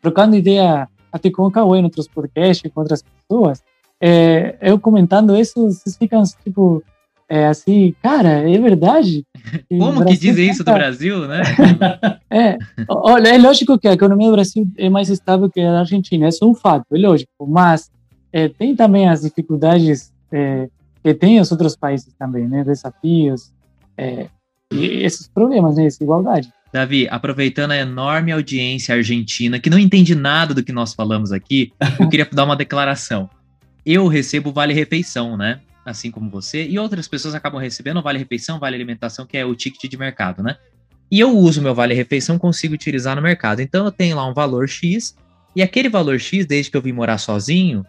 trocando 0.00 0.36
ideia 0.36 0.88
até 1.12 1.30
com 1.30 1.42
o 1.42 1.50
Cauê 1.50 1.80
em 1.80 1.84
outros 1.84 2.06
podcasts, 2.06 2.70
com 2.72 2.80
outras 2.80 3.02
pessoas, 3.02 3.62
é, 4.00 4.56
eu 4.60 4.78
comentando 4.78 5.36
isso, 5.36 5.68
vocês 5.68 5.96
ficam 5.96 6.22
tipo, 6.44 6.82
é, 7.28 7.46
assim, 7.46 7.94
cara, 8.02 8.48
é 8.48 8.58
verdade? 8.58 9.24
Como 9.68 10.04
que 10.04 10.16
dizem 10.16 10.50
isso 10.50 10.62
do 10.62 10.72
Brasil, 10.72 11.26
né? 11.26 11.42
é, 12.30 12.56
olha, 12.88 13.28
é 13.28 13.38
lógico 13.38 13.78
que 13.78 13.88
a 13.88 13.94
economia 13.94 14.28
do 14.28 14.34
Brasil 14.34 14.66
é 14.76 14.88
mais 14.88 15.08
estável 15.08 15.50
que 15.50 15.60
a 15.60 15.72
da 15.72 15.80
Argentina, 15.80 16.28
isso 16.28 16.44
é 16.44 16.46
um 16.46 16.54
fato, 16.54 16.84
é 16.92 16.98
lógico, 16.98 17.30
mas 17.46 17.90
é, 18.32 18.48
tem 18.48 18.76
também 18.76 19.08
as 19.08 19.22
dificuldades 19.22 20.12
é, 20.30 20.68
que 21.02 21.14
tem 21.14 21.40
os 21.40 21.50
outros 21.50 21.76
países 21.76 22.12
também, 22.18 22.46
né, 22.48 22.62
desafios 22.64 23.52
é, 23.96 24.28
e 24.72 25.04
esses 25.04 25.28
problemas, 25.28 25.76
né, 25.76 25.84
desigualdade. 25.84 26.48
Davi, 26.72 27.08
aproveitando 27.10 27.70
a 27.70 27.76
enorme 27.76 28.32
audiência 28.32 28.94
argentina, 28.94 29.58
que 29.58 29.70
não 29.70 29.78
entende 29.78 30.14
nada 30.14 30.52
do 30.52 30.62
que 30.62 30.72
nós 30.72 30.92
falamos 30.92 31.32
aqui, 31.32 31.72
eu 31.98 32.08
queria 32.08 32.28
dar 32.30 32.44
uma 32.44 32.56
declaração. 32.56 33.30
Eu 33.84 34.08
recebo 34.08 34.52
vale 34.52 34.74
refeição, 34.74 35.36
né? 35.36 35.60
Assim 35.86 36.10
como 36.10 36.28
você, 36.28 36.66
e 36.66 36.78
outras 36.80 37.06
pessoas 37.06 37.32
acabam 37.32 37.60
recebendo 37.60 38.02
vale 38.02 38.18
refeição, 38.18 38.58
vale 38.58 38.74
alimentação, 38.74 39.24
que 39.24 39.38
é 39.38 39.44
o 39.44 39.54
ticket 39.54 39.88
de 39.88 39.96
mercado, 39.96 40.42
né? 40.42 40.56
E 41.08 41.20
eu 41.20 41.30
uso 41.30 41.62
meu 41.62 41.76
vale 41.76 41.94
refeição, 41.94 42.38
consigo 42.38 42.74
utilizar 42.74 43.14
no 43.14 43.22
mercado. 43.22 43.62
Então 43.62 43.84
eu 43.84 43.92
tenho 43.92 44.16
lá 44.16 44.26
um 44.26 44.34
valor 44.34 44.68
X, 44.68 45.16
e 45.54 45.62
aquele 45.62 45.88
valor 45.88 46.18
X, 46.18 46.44
desde 46.44 46.70
que 46.70 46.76
eu 46.76 46.82
vim 46.82 46.92
morar 46.92 47.18
sozinho, 47.18 47.86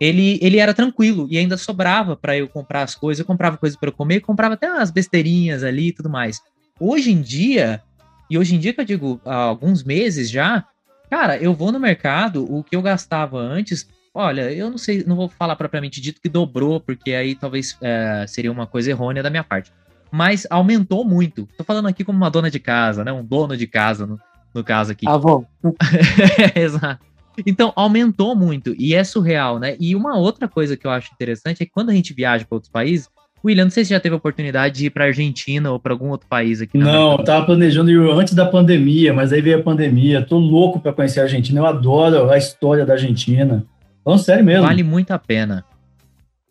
ele, 0.00 0.38
ele 0.42 0.58
era 0.58 0.74
tranquilo 0.74 1.26
e 1.30 1.38
ainda 1.38 1.56
sobrava 1.56 2.16
para 2.16 2.36
eu 2.36 2.48
comprar 2.48 2.82
as 2.82 2.94
coisas. 2.94 3.20
Eu 3.20 3.26
comprava 3.26 3.56
coisas 3.56 3.78
para 3.78 3.90
comer, 3.90 4.20
comprava 4.20 4.54
até 4.54 4.70
umas 4.70 4.90
besteirinhas 4.90 5.62
ali 5.62 5.88
e 5.88 5.92
tudo 5.92 6.10
mais. 6.10 6.42
Hoje 6.78 7.10
em 7.10 7.22
dia, 7.22 7.82
e 8.28 8.36
hoje 8.36 8.54
em 8.54 8.58
dia 8.58 8.74
que 8.74 8.80
eu 8.80 8.84
digo 8.84 9.20
há 9.24 9.34
alguns 9.36 9.82
meses 9.82 10.28
já, 10.28 10.64
cara, 11.08 11.38
eu 11.38 11.54
vou 11.54 11.72
no 11.72 11.80
mercado, 11.80 12.44
o 12.52 12.62
que 12.62 12.76
eu 12.76 12.82
gastava 12.82 13.38
antes, 13.38 13.88
olha, 14.16 14.50
eu 14.50 14.70
não 14.70 14.78
sei, 14.78 15.04
não 15.06 15.14
vou 15.14 15.28
falar 15.28 15.54
propriamente 15.56 16.00
dito 16.00 16.20
que 16.20 16.28
dobrou, 16.28 16.80
porque 16.80 17.12
aí 17.12 17.34
talvez 17.34 17.76
é, 17.82 18.24
seria 18.26 18.50
uma 18.50 18.66
coisa 18.66 18.90
errônea 18.90 19.22
da 19.22 19.28
minha 19.28 19.44
parte. 19.44 19.70
Mas 20.10 20.46
aumentou 20.48 21.04
muito. 21.04 21.46
Tô 21.58 21.62
falando 21.62 21.86
aqui 21.86 22.02
como 22.02 22.16
uma 22.16 22.30
dona 22.30 22.50
de 22.50 22.58
casa, 22.58 23.04
né? 23.04 23.12
Um 23.12 23.24
dono 23.24 23.56
de 23.56 23.66
casa, 23.66 24.06
no, 24.06 24.18
no 24.54 24.64
caso 24.64 24.92
aqui. 24.92 25.06
Avô, 25.06 25.44
Exato. 26.56 27.04
Então, 27.44 27.70
aumentou 27.76 28.34
muito 28.34 28.74
e 28.78 28.94
é 28.94 29.04
surreal, 29.04 29.58
né? 29.58 29.76
E 29.78 29.94
uma 29.94 30.16
outra 30.16 30.48
coisa 30.48 30.76
que 30.76 30.86
eu 30.86 30.90
acho 30.90 31.12
interessante 31.12 31.62
é 31.62 31.66
que 31.66 31.72
quando 31.72 31.90
a 31.90 31.94
gente 31.94 32.14
viaja 32.14 32.46
para 32.46 32.56
outros 32.56 32.72
países, 32.72 33.10
William, 33.44 33.64
não 33.64 33.70
sei 33.70 33.84
se 33.84 33.90
já 33.90 34.00
teve 34.00 34.14
a 34.14 34.16
oportunidade 34.16 34.78
de 34.78 34.86
ir 34.86 34.90
para 34.90 35.04
Argentina 35.04 35.70
ou 35.70 35.78
para 35.78 35.92
algum 35.92 36.08
outro 36.08 36.26
país 36.26 36.62
aqui. 36.62 36.78
Não, 36.78 36.88
América 36.88 37.20
eu 37.20 37.24
tava 37.26 37.46
planejando 37.46 37.90
ir 37.90 38.10
antes 38.10 38.32
da 38.32 38.46
pandemia, 38.46 39.12
mas 39.12 39.32
aí 39.34 39.42
veio 39.42 39.58
a 39.58 39.62
pandemia. 39.62 40.22
Tô 40.22 40.38
louco 40.38 40.80
para 40.80 40.94
conhecer 40.94 41.20
a 41.20 41.24
Argentina. 41.24 41.60
Eu 41.60 41.66
adoro 41.66 42.30
a 42.30 42.38
história 42.38 42.86
da 42.86 42.94
Argentina. 42.94 43.66
Falando 44.06 44.20
sério 44.22 44.44
mesmo. 44.44 44.62
Vale 44.64 44.84
muito 44.84 45.10
a 45.10 45.18
pena. 45.18 45.64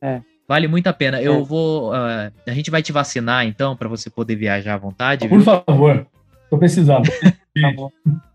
É. 0.01 0.19
Vale 0.45 0.67
muito 0.67 0.87
a 0.87 0.93
pena. 0.93 1.21
Eu 1.21 1.35
É. 1.39 1.41
vou. 1.41 1.93
ah, 1.93 2.29
a 2.45 2.51
gente 2.51 2.69
vai 2.69 2.81
te 2.83 2.91
vacinar, 2.91 3.45
então, 3.47 3.77
para 3.77 3.87
você 3.87 4.09
poder 4.09 4.35
viajar 4.35 4.73
à 4.73 4.77
vontade. 4.77 5.25
Por 5.29 5.39
Viu? 5.41 5.45
favor. 5.65 6.05
Tô 6.49 6.57
precisando. 6.57 7.09
tá. 7.55 7.71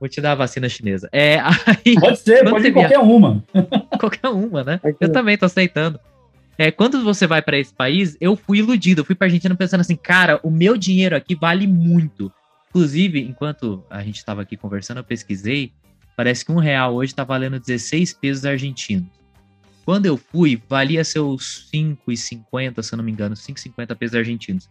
Vou 0.01 0.09
te 0.09 0.23
dar 0.23 0.33
a 0.33 0.37
vacina 0.37 0.71
chinesa. 0.71 1.07
É, 1.13 1.39
aí, 1.85 1.95
Pode 2.01 2.19
ser, 2.19 2.49
pode 2.49 2.67
ir 2.69 2.73
qualquer 2.73 2.99
uma. 2.99 3.45
qualquer 4.01 4.29
uma, 4.29 4.65
né? 4.65 4.81
Aqui. 4.83 4.97
Eu 4.99 5.13
também 5.13 5.37
tô 5.37 5.45
aceitando. 5.45 6.01
É, 6.57 6.71
quando 6.71 7.05
você 7.05 7.27
vai 7.27 7.43
para 7.43 7.59
esse 7.59 7.75
país, 7.75 8.17
eu 8.23 8.35
fui 8.37 8.59
iludido. 8.61 9.03
Eu 9.03 9.05
fui 9.05 9.15
pra 9.15 9.27
Argentina 9.27 9.55
pensando 9.55 9.81
assim, 9.83 9.97
cara, 9.97 10.41
o 10.43 10.51
meu 10.51 10.79
dinheiro 10.79 11.15
aqui 11.15 11.35
vale 11.35 11.67
muito. 11.67 12.33
Inclusive, 12.71 13.21
enquanto 13.21 13.85
a 13.91 14.03
gente 14.03 14.17
estava 14.17 14.41
aqui 14.43 14.57
conversando, 14.57 14.99
eu 14.99 15.05
pesquisei. 15.05 15.73
Parece 16.17 16.45
que 16.45 16.53
um 16.53 16.59
real 16.59 16.95
hoje 16.95 17.15
tá 17.15 17.25
valendo 17.25 17.59
16 17.59 18.13
pesos 18.15 18.45
argentinos. 18.45 19.09
Quando 19.85 20.07
eu 20.07 20.17
fui, 20.17 20.61
valia 20.69 21.03
seus 21.03 21.69
5,50, 21.75 22.83
se 22.83 22.93
eu 22.93 22.97
não 22.97 23.05
me 23.05 23.11
engano, 23.11 23.35
5,50 23.35 23.97
pesos 23.97 24.15
argentinos. 24.15 24.69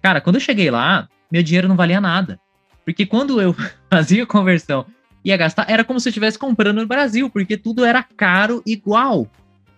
Cara, 0.00 0.20
quando 0.20 0.36
eu 0.36 0.40
cheguei 0.40 0.70
lá, 0.70 1.08
meu 1.30 1.42
dinheiro 1.42 1.68
não 1.68 1.76
valia 1.76 2.00
nada. 2.00 2.40
Porque 2.84 3.06
quando 3.06 3.40
eu 3.40 3.54
fazia 3.90 4.26
conversão 4.26 4.86
ia 5.24 5.36
gastar, 5.36 5.70
era 5.70 5.84
como 5.84 6.00
se 6.00 6.08
eu 6.08 6.10
estivesse 6.10 6.38
comprando 6.38 6.80
no 6.80 6.86
Brasil, 6.86 7.30
porque 7.30 7.56
tudo 7.56 7.84
era 7.84 8.02
caro 8.02 8.62
igual. 8.66 9.28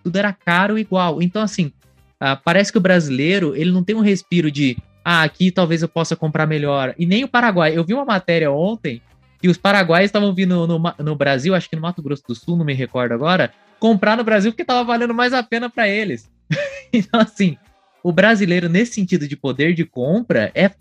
Tudo 0.03 0.15
era 0.15 0.33
caro 0.33 0.77
igual. 0.77 1.21
Então, 1.21 1.41
assim, 1.41 1.71
ah, 2.19 2.35
parece 2.35 2.71
que 2.71 2.77
o 2.77 2.81
brasileiro, 2.81 3.55
ele 3.55 3.71
não 3.71 3.83
tem 3.83 3.95
um 3.95 4.01
respiro 4.01 4.49
de, 4.49 4.77
ah, 5.03 5.23
aqui 5.23 5.51
talvez 5.51 5.81
eu 5.81 5.87
possa 5.87 6.15
comprar 6.15 6.47
melhor. 6.47 6.95
E 6.97 7.05
nem 7.05 7.23
o 7.23 7.27
Paraguai. 7.27 7.77
Eu 7.77 7.83
vi 7.83 7.93
uma 7.93 8.05
matéria 8.05 8.51
ontem 8.51 9.01
que 9.41 9.47
os 9.47 9.57
paraguaios 9.57 10.09
estavam 10.09 10.33
vindo 10.33 10.65
no, 10.67 10.79
Ma- 10.79 10.95
no 10.99 11.15
Brasil, 11.15 11.53
acho 11.53 11.69
que 11.69 11.75
no 11.75 11.81
Mato 11.81 12.01
Grosso 12.01 12.23
do 12.27 12.35
Sul, 12.35 12.57
não 12.57 12.65
me 12.65 12.73
recordo 12.73 13.13
agora, 13.13 13.51
comprar 13.79 14.17
no 14.17 14.23
Brasil 14.23 14.51
porque 14.51 14.65
tava 14.65 14.83
valendo 14.83 15.13
mais 15.13 15.33
a 15.33 15.43
pena 15.43 15.69
para 15.69 15.87
eles. 15.87 16.29
então, 16.93 17.19
assim, 17.19 17.57
o 18.03 18.11
brasileiro, 18.11 18.69
nesse 18.69 18.93
sentido 18.93 19.27
de 19.27 19.35
poder 19.35 19.73
de 19.73 19.85
compra, 19.85 20.51
é. 20.55 20.71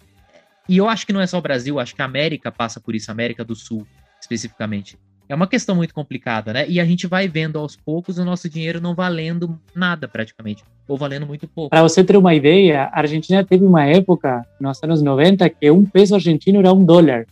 E 0.69 0.79
eu 0.79 0.89
acho 0.89 1.07
que 1.07 1.13
não 1.13 1.21
é 1.21 1.27
só 1.27 1.39
o 1.39 1.43
Brasil, 1.43 1.79
acho 1.79 1.95
que 1.95 2.01
a 2.03 2.07
América 2.07 2.51
passa 2.51 2.81
por 2.81 2.95
isso, 2.95 3.11
a 3.11 3.13
América 3.13 3.45
do 3.45 3.55
Sul, 3.55 3.87
especificamente. 4.21 4.97
É 5.29 5.35
uma 5.35 5.47
questão 5.47 5.75
muito 5.75 5.95
complicada, 5.95 6.53
né? 6.53 6.67
E 6.69 6.79
a 6.79 6.85
gente 6.85 7.07
vai 7.07 7.27
vendo 7.29 7.59
aos 7.59 7.77
poucos 7.77 8.19
o 8.19 8.25
nosso 8.25 8.49
dinheiro 8.49 8.81
não 8.81 8.95
valendo 8.95 9.59
nada, 9.75 10.07
praticamente. 10.07 10.63
Ou 10.87 10.99
valendo 10.99 11.27
muito 11.27 11.49
pouco. 11.49 11.71
Para 11.71 11.83
você 11.83 12.05
ter 12.05 12.17
uma 12.17 12.35
ideia, 12.35 12.91
a 12.93 13.01
Argentina 13.01 13.43
teve 13.43 13.65
uma 13.65 13.85
época, 13.87 14.47
nos 14.61 14.83
anos 14.83 15.01
90, 15.03 15.49
que 15.49 15.71
um 15.71 15.85
peso 15.87 16.15
argentino 16.15 16.59
era 16.59 16.73
um 16.73 16.85
dólar. 16.85 17.27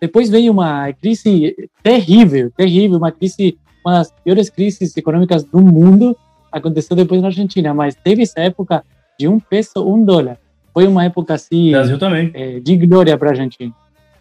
Depois 0.00 0.30
veio 0.30 0.52
uma 0.52 0.92
crise 0.92 1.54
terrível, 1.82 2.50
terrível, 2.56 2.98
uma 2.98 3.10
crise, 3.10 3.58
uma 3.84 3.98
das 3.98 4.12
piores 4.24 4.48
crises 4.48 4.96
econômicas 4.96 5.44
do 5.44 5.60
mundo, 5.60 6.16
aconteceu 6.52 6.96
depois 6.96 7.20
na 7.20 7.28
Argentina, 7.28 7.74
mas 7.74 7.94
teve 7.94 8.22
essa 8.22 8.40
época 8.40 8.84
de 9.18 9.26
um 9.28 9.40
peso, 9.40 9.84
um 9.84 10.04
dólar. 10.04 10.38
Foi 10.72 10.86
uma 10.86 11.04
época 11.04 11.34
assim, 11.34 11.72
Brasil 11.72 11.98
também. 11.98 12.30
eh, 12.34 12.60
de 12.60 12.76
glória 12.76 13.16
para 13.18 13.28
a 13.28 13.32
Argentina. 13.32 13.72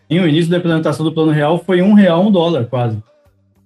E 0.09 0.19
o 0.19 0.27
início 0.27 0.49
da 0.49 0.57
implementação 0.57 1.05
do 1.05 1.11
Plano 1.11 1.31
Real 1.31 1.63
foi 1.63 1.81
um 1.81 1.93
real, 1.93 2.25
um 2.25 2.31
dólar, 2.31 2.65
quase. 2.65 2.97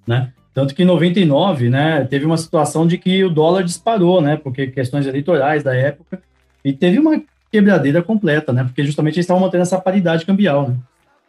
Né? 0.05 0.32
Tanto 0.53 0.76
que 0.76 0.84
em 0.84 0.86
99, 0.86 1.70
né, 1.70 2.05
teve 2.09 2.26
uma 2.26 2.36
situação 2.36 2.86
de 2.86 2.97
que 2.97 3.24
o 3.24 3.30
dólar 3.30 3.64
disparou, 3.64 4.20
né, 4.22 4.36
porque 4.36 4.68
questões 4.68 5.07
eleitorais 5.07 5.64
da 5.64 5.74
época, 5.74 6.22
e 6.66 6.74
teve 6.74 6.99
uma 6.99 7.22
quebradeira 7.49 8.01
completa, 8.01 8.51
né, 8.51 8.64
porque 8.64 8.84
justamente 8.84 9.16
eles 9.16 9.24
estavam 9.24 9.41
mantendo 9.41 9.62
essa 9.62 9.80
paridade 9.80 10.26
cambial, 10.26 10.68
né. 10.68 10.76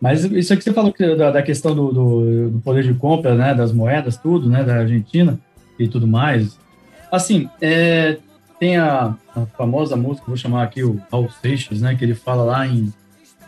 Mas 0.02 0.24
isso 0.24 0.52
aqui 0.52 0.64
você 0.64 0.72
falou 0.72 0.92
que 0.92 1.14
da, 1.14 1.30
da 1.30 1.42
questão 1.42 1.76
do, 1.76 1.92
do, 1.92 2.50
do 2.50 2.58
poder 2.58 2.82
de 2.82 2.92
compra, 2.92 3.36
né, 3.36 3.54
das 3.54 3.70
moedas, 3.70 4.16
tudo, 4.16 4.50
né, 4.50 4.64
da 4.64 4.78
Argentina 4.78 5.38
e 5.78 5.86
tudo 5.86 6.08
mais. 6.08 6.58
Assim, 7.08 7.48
é, 7.60 8.16
tem 8.58 8.76
a, 8.76 9.14
a 9.36 9.46
famosa 9.56 9.94
música, 9.94 10.26
vou 10.26 10.36
chamar 10.36 10.64
aqui 10.64 10.82
o 10.82 11.00
Raul 11.10 11.30
Seixas, 11.40 11.80
né, 11.80 11.94
que 11.94 12.04
ele 12.04 12.16
fala 12.16 12.42
lá 12.42 12.66
em 12.66 12.92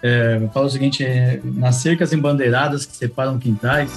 é, 0.00 0.48
fala 0.52 0.66
o 0.66 0.70
seguinte: 0.70 1.05
é, 1.05 1.40
nas 1.42 1.74
cercas 1.76 2.12
embandeiradas 2.12 2.86
que 2.86 2.94
separam 2.94 3.36
quintais. 3.36 3.90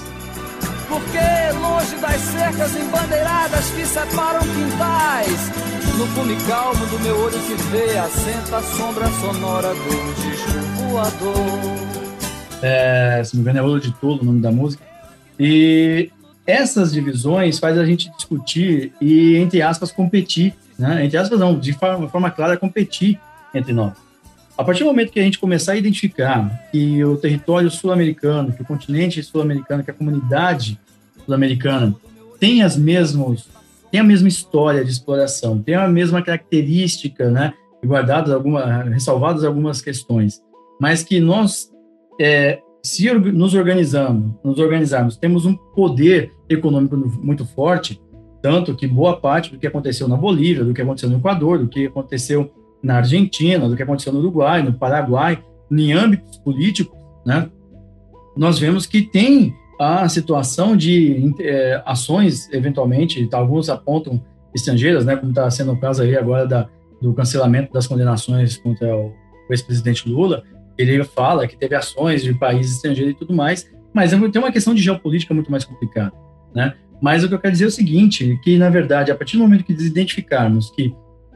Porque 0.88 1.58
longe 1.60 1.94
das 2.00 2.20
cercas 2.20 2.74
embandeiradas 2.74 3.70
que 3.70 3.86
separam 3.86 4.40
quintais, 4.40 5.50
no 5.96 6.06
fume 6.08 6.34
calmo 6.48 6.84
do 6.86 6.98
meu 7.00 7.16
olho 7.20 7.38
se 7.38 7.54
vê, 7.70 7.96
assenta 7.98 8.56
a 8.56 8.62
sombra 8.62 9.06
sonora 9.20 9.68
do 9.68 10.14
disco 10.22 10.88
voador. 10.90 11.87
É, 12.62 13.22
se 13.24 13.36
não 13.36 13.42
me 13.42 13.50
engano, 13.50 13.66
é 13.66 13.68
Ouro 13.68 13.80
de 13.80 13.92
Tolo 13.92 14.20
o 14.22 14.24
nome 14.24 14.40
da 14.40 14.50
música. 14.50 14.82
E 15.38 16.10
essas 16.46 16.92
divisões 16.92 17.58
faz 17.58 17.78
a 17.78 17.84
gente 17.84 18.10
discutir 18.16 18.92
e, 19.00 19.36
entre 19.36 19.62
aspas, 19.62 19.92
competir, 19.92 20.54
né? 20.78 21.04
Entre 21.04 21.16
aspas, 21.16 21.38
não, 21.38 21.58
de 21.58 21.72
forma, 21.72 22.08
forma 22.08 22.30
clara, 22.30 22.56
competir 22.56 23.20
entre 23.54 23.72
nós. 23.72 23.92
A 24.56 24.64
partir 24.64 24.82
do 24.82 24.86
momento 24.86 25.12
que 25.12 25.20
a 25.20 25.22
gente 25.22 25.38
começar 25.38 25.72
a 25.72 25.76
identificar 25.76 26.68
que 26.72 27.04
o 27.04 27.16
território 27.16 27.70
sul-americano, 27.70 28.52
que 28.52 28.62
o 28.62 28.64
continente 28.64 29.22
sul-americano, 29.22 29.84
que 29.84 29.90
a 29.90 29.94
comunidade 29.94 30.80
sul-americana 31.24 31.94
tem 32.40 32.62
as 32.62 32.76
mesmos 32.76 33.46
tem 33.90 34.00
a 34.00 34.04
mesma 34.04 34.28
história 34.28 34.84
de 34.84 34.90
exploração, 34.90 35.62
tem 35.62 35.74
a 35.74 35.88
mesma 35.88 36.22
característica, 36.22 37.30
né, 37.30 37.54
guardadas 37.84 38.32
algumas, 38.32 38.86
ressalvadas 38.88 39.44
algumas 39.44 39.80
questões, 39.80 40.42
mas 40.80 41.02
que 41.02 41.20
nós 41.20 41.70
é, 42.20 42.60
se 42.82 43.12
nos 43.12 43.54
organizamos, 43.54 44.34
nos 44.42 44.58
organizarmos, 44.58 45.16
temos 45.16 45.44
um 45.44 45.54
poder 45.54 46.32
econômico 46.48 46.96
muito 46.96 47.44
forte, 47.44 48.00
tanto 48.40 48.74
que 48.74 48.86
boa 48.86 49.16
parte 49.16 49.50
do 49.50 49.58
que 49.58 49.66
aconteceu 49.66 50.08
na 50.08 50.16
Bolívia, 50.16 50.64
do 50.64 50.72
que 50.72 50.82
aconteceu 50.82 51.10
no 51.10 51.18
Equador, 51.18 51.58
do 51.58 51.68
que 51.68 51.86
aconteceu 51.86 52.50
na 52.82 52.96
Argentina, 52.96 53.68
do 53.68 53.76
que 53.76 53.82
aconteceu 53.82 54.12
no 54.12 54.20
Uruguai, 54.20 54.62
no 54.62 54.72
Paraguai, 54.72 55.42
em 55.70 55.92
âmbitos 55.92 56.38
políticos, 56.38 56.96
né, 57.26 57.50
nós 58.36 58.58
vemos 58.58 58.86
que 58.86 59.02
tem 59.02 59.54
a 59.78 60.08
situação 60.08 60.76
de 60.76 61.32
é, 61.40 61.82
ações, 61.84 62.48
eventualmente, 62.52 63.28
alguns 63.32 63.68
apontam 63.68 64.22
estrangeiras, 64.54 65.04
né, 65.04 65.16
como 65.16 65.30
está 65.30 65.50
sendo 65.50 65.72
o 65.72 65.80
caso 65.80 66.02
aí 66.02 66.16
agora 66.16 66.46
da, 66.46 66.68
do 67.02 67.12
cancelamento 67.12 67.72
das 67.72 67.86
condenações 67.86 68.56
contra 68.56 68.96
o 68.96 69.12
ex-presidente 69.50 70.08
Lula, 70.08 70.42
ele 70.78 71.02
fala 71.04 71.46
que 71.46 71.56
teve 71.56 71.74
ações 71.74 72.22
de 72.22 72.32
países 72.32 72.76
estrangeiros 72.76 73.14
e 73.14 73.16
tudo 73.16 73.34
mais, 73.34 73.68
mas 73.92 74.12
é 74.12 74.28
tem 74.28 74.40
uma 74.40 74.52
questão 74.52 74.74
de 74.74 74.82
geopolítica 74.82 75.34
muito 75.34 75.50
mais 75.50 75.64
complicada, 75.64 76.12
né? 76.54 76.74
Mas 77.00 77.22
o 77.22 77.28
que 77.28 77.34
eu 77.34 77.38
quero 77.38 77.52
dizer 77.52 77.64
é 77.64 77.68
o 77.68 77.72
seguinte, 77.72 78.38
que 78.42 78.58
na 78.58 78.70
verdade, 78.70 79.10
a 79.10 79.14
partir 79.14 79.36
do 79.36 79.42
momento 79.42 79.64
que 79.64 79.72
identificarmos 79.72 80.70
que 80.70 80.94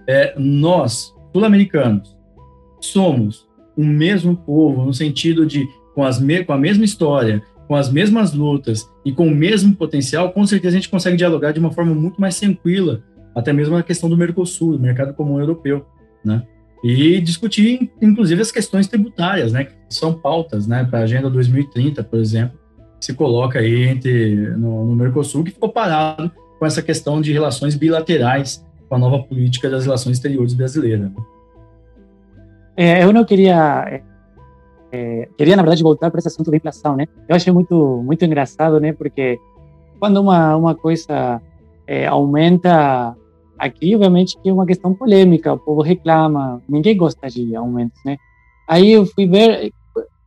é, 0.08 0.34
nós, 0.36 1.14
sul-americanos, 1.32 2.16
somos 2.80 3.48
o 3.76 3.84
mesmo 3.84 4.36
povo, 4.36 4.84
no 4.84 4.92
sentido 4.92 5.46
de 5.46 5.66
com, 5.94 6.04
as 6.04 6.20
me, 6.20 6.44
com 6.44 6.52
a 6.52 6.58
mesma 6.58 6.84
história, 6.84 7.42
com 7.68 7.76
as 7.76 7.90
mesmas 7.90 8.32
lutas 8.32 8.88
e 9.04 9.12
com 9.12 9.26
o 9.26 9.34
mesmo 9.34 9.74
potencial, 9.74 10.32
com 10.32 10.44
certeza 10.46 10.76
a 10.76 10.80
gente 10.80 10.88
consegue 10.88 11.16
dialogar 11.16 11.52
de 11.52 11.60
uma 11.60 11.70
forma 11.70 11.94
muito 11.94 12.20
mais 12.20 12.38
tranquila, 12.38 13.02
até 13.34 13.52
mesmo 13.52 13.76
a 13.76 13.82
questão 13.82 14.10
do 14.10 14.16
Mercosul, 14.16 14.72
do 14.72 14.80
mercado 14.80 15.14
comum 15.14 15.38
europeu, 15.38 15.86
né? 16.24 16.42
E 16.82 17.20
discutir, 17.20 17.92
inclusive, 18.00 18.42
as 18.42 18.50
questões 18.50 18.88
tributárias, 18.88 19.52
né, 19.52 19.64
que 19.64 19.74
são 19.88 20.12
pautas, 20.12 20.66
né, 20.66 20.84
para 20.84 21.00
a 21.00 21.02
Agenda 21.02 21.30
2030, 21.30 22.02
por 22.02 22.18
exemplo, 22.18 22.58
que 22.98 23.06
se 23.06 23.14
coloca 23.14 23.60
aí 23.60 23.84
entre, 23.84 24.36
no, 24.56 24.86
no 24.86 24.96
Mercosul, 24.96 25.44
que 25.44 25.52
ficou 25.52 25.68
parado 25.68 26.30
com 26.58 26.66
essa 26.66 26.82
questão 26.82 27.20
de 27.20 27.32
relações 27.32 27.76
bilaterais 27.76 28.64
com 28.88 28.96
a 28.96 28.98
nova 28.98 29.22
política 29.22 29.70
das 29.70 29.84
relações 29.84 30.16
exteriores 30.16 30.54
brasileiras. 30.54 31.10
É, 32.76 33.02
eu 33.04 33.12
não 33.12 33.24
queria 33.24 34.02
é 34.92 35.28
queria 35.38 35.56
na 35.56 35.62
verdade 35.62 35.82
voltar 35.82 36.10
para 36.10 36.18
esse 36.18 36.28
assunto 36.28 36.50
da 36.50 36.56
inflação, 36.56 36.94
né? 36.94 37.06
Eu 37.26 37.34
achei 37.34 37.52
muito 37.52 38.02
muito 38.04 38.24
engraçado, 38.24 38.78
né? 38.78 38.92
Porque 38.92 39.38
quando 39.98 40.20
uma 40.20 40.54
uma 40.54 40.74
coisa 40.74 41.40
é, 41.86 42.06
aumenta 42.06 43.16
Aqui, 43.62 43.94
obviamente, 43.94 44.36
que 44.42 44.48
é 44.48 44.52
uma 44.52 44.66
questão 44.66 44.92
polêmica, 44.92 45.52
o 45.52 45.58
povo 45.58 45.82
reclama, 45.82 46.60
ninguém 46.68 46.96
gosta 46.96 47.28
de 47.28 47.54
aumentos, 47.54 47.96
né? 48.04 48.16
Aí 48.68 48.90
eu 48.90 49.06
fui 49.06 49.24
ver, 49.24 49.70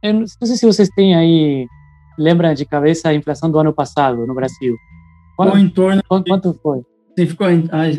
eu 0.01 0.13
não 0.13 0.25
sei 0.25 0.55
se 0.55 0.65
vocês 0.65 0.87
têm 0.95 1.13
aí, 1.13 1.67
lembram 2.17 2.53
de 2.53 2.63
cabeça 2.63 3.09
a 3.09 3.13
inflação 3.13 3.51
do 3.51 3.59
ano 3.59 3.73
passado 3.73 4.25
no 4.25 4.33
Brasil? 4.33 4.77
Quanto, 5.35 5.57
em 5.57 5.67
torno 5.67 6.01
quanto, 6.07 6.29
quanto 6.29 6.59
foi? 6.63 6.79
Sim, 7.19 7.25
ficou 7.25 7.47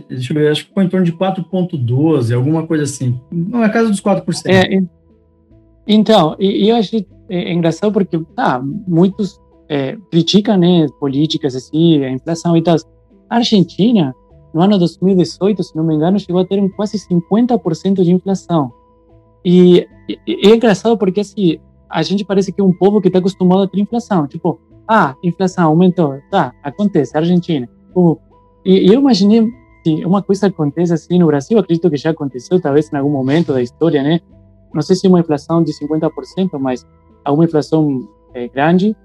deixa 0.09 0.33
eu 0.33 0.37
ver, 0.39 0.53
acho 0.53 0.63
que 0.63 0.69
ficou 0.69 0.83
em 0.83 0.89
torno 0.89 1.05
de 1.05 1.13
4,12, 1.13 2.35
alguma 2.35 2.67
coisa 2.67 2.85
assim. 2.85 3.21
Não 3.31 3.63
é 3.63 3.69
casa 3.69 3.91
dos 3.91 4.01
4%. 4.01 4.47
É, 4.47 4.83
então, 5.87 6.35
e, 6.39 6.65
e 6.65 6.71
eu 6.71 6.77
achei 6.77 7.07
é, 7.29 7.53
engraçado 7.53 7.93
porque, 7.93 8.19
tá, 8.35 8.59
muitos 8.89 9.39
é, 9.69 9.99
criticam, 10.11 10.57
né, 10.57 10.87
políticas 10.99 11.55
assim, 11.55 12.03
a 12.03 12.11
inflação 12.11 12.57
e 12.57 12.63
tal. 12.63 12.77
A 13.29 13.37
Argentina, 13.37 14.15
no 14.57 14.63
ano 14.63 14.79
2018, 14.79 15.63
se 15.63 15.77
não 15.77 15.85
me 15.85 15.95
engano, 15.95 16.19
chegou 16.19 16.41
a 16.41 16.47
ter 16.47 16.59
um 16.59 16.67
quase 16.71 16.97
50% 16.97 18.03
de 18.03 18.11
inflação. 18.11 18.73
E, 19.45 19.87
e, 20.09 20.19
e, 20.27 20.51
é 20.51 20.57
engraçado 20.57 20.97
porque 20.97 21.21
assim, 21.21 21.59
a 21.91 22.03
gente 22.03 22.25
parece 22.25 22.51
que 22.51 22.59
é 22.59 22.65
um 22.65 22.73
povo 22.73 22.99
que 23.03 23.09
está 23.09 23.19
acostumado 23.19 23.65
a 23.65 23.69
ter 23.69 23.79
inflação. 23.79 24.27
Tipo, 24.27 24.59
ah, 24.89 25.15
inflação 25.23 25.67
aumentou, 25.67 26.19
tá, 26.31 26.55
acontece, 26.63 27.15
Argentina. 27.15 27.69
e, 28.65 28.89
e 28.89 28.95
eu 28.95 28.99
imaginei 28.99 29.47
se 29.85 30.07
uma 30.07 30.23
coisa 30.23 30.47
acontece 30.47 30.95
assim 30.95 31.19
no 31.19 31.27
Brasil, 31.27 31.59
acredito 31.59 31.91
que 31.91 31.99
já 31.99 32.09
aconteceu, 32.09 32.59
talvez 32.59 32.91
em 32.91 32.97
algum 32.97 33.11
momento 33.11 33.53
da 33.53 33.61
história, 33.61 34.03
né? 34.03 34.21
Não 34.73 34.81
sei 34.81 34.97
se 34.97 35.07
uma 35.07 35.21
inflação 35.21 35.63
de 35.63 35.71
50%, 35.73 36.59
mas 36.59 36.87
alguma 37.23 37.45
inflação 37.45 38.09
é, 38.33 38.49
grande. 38.49 38.97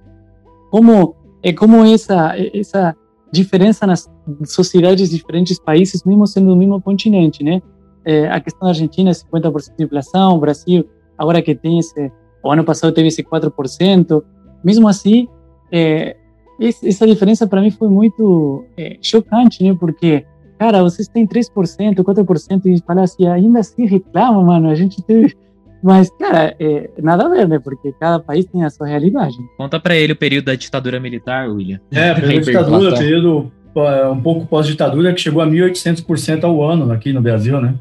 Como 0.69 1.13
é 1.43 1.51
como 1.51 1.83
essa 1.83 2.35
essa 2.53 2.95
diferença 3.31 3.87
nas 3.87 4.09
sociedades 4.45 5.09
de 5.09 5.17
diferentes 5.17 5.59
países, 5.59 6.03
mesmo 6.03 6.27
sendo 6.27 6.49
do 6.49 6.55
mesmo 6.55 6.81
continente, 6.81 7.43
né? 7.43 7.61
É, 8.03 8.27
a 8.27 8.39
questão 8.39 8.61
da 8.61 8.69
Argentina 8.69 9.11
é 9.11 9.13
50% 9.13 9.75
de 9.77 9.85
inflação, 9.85 10.35
o 10.35 10.39
Brasil, 10.39 10.87
agora 11.17 11.41
que 11.41 11.53
tem 11.55 11.79
esse, 11.79 12.11
o 12.43 12.51
ano 12.51 12.63
passado 12.63 12.93
teve 12.93 13.07
esse 13.07 13.23
4%, 13.23 14.23
mesmo 14.63 14.87
assim, 14.87 15.27
é, 15.71 16.17
essa 16.59 17.07
diferença 17.07 17.47
para 17.47 17.61
mim 17.61 17.71
foi 17.71 17.89
muito 17.89 18.65
é, 18.77 18.97
chocante, 19.01 19.63
né? 19.63 19.75
Porque, 19.79 20.25
cara, 20.59 20.83
vocês 20.83 21.07
têm 21.07 21.25
3%, 21.25 21.95
4% 21.95 22.65
e 22.65 22.81
fala 22.81 23.03
assim, 23.03 23.27
ainda 23.27 23.59
assim 23.59 23.85
reclama, 23.85 24.43
mano, 24.43 24.69
a 24.69 24.75
gente 24.75 25.01
teve 25.03 25.35
mas, 25.83 26.09
cara, 26.11 26.55
é, 26.59 26.89
nada 27.01 27.25
a 27.25 27.29
ver, 27.29 27.47
né? 27.47 27.59
Porque 27.59 27.93
cada 27.99 28.19
país 28.19 28.45
tem 28.45 28.63
a 28.63 28.69
sua 28.69 28.87
realidade. 28.87 29.35
Conta 29.57 29.79
para 29.79 29.95
ele 29.95 30.13
o 30.13 30.15
período 30.15 30.45
da 30.45 30.55
ditadura 30.55 30.99
militar, 30.99 31.49
William. 31.49 31.79
É, 31.91 32.13
período 32.13 32.45
da 32.51 32.61
ditadura, 32.61 32.97
período 32.97 33.51
é, 33.75 34.07
um 34.07 34.21
pouco 34.21 34.45
pós-ditadura, 34.45 35.13
que 35.13 35.21
chegou 35.21 35.41
a 35.41 35.47
1.800% 35.47 36.43
ao 36.43 36.61
ano 36.63 36.91
aqui 36.91 37.11
no 37.11 37.21
Brasil, 37.21 37.59
né? 37.59 37.75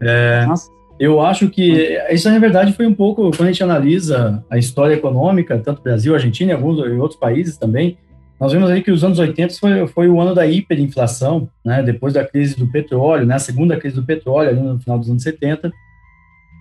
É, 0.00 0.44
Nossa. 0.46 0.70
Eu 0.98 1.20
acho 1.20 1.50
que 1.50 1.98
isso, 2.10 2.30
na 2.30 2.38
verdade, 2.38 2.72
foi 2.72 2.86
um 2.86 2.94
pouco, 2.94 3.30
quando 3.30 3.48
a 3.48 3.52
gente 3.52 3.62
analisa 3.62 4.42
a 4.48 4.56
história 4.56 4.94
econômica, 4.94 5.58
tanto 5.58 5.82
Brasil, 5.82 6.14
Argentina 6.14 6.52
e 6.52 6.54
alguns 6.54 6.78
e 6.78 6.90
outros 6.92 7.20
países 7.20 7.58
também, 7.58 7.98
nós 8.40 8.52
vemos 8.52 8.70
aí 8.70 8.82
que 8.82 8.90
os 8.90 9.04
anos 9.04 9.18
80 9.18 9.54
foi, 9.54 9.86
foi 9.88 10.08
o 10.08 10.20
ano 10.20 10.34
da 10.34 10.46
hiperinflação, 10.46 11.48
né? 11.64 11.82
Depois 11.82 12.14
da 12.14 12.24
crise 12.24 12.56
do 12.56 12.66
petróleo, 12.66 13.26
né? 13.26 13.34
A 13.34 13.38
segunda 13.38 13.76
crise 13.76 13.96
do 13.96 14.04
petróleo, 14.04 14.50
ali 14.50 14.60
no 14.60 14.78
final 14.78 14.98
dos 14.98 15.08
anos 15.08 15.22
70, 15.22 15.70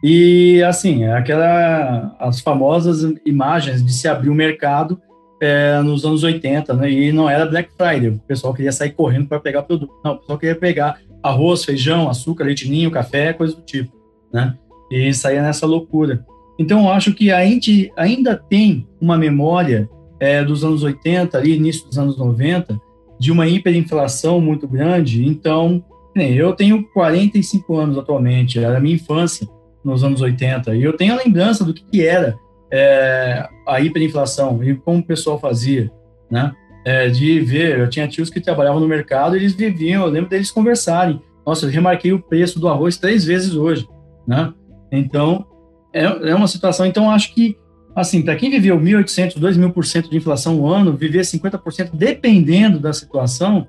e, 0.04 0.62
assim, 0.64 1.04
é 1.04 1.14
aquela, 1.14 2.16
as 2.20 2.40
famosas 2.40 3.02
imagens 3.26 3.84
de 3.84 3.94
se 3.94 4.08
abrir 4.08 4.30
o 4.30 4.36
mercado 4.36 5.00
é, 5.42 5.82
nos 5.82 6.06
anos 6.06 6.24
80, 6.24 6.74
né? 6.74 6.92
E 6.92 7.12
não 7.12 7.30
era 7.30 7.46
Black 7.46 7.70
Friday, 7.78 8.10
o 8.10 8.20
pessoal 8.20 8.54
queria 8.54 8.72
sair 8.72 8.92
correndo 8.92 9.28
para 9.28 9.40
pegar 9.40 9.64
produto. 9.64 9.94
Não, 10.04 10.14
o 10.14 10.18
pessoal 10.18 10.38
queria 10.38 10.56
pegar 10.56 11.00
arroz, 11.24 11.64
feijão, 11.66 12.10
açúcar, 12.10 12.44
leite 12.44 12.70
ninho, 12.70 12.92
café, 12.92 13.34
coisa 13.34 13.56
do 13.56 13.62
tipo, 13.62 13.92
né? 14.32 14.56
E 14.92 15.14
saía 15.14 15.42
nessa 15.42 15.66
loucura. 15.66 16.26
Então, 16.60 16.84
eu 16.84 16.90
acho 16.90 17.14
que 17.14 17.32
a 17.32 17.44
gente 17.44 17.92
ainda 17.98 18.36
tem 18.36 18.88
uma 19.02 19.18
memória 19.18 19.90
é, 20.20 20.44
dos 20.44 20.64
anos 20.64 20.84
80, 20.84 21.38
ali, 21.38 21.56
início 21.56 21.86
dos 21.88 21.98
anos 21.98 22.18
90, 22.18 22.80
de 23.20 23.32
uma 23.32 23.48
hiperinflação 23.48 24.40
muito 24.40 24.68
grande. 24.68 25.26
Então, 25.28 25.84
eu 26.16 26.54
tenho 26.54 26.84
45 26.94 27.76
anos 27.76 27.98
atualmente, 27.98 28.60
era 28.60 28.80
minha 28.80 28.96
infância 28.96 29.48
nos 29.86 30.04
anos 30.04 30.20
80. 30.20 30.76
E 30.76 30.84
eu 30.84 30.98
tenho 30.98 31.14
a 31.14 31.18
lembrança 31.24 31.64
do 31.64 31.74
que, 31.74 32.06
era 32.06 32.36
é, 32.72 33.48
a 33.68 33.80
hiperinflação 33.80 34.62
e 34.64 34.76
como 34.76 35.00
o 35.00 35.06
pessoal 35.06 35.40
fazia, 35.40 35.92
né? 36.30 36.52
É, 36.84 37.08
de 37.08 37.40
ver, 37.40 37.80
eu 37.80 37.90
tinha 37.90 38.08
tios 38.08 38.30
que 38.30 38.40
trabalhavam 38.40 38.80
no 38.80 38.88
mercado, 38.88 39.36
eles 39.36 39.54
viviam, 39.54 40.04
eu 40.04 40.12
lembro 40.12 40.30
deles 40.30 40.52
conversarem. 40.52 41.22
Nossa, 41.46 41.66
eu 41.66 41.70
remarquei 41.70 42.12
o 42.12 42.22
preço 42.22 42.60
do 42.60 42.68
arroz 42.68 42.98
três 42.98 43.24
vezes 43.26 43.56
hoje, 43.56 43.88
né? 44.28 44.54
Então, 44.92 45.46
é, 45.94 46.04
é 46.04 46.36
uma 46.36 46.48
situação. 46.48 46.86
Então, 46.86 47.10
acho 47.10 47.34
que, 47.34 47.58
assim, 47.96 48.22
para 48.22 48.36
quem 48.36 48.52
viveu 48.52 48.80
1.800, 48.80 49.40
2.000% 49.40 50.10
de 50.10 50.18
inflação 50.18 50.56
no 50.56 50.68
ano, 50.68 50.96
viver 50.96 51.22
50% 51.22 51.92
dependendo 51.94 52.80
da 52.80 52.94
situação, 52.94 53.68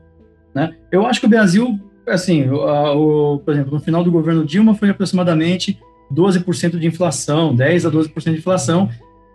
né? 0.55 0.75
Eu 0.91 1.07
acho 1.07 1.21
que 1.21 1.27
o 1.27 1.31
Brasil, 1.31 1.79
assim, 2.07 2.49
o, 2.51 3.35
o, 3.35 3.39
por 3.39 3.55
exemplo, 3.55 3.73
no 3.73 3.81
final 3.81 4.05
do 4.05 4.13
governo 4.13 4.45
Dilma 4.45 4.75
foi 4.75 4.91
aproximadamente 4.91 5.79
12% 6.13 6.79
de 6.79 6.87
inflação, 6.87 7.55
10 7.55 7.87
a 7.87 7.91
12% 7.91 8.33
de 8.33 8.39
inflação, 8.39 8.89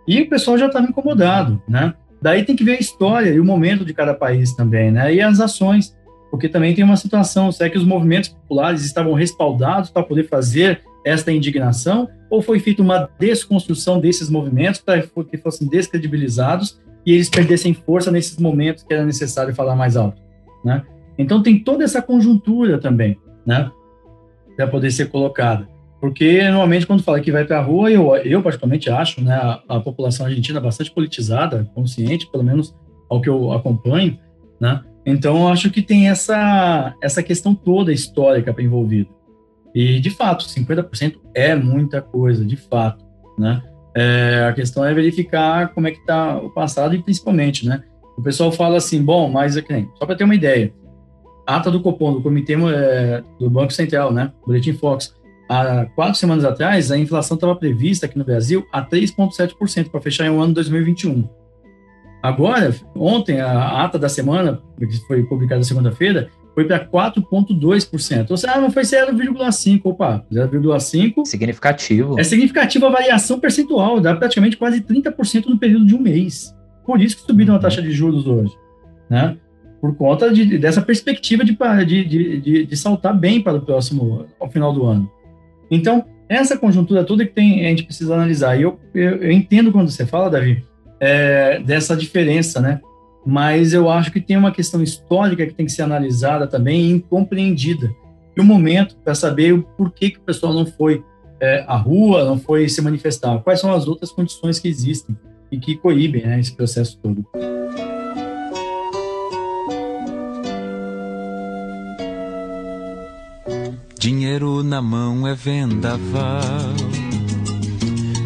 e 0.06 0.22
o 0.22 0.28
pessoal 0.28 0.58
já 0.58 0.66
estava 0.66 0.86
incomodado, 0.86 1.62
né? 1.68 1.94
Daí 2.20 2.44
tem 2.44 2.54
que 2.54 2.64
ver 2.64 2.76
a 2.76 2.80
história 2.80 3.30
e 3.30 3.40
o 3.40 3.44
momento 3.44 3.84
de 3.84 3.92
cada 3.92 4.14
país 4.14 4.52
também, 4.54 4.90
né? 4.90 5.14
E 5.14 5.20
as 5.20 5.40
ações, 5.40 5.96
porque 6.30 6.48
também 6.48 6.74
tem 6.74 6.84
uma 6.84 6.96
situação, 6.96 7.50
será 7.50 7.68
que 7.68 7.78
os 7.78 7.84
movimentos 7.84 8.30
populares 8.30 8.84
estavam 8.84 9.12
respaldados 9.12 9.90
para 9.90 10.02
poder 10.02 10.28
fazer 10.28 10.82
esta 11.04 11.32
indignação, 11.32 12.08
ou 12.30 12.40
foi 12.40 12.60
feita 12.60 12.80
uma 12.80 13.10
desconstrução 13.18 14.00
desses 14.00 14.30
movimentos 14.30 14.80
para 14.80 15.02
que 15.02 15.36
fossem 15.36 15.68
descredibilizados 15.68 16.80
e 17.04 17.12
eles 17.12 17.28
perdessem 17.28 17.74
força 17.74 18.10
nesses 18.10 18.38
momentos 18.38 18.84
que 18.84 18.94
era 18.94 19.04
necessário 19.04 19.54
falar 19.54 19.74
mais 19.74 19.96
alto, 19.96 20.22
né? 20.64 20.84
Então 21.18 21.42
tem 21.42 21.58
toda 21.58 21.84
essa 21.84 22.00
conjuntura 22.00 22.78
também, 22.78 23.18
né? 23.44 23.70
Para 24.56 24.68
poder 24.68 24.90
ser 24.90 25.08
colocada. 25.10 25.68
Porque 26.02 26.42
normalmente 26.42 26.84
quando 26.84 27.04
fala 27.04 27.20
que 27.20 27.30
vai 27.30 27.44
para 27.44 27.60
a 27.60 27.62
rua, 27.62 27.88
eu, 27.88 28.16
eu 28.16 28.42
particularmente 28.42 28.90
acho, 28.90 29.20
né, 29.22 29.34
a, 29.34 29.62
a, 29.68 29.78
população 29.78 30.26
argentina 30.26 30.60
bastante 30.60 30.90
politizada, 30.90 31.70
consciente, 31.76 32.28
pelo 32.28 32.42
menos 32.42 32.74
ao 33.08 33.20
que 33.20 33.28
eu 33.28 33.52
acompanho, 33.52 34.18
né? 34.60 34.82
Então 35.06 35.46
acho 35.46 35.70
que 35.70 35.80
tem 35.80 36.08
essa 36.08 36.92
essa 37.00 37.22
questão 37.22 37.54
toda 37.54 37.92
histórica 37.92 38.52
envolvida. 38.60 39.08
E 39.72 40.00
de 40.00 40.10
fato, 40.10 40.44
50% 40.44 41.20
é 41.36 41.54
muita 41.54 42.02
coisa, 42.02 42.44
de 42.44 42.56
fato, 42.56 43.04
né? 43.38 43.62
É, 43.96 44.46
a 44.48 44.52
questão 44.52 44.84
é 44.84 44.92
verificar 44.92 45.68
como 45.68 45.86
é 45.86 45.92
que 45.92 46.00
está 46.00 46.36
o 46.36 46.50
passado 46.50 46.96
e 46.96 46.98
principalmente, 47.02 47.64
né? 47.64 47.80
O 48.18 48.22
pessoal 48.22 48.50
fala 48.50 48.78
assim, 48.78 49.00
bom, 49.00 49.30
mas 49.30 49.56
é 49.56 49.62
só 49.96 50.04
para 50.04 50.16
ter 50.16 50.24
uma 50.24 50.34
ideia, 50.34 50.74
ata 51.46 51.70
do 51.70 51.80
Copom, 51.80 52.12
do 52.12 52.20
Comitê 52.20 52.54
é, 52.54 53.22
do 53.38 53.48
Banco 53.48 53.72
Central, 53.72 54.12
né? 54.12 54.32
Boletim 54.44 54.72
Fox, 54.72 55.14
há 55.48 55.86
quatro 55.94 56.18
semanas 56.18 56.44
atrás, 56.44 56.90
a 56.90 56.98
inflação 56.98 57.34
estava 57.34 57.54
prevista 57.56 58.06
aqui 58.06 58.18
no 58.18 58.24
Brasil 58.24 58.66
a 58.72 58.84
3,7% 58.84 59.90
para 59.90 60.00
fechar 60.00 60.26
em 60.26 60.30
um 60.30 60.40
ano 60.40 60.54
2021. 60.54 61.28
Agora, 62.22 62.74
ontem, 62.94 63.40
a 63.40 63.84
ata 63.84 63.98
da 63.98 64.08
semana, 64.08 64.62
que 64.78 64.96
foi 65.06 65.24
publicada 65.24 65.64
segunda-feira, 65.64 66.30
foi 66.54 66.64
para 66.66 66.86
4,2%. 66.86 68.30
Ou 68.30 68.36
seja, 68.36 68.52
ah, 68.54 68.60
não 68.60 68.70
foi 68.70 68.82
0,5%. 68.82 69.80
Opa, 69.84 70.24
0,5%. 70.32 71.24
Significativo. 71.26 72.20
É 72.20 72.22
significativa 72.22 72.86
a 72.86 72.90
variação 72.90 73.40
percentual, 73.40 74.00
dá 74.00 74.14
praticamente 74.14 74.56
quase 74.56 74.80
30% 74.80 75.46
no 75.46 75.58
período 75.58 75.86
de 75.86 75.94
um 75.94 76.00
mês. 76.00 76.54
Por 76.84 77.00
isso 77.00 77.16
que 77.16 77.22
subiram 77.22 77.54
a 77.54 77.56
uhum. 77.56 77.62
taxa 77.62 77.82
de 77.82 77.90
juros 77.90 78.26
hoje. 78.26 78.52
Né? 79.08 79.36
Por 79.80 79.96
conta 79.96 80.32
de, 80.32 80.58
dessa 80.58 80.80
perspectiva 80.80 81.44
de, 81.44 81.56
de, 81.84 82.40
de, 82.40 82.66
de, 82.66 82.76
saltar 82.76 83.18
bem 83.18 83.40
para 83.40 83.56
o 83.56 83.62
próximo, 83.62 84.26
ao 84.38 84.48
final 84.48 84.72
do 84.72 84.84
ano. 84.84 85.10
Então, 85.70 86.04
essa 86.28 86.56
conjuntura 86.56 87.04
toda 87.04 87.26
que 87.26 87.32
tem, 87.32 87.66
a 87.66 87.70
gente 87.70 87.84
precisa 87.84 88.14
analisar. 88.14 88.58
E 88.58 88.62
eu, 88.62 88.78
eu, 88.94 89.16
eu 89.16 89.32
entendo 89.32 89.72
quando 89.72 89.90
você 89.90 90.06
fala, 90.06 90.30
Davi, 90.30 90.64
é, 91.00 91.60
dessa 91.60 91.96
diferença, 91.96 92.60
né? 92.60 92.80
mas 93.24 93.72
eu 93.72 93.88
acho 93.88 94.10
que 94.10 94.20
tem 94.20 94.36
uma 94.36 94.52
questão 94.52 94.82
histórica 94.82 95.46
que 95.46 95.54
tem 95.54 95.66
que 95.66 95.72
ser 95.72 95.82
analisada 95.82 96.46
também 96.46 96.96
e 96.96 97.00
compreendida. 97.00 97.90
E 98.36 98.40
o 98.40 98.44
momento 98.44 98.96
para 98.96 99.14
saber 99.14 99.52
o 99.52 99.62
porquê 99.62 100.10
que 100.10 100.18
o 100.18 100.22
pessoal 100.22 100.52
não 100.52 100.66
foi 100.66 101.04
é, 101.40 101.64
à 101.66 101.76
rua, 101.76 102.24
não 102.24 102.38
foi 102.38 102.68
se 102.68 102.80
manifestar, 102.80 103.38
quais 103.40 103.60
são 103.60 103.72
as 103.72 103.86
outras 103.86 104.10
condições 104.10 104.58
que 104.58 104.68
existem 104.68 105.16
e 105.50 105.58
que 105.58 105.76
coíbem 105.76 106.24
né, 106.24 106.40
esse 106.40 106.54
processo 106.54 106.98
todo. 107.02 107.24
Dinheiro 114.02 114.64
na 114.64 114.82
mão 114.82 115.28
é 115.28 115.32
vendaval, 115.32 116.40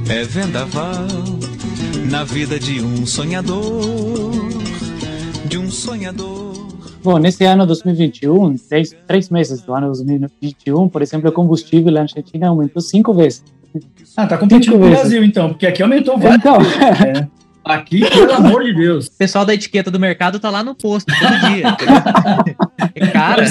é 0.09 0.25
vendaval 0.25 1.07
na 2.11 2.25
vida 2.25 2.59
de 2.59 2.81
um 2.81 3.05
sonhador 3.05 4.33
de 5.47 5.59
um 5.59 5.71
sonhador. 5.71 6.67
Bom, 7.05 7.19
nesse 7.19 7.45
ano 7.45 7.67
2021, 7.67 8.57
três, 8.57 8.97
três 9.07 9.29
meses 9.29 9.61
do 9.61 9.75
ano 9.75 9.89
2021, 9.89 10.89
por 10.89 11.03
exemplo, 11.03 11.29
o 11.29 11.33
combustível 11.33 11.93
na 11.93 12.01
Argentina 12.01 12.49
aumentou 12.49 12.81
cinco 12.81 13.13
vezes. 13.13 13.45
Ah, 14.17 14.27
tá 14.27 14.39
competindo 14.39 14.73
cinco 14.73 14.79
com 14.79 14.87
o 14.87 14.89
Brasil, 14.89 15.23
então, 15.23 15.51
porque 15.51 15.67
aqui 15.67 15.83
aumentou 15.83 16.17
várias 16.17 16.39
então. 16.39 16.57
É. 17.07 17.29
Aqui, 17.67 18.09
pelo 18.09 18.33
amor 18.33 18.63
de 18.63 18.73
Deus. 18.73 19.09
O 19.09 19.19
pessoal 19.19 19.45
da 19.45 19.53
etiqueta 19.53 19.91
do 19.91 19.99
mercado 19.99 20.39
tá 20.39 20.49
lá 20.51 20.63
no 20.63 20.73
posto 20.73 21.13
todo 21.19 21.51
dia. 21.51 21.65
cara. 23.13 23.45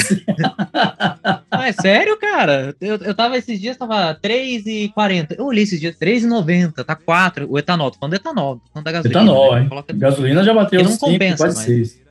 é 1.67 1.71
sério, 1.73 2.17
cara. 2.17 2.73
Eu, 2.79 2.95
eu 2.95 3.13
tava 3.13 3.37
esses 3.37 3.59
dias, 3.59 3.75
tava 3.75 4.15
3,40. 4.15 5.35
Eu 5.37 5.45
olhei 5.47 5.63
esses 5.63 5.81
dias, 5.81 5.97
3,90. 5.97 6.85
Tá 6.85 6.95
4. 6.95 7.45
O 7.49 7.59
etanol, 7.59 7.91
tô 7.91 7.99
falando 7.99 8.13
do 8.13 8.15
etanol. 8.15 8.55
Tô 8.55 8.71
falando 8.71 8.85
da 8.85 8.91
gasolina. 8.93 9.21
Etanol, 9.21 9.55
né? 9.55 9.61
hein? 9.61 9.67
Coloca... 9.67 9.93
Gasolina 9.93 10.43
já 10.45 10.53
bateu 10.53 10.81
não 10.81 10.91
5, 10.91 11.05
compensa, 11.05 11.43
quase 11.43 11.55
mas... 11.57 11.65
6. 11.65 12.05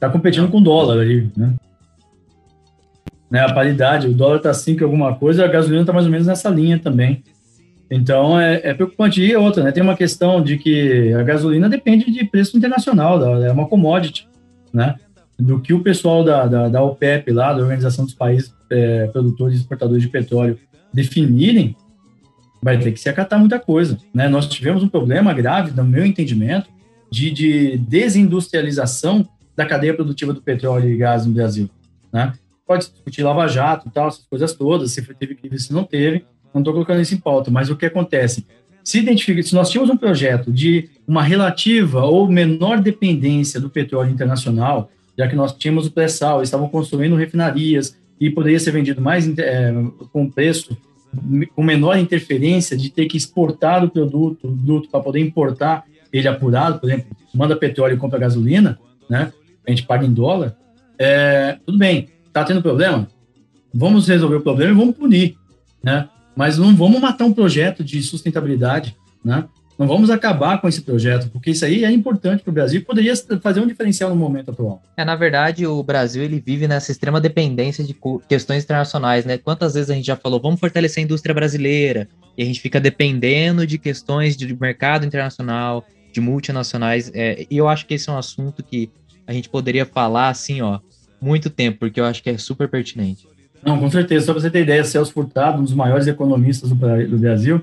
Tá 0.00 0.10
competindo 0.10 0.50
com 0.50 0.60
dólar 0.60 1.02
ali, 1.02 1.30
né? 1.36 1.54
né? 3.30 3.40
A 3.42 3.54
paridade, 3.54 4.08
o 4.08 4.12
dólar 4.12 4.40
tá 4.40 4.52
5 4.52 4.82
alguma 4.82 5.14
coisa, 5.14 5.44
a 5.44 5.48
gasolina 5.48 5.84
tá 5.84 5.92
mais 5.92 6.06
ou 6.06 6.10
menos 6.10 6.26
nessa 6.26 6.48
linha 6.48 6.80
também. 6.80 7.22
Então 7.94 8.38
é, 8.38 8.60
é, 8.64 8.74
preocupante. 8.74 9.22
E 9.22 9.36
outra, 9.36 9.62
né? 9.62 9.70
Tem 9.70 9.82
uma 9.82 9.96
questão 9.96 10.42
de 10.42 10.58
que 10.58 11.12
a 11.12 11.22
gasolina 11.22 11.68
depende 11.68 12.10
de 12.10 12.24
preço 12.24 12.56
internacional, 12.56 13.22
é 13.42 13.52
uma 13.52 13.68
commodity, 13.68 14.28
né? 14.72 14.96
Do 15.38 15.60
que 15.60 15.72
o 15.72 15.80
pessoal 15.80 16.24
da, 16.24 16.46
da, 16.46 16.68
da 16.68 16.82
OPEP 16.82 17.30
lá, 17.30 17.52
da 17.52 17.62
Organização 17.62 18.04
dos 18.04 18.14
Países 18.14 18.52
é, 18.70 19.06
Produtores 19.06 19.56
e 19.56 19.60
Exportadores 19.60 20.02
de 20.02 20.08
Petróleo, 20.08 20.58
definirem, 20.92 21.76
vai 22.60 22.78
ter 22.78 22.90
que 22.90 22.98
se 22.98 23.08
acatar 23.08 23.38
muita 23.38 23.60
coisa, 23.60 23.96
né? 24.12 24.28
Nós 24.28 24.48
tivemos 24.48 24.82
um 24.82 24.88
problema 24.88 25.32
grave, 25.32 25.70
no 25.70 25.84
meu 25.84 26.04
entendimento, 26.04 26.68
de, 27.10 27.30
de 27.30 27.78
desindustrialização 27.78 29.28
da 29.56 29.64
cadeia 29.64 29.94
produtiva 29.94 30.32
do 30.32 30.42
petróleo 30.42 30.90
e 30.90 30.96
gás 30.96 31.24
no 31.24 31.32
Brasil, 31.32 31.70
né? 32.12 32.32
Pode 32.66 32.90
discutir 32.90 33.22
lava-jato 33.22 33.86
e 33.86 33.90
tal, 33.90 34.08
essas 34.08 34.26
coisas 34.26 34.52
todas, 34.52 34.90
se 34.90 35.02
teve 35.14 35.36
que 35.36 35.58
se 35.58 35.72
não 35.72 35.84
teve, 35.84 36.24
não 36.54 36.60
estou 36.60 36.72
colocando 36.72 37.00
isso 37.00 37.14
em 37.14 37.18
pauta, 37.18 37.50
mas 37.50 37.68
o 37.68 37.76
que 37.76 37.86
acontece? 37.86 38.46
Se 38.82 38.98
identifica, 38.98 39.42
se 39.42 39.54
nós 39.54 39.70
tínhamos 39.70 39.90
um 39.90 39.96
projeto 39.96 40.52
de 40.52 40.88
uma 41.06 41.22
relativa 41.22 42.04
ou 42.04 42.28
menor 42.28 42.80
dependência 42.80 43.60
do 43.60 43.68
petróleo 43.68 44.10
internacional, 44.10 44.90
já 45.16 45.26
que 45.26 45.36
nós 45.36 45.52
tínhamos 45.52 45.86
o 45.86 45.90
pré-sal, 45.90 46.42
estavam 46.42 46.68
construindo 46.68 47.16
refinarias 47.16 47.96
e 48.20 48.30
poderia 48.30 48.60
ser 48.60 48.70
vendido 48.70 49.00
mais 49.00 49.26
é, 49.38 49.72
com 50.12 50.30
preço 50.30 50.76
com 51.54 51.62
menor 51.62 51.96
interferência 51.96 52.76
de 52.76 52.90
ter 52.90 53.06
que 53.06 53.16
exportar 53.16 53.84
o 53.84 53.90
produto, 53.90 54.48
produto 54.48 54.88
para 54.90 55.00
poder 55.00 55.20
importar 55.20 55.84
ele 56.12 56.28
apurado, 56.28 56.78
por 56.78 56.88
exemplo, 56.88 57.06
manda 57.34 57.56
petróleo 57.56 57.94
e 57.94 57.98
compra 57.98 58.18
gasolina, 58.18 58.78
né? 59.08 59.32
A 59.66 59.70
gente 59.70 59.84
paga 59.84 60.06
em 60.06 60.12
dólar. 60.12 60.56
É, 60.98 61.58
tudo 61.66 61.78
bem, 61.78 62.08
tá 62.32 62.44
tendo 62.44 62.62
problema? 62.62 63.08
Vamos 63.72 64.06
resolver 64.06 64.36
o 64.36 64.40
problema 64.40 64.72
e 64.72 64.76
vamos 64.76 64.96
punir, 64.96 65.36
né? 65.82 66.08
Mas 66.36 66.58
não 66.58 66.74
vamos 66.74 67.00
matar 67.00 67.24
um 67.24 67.32
projeto 67.32 67.84
de 67.84 68.02
sustentabilidade, 68.02 68.96
né? 69.24 69.44
Não 69.76 69.88
vamos 69.88 70.08
acabar 70.08 70.60
com 70.60 70.68
esse 70.68 70.82
projeto, 70.82 71.28
porque 71.30 71.50
isso 71.50 71.64
aí 71.64 71.84
é 71.84 71.90
importante 71.90 72.44
para 72.44 72.50
o 72.50 72.54
Brasil 72.54 72.80
e 72.80 72.84
poderia 72.84 73.12
fazer 73.42 73.58
um 73.60 73.66
diferencial 73.66 74.08
no 74.10 74.14
momento 74.14 74.52
atual. 74.52 74.80
É, 74.96 75.04
na 75.04 75.16
verdade, 75.16 75.66
o 75.66 75.82
Brasil 75.82 76.22
ele 76.22 76.40
vive 76.40 76.68
nessa 76.68 76.92
extrema 76.92 77.20
dependência 77.20 77.82
de 77.82 77.96
questões 78.28 78.62
internacionais, 78.62 79.24
né? 79.24 79.36
Quantas 79.36 79.74
vezes 79.74 79.90
a 79.90 79.94
gente 79.94 80.06
já 80.06 80.14
falou, 80.14 80.40
vamos 80.40 80.60
fortalecer 80.60 81.02
a 81.02 81.04
indústria 81.04 81.34
brasileira, 81.34 82.08
e 82.38 82.42
a 82.42 82.46
gente 82.46 82.60
fica 82.60 82.80
dependendo 82.80 83.66
de 83.66 83.76
questões 83.76 84.36
de 84.36 84.54
mercado 84.54 85.04
internacional, 85.04 85.84
de 86.12 86.20
multinacionais, 86.20 87.10
é, 87.12 87.44
e 87.50 87.56
eu 87.56 87.68
acho 87.68 87.84
que 87.84 87.94
esse 87.94 88.08
é 88.08 88.12
um 88.12 88.18
assunto 88.18 88.62
que 88.62 88.88
a 89.26 89.32
gente 89.32 89.48
poderia 89.48 89.84
falar 89.84 90.28
assim, 90.28 90.60
ó, 90.60 90.78
muito 91.20 91.50
tempo, 91.50 91.80
porque 91.80 91.98
eu 91.98 92.04
acho 92.04 92.22
que 92.22 92.30
é 92.30 92.38
super 92.38 92.68
pertinente. 92.68 93.26
Não, 93.64 93.78
com 93.78 93.90
certeza. 93.90 94.26
Só 94.26 94.32
para 94.32 94.42
você 94.42 94.50
ter 94.50 94.62
ideia, 94.62 94.84
Celso 94.84 95.12
Furtado, 95.12 95.60
um 95.60 95.64
dos 95.64 95.74
maiores 95.74 96.06
economistas 96.06 96.70
do, 96.70 96.76
Brasil, 97.18 97.62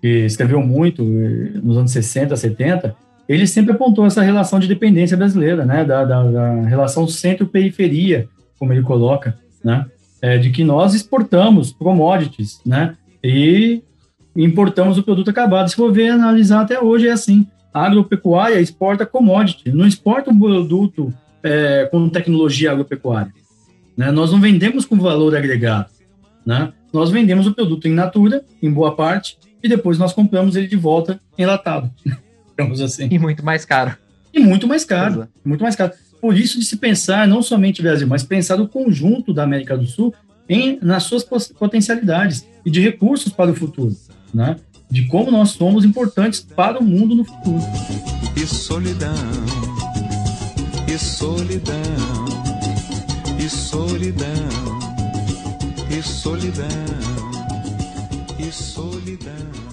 que 0.00 0.24
escreveu 0.26 0.60
muito 0.60 1.02
eh, 1.02 1.58
nos 1.62 1.76
anos 1.76 1.90
60, 1.92 2.36
70, 2.36 2.94
ele 3.28 3.46
sempre 3.46 3.72
apontou 3.72 4.04
essa 4.04 4.22
relação 4.22 4.58
de 4.58 4.66
dependência 4.66 5.16
brasileira, 5.16 5.64
né, 5.64 5.84
da, 5.84 6.04
da, 6.04 6.22
da 6.24 6.52
relação 6.62 7.06
centro-periferia, 7.06 8.28
como 8.58 8.72
ele 8.72 8.82
coloca, 8.82 9.38
né, 9.62 9.86
é, 10.20 10.36
de 10.36 10.50
que 10.50 10.64
nós 10.64 10.94
exportamos 10.94 11.72
commodities, 11.72 12.60
né, 12.66 12.96
e 13.22 13.82
importamos 14.34 14.98
o 14.98 15.02
produto 15.02 15.30
acabado. 15.30 15.68
Se 15.68 15.76
for 15.76 15.92
ver, 15.92 16.08
analisar 16.08 16.62
até 16.62 16.80
hoje 16.80 17.08
é 17.08 17.12
assim. 17.12 17.46
A 17.72 17.86
agropecuária 17.86 18.60
exporta 18.60 19.06
commodity, 19.06 19.70
não 19.70 19.86
exporta 19.86 20.30
um 20.30 20.38
produto 20.38 21.14
é, 21.42 21.88
com 21.90 22.08
tecnologia 22.08 22.72
agropecuária. 22.72 23.32
Né? 24.00 24.10
Nós 24.10 24.32
não 24.32 24.40
vendemos 24.40 24.86
com 24.86 24.96
valor 24.96 25.36
agregado. 25.36 25.90
Né? 26.46 26.72
Nós 26.90 27.10
vendemos 27.10 27.46
o 27.46 27.52
produto 27.52 27.86
em 27.86 27.92
natura, 27.92 28.42
em 28.62 28.72
boa 28.72 28.96
parte, 28.96 29.36
e 29.62 29.68
depois 29.68 29.98
nós 29.98 30.14
compramos 30.14 30.56
ele 30.56 30.66
de 30.66 30.74
volta 30.74 31.20
enlatado. 31.36 31.90
Digamos 32.48 32.80
assim. 32.80 33.08
E 33.10 33.18
muito 33.18 33.44
mais 33.44 33.66
caro. 33.66 33.94
E 34.32 34.40
muito 34.40 34.66
mais 34.66 34.86
caro. 34.86 35.28
Muito 35.44 35.62
mais 35.62 35.76
caro. 35.76 35.92
Por 36.18 36.34
isso 36.34 36.58
de 36.58 36.64
se 36.64 36.78
pensar, 36.78 37.28
não 37.28 37.42
somente 37.42 37.82
Brasil, 37.82 38.08
mas 38.08 38.22
pensar 38.22 38.56
no 38.56 38.66
conjunto 38.66 39.34
da 39.34 39.42
América 39.42 39.76
do 39.76 39.86
Sul, 39.86 40.14
em, 40.48 40.78
nas 40.80 41.02
suas 41.02 41.22
potencialidades 41.58 42.46
e 42.64 42.70
de 42.70 42.80
recursos 42.80 43.30
para 43.30 43.50
o 43.50 43.54
futuro, 43.54 43.94
né? 44.32 44.56
de 44.90 45.06
como 45.08 45.30
nós 45.30 45.50
somos 45.50 45.84
importantes 45.84 46.40
para 46.40 46.78
o 46.78 46.82
mundo 46.82 47.14
no 47.14 47.24
futuro. 47.24 47.62
E 48.34 48.46
solidão, 48.46 49.12
e 50.88 50.96
solidão, 50.96 52.49
solidão, 53.50 54.28
e 55.90 56.00
solidão, 56.02 56.66
e 58.38 58.52
solidão. 58.52 59.70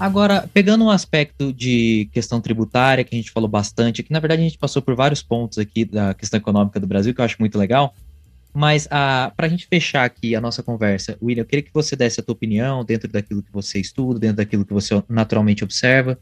Agora, 0.00 0.48
pegando 0.52 0.84
um 0.84 0.90
aspecto 0.90 1.52
de 1.52 2.08
questão 2.12 2.40
tributária, 2.40 3.04
que 3.04 3.14
a 3.14 3.18
gente 3.18 3.30
falou 3.30 3.48
bastante, 3.48 4.02
que 4.02 4.12
na 4.12 4.20
verdade 4.20 4.40
a 4.40 4.44
gente 4.44 4.58
passou 4.58 4.82
por 4.82 4.94
vários 4.94 5.22
pontos 5.22 5.58
aqui 5.58 5.84
da 5.84 6.14
questão 6.14 6.38
econômica 6.38 6.80
do 6.80 6.86
Brasil, 6.86 7.14
que 7.14 7.20
eu 7.20 7.24
acho 7.24 7.36
muito 7.40 7.58
legal, 7.58 7.94
mas 8.54 8.86
para 8.86 9.32
a 9.36 9.48
gente 9.48 9.66
fechar 9.66 10.04
aqui 10.04 10.36
a 10.36 10.40
nossa 10.40 10.62
conversa, 10.62 11.18
William, 11.20 11.42
eu 11.42 11.44
queria 11.44 11.62
que 11.62 11.74
você 11.74 11.96
desse 11.96 12.20
a 12.20 12.22
tua 12.22 12.34
opinião 12.34 12.84
dentro 12.84 13.10
daquilo 13.10 13.42
que 13.42 13.52
você 13.52 13.80
estuda, 13.80 14.20
dentro 14.20 14.36
daquilo 14.36 14.64
que 14.64 14.72
você 14.72 15.02
naturalmente 15.08 15.64
observa. 15.64 16.16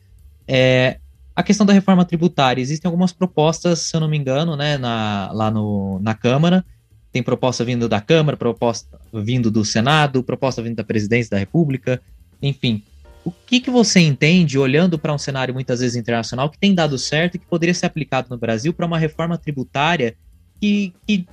É, 0.48 0.96
a 1.36 1.42
questão 1.42 1.66
da 1.66 1.74
reforma 1.74 2.06
tributária, 2.06 2.62
existem 2.62 2.88
algumas 2.88 3.12
propostas, 3.12 3.80
se 3.80 3.94
eu 3.94 4.00
não 4.00 4.08
me 4.08 4.16
engano, 4.16 4.56
né, 4.56 4.78
na, 4.78 5.30
lá 5.32 5.50
no, 5.50 5.98
na 6.00 6.14
Câmara, 6.14 6.64
tem 7.12 7.22
proposta 7.22 7.64
vindo 7.66 7.86
da 7.86 8.00
Câmara, 8.00 8.34
proposta 8.34 8.98
vindo 9.12 9.50
do 9.50 9.62
Senado, 9.62 10.22
proposta 10.22 10.62
vindo 10.62 10.76
da 10.76 10.84
Presidência 10.84 11.32
da 11.32 11.38
República, 11.38 12.00
enfim. 12.40 12.82
O 13.26 13.30
que, 13.30 13.60
que 13.60 13.70
você 13.70 14.00
entende, 14.00 14.58
olhando 14.58 14.98
para 14.98 15.12
um 15.12 15.18
cenário 15.18 15.52
muitas 15.52 15.80
vezes 15.80 15.96
internacional, 15.96 16.48
que 16.48 16.58
tem 16.58 16.74
dado 16.74 16.98
certo 16.98 17.34
e 17.34 17.38
que 17.38 17.46
poderia 17.46 17.74
ser 17.74 17.86
aplicado 17.86 18.28
no 18.30 18.38
Brasil 18.38 18.72
para 18.72 18.86
uma 18.86 18.98
reforma 18.98 19.36
tributária 19.36 20.16
que, 20.58 20.94
que 21.06 21.26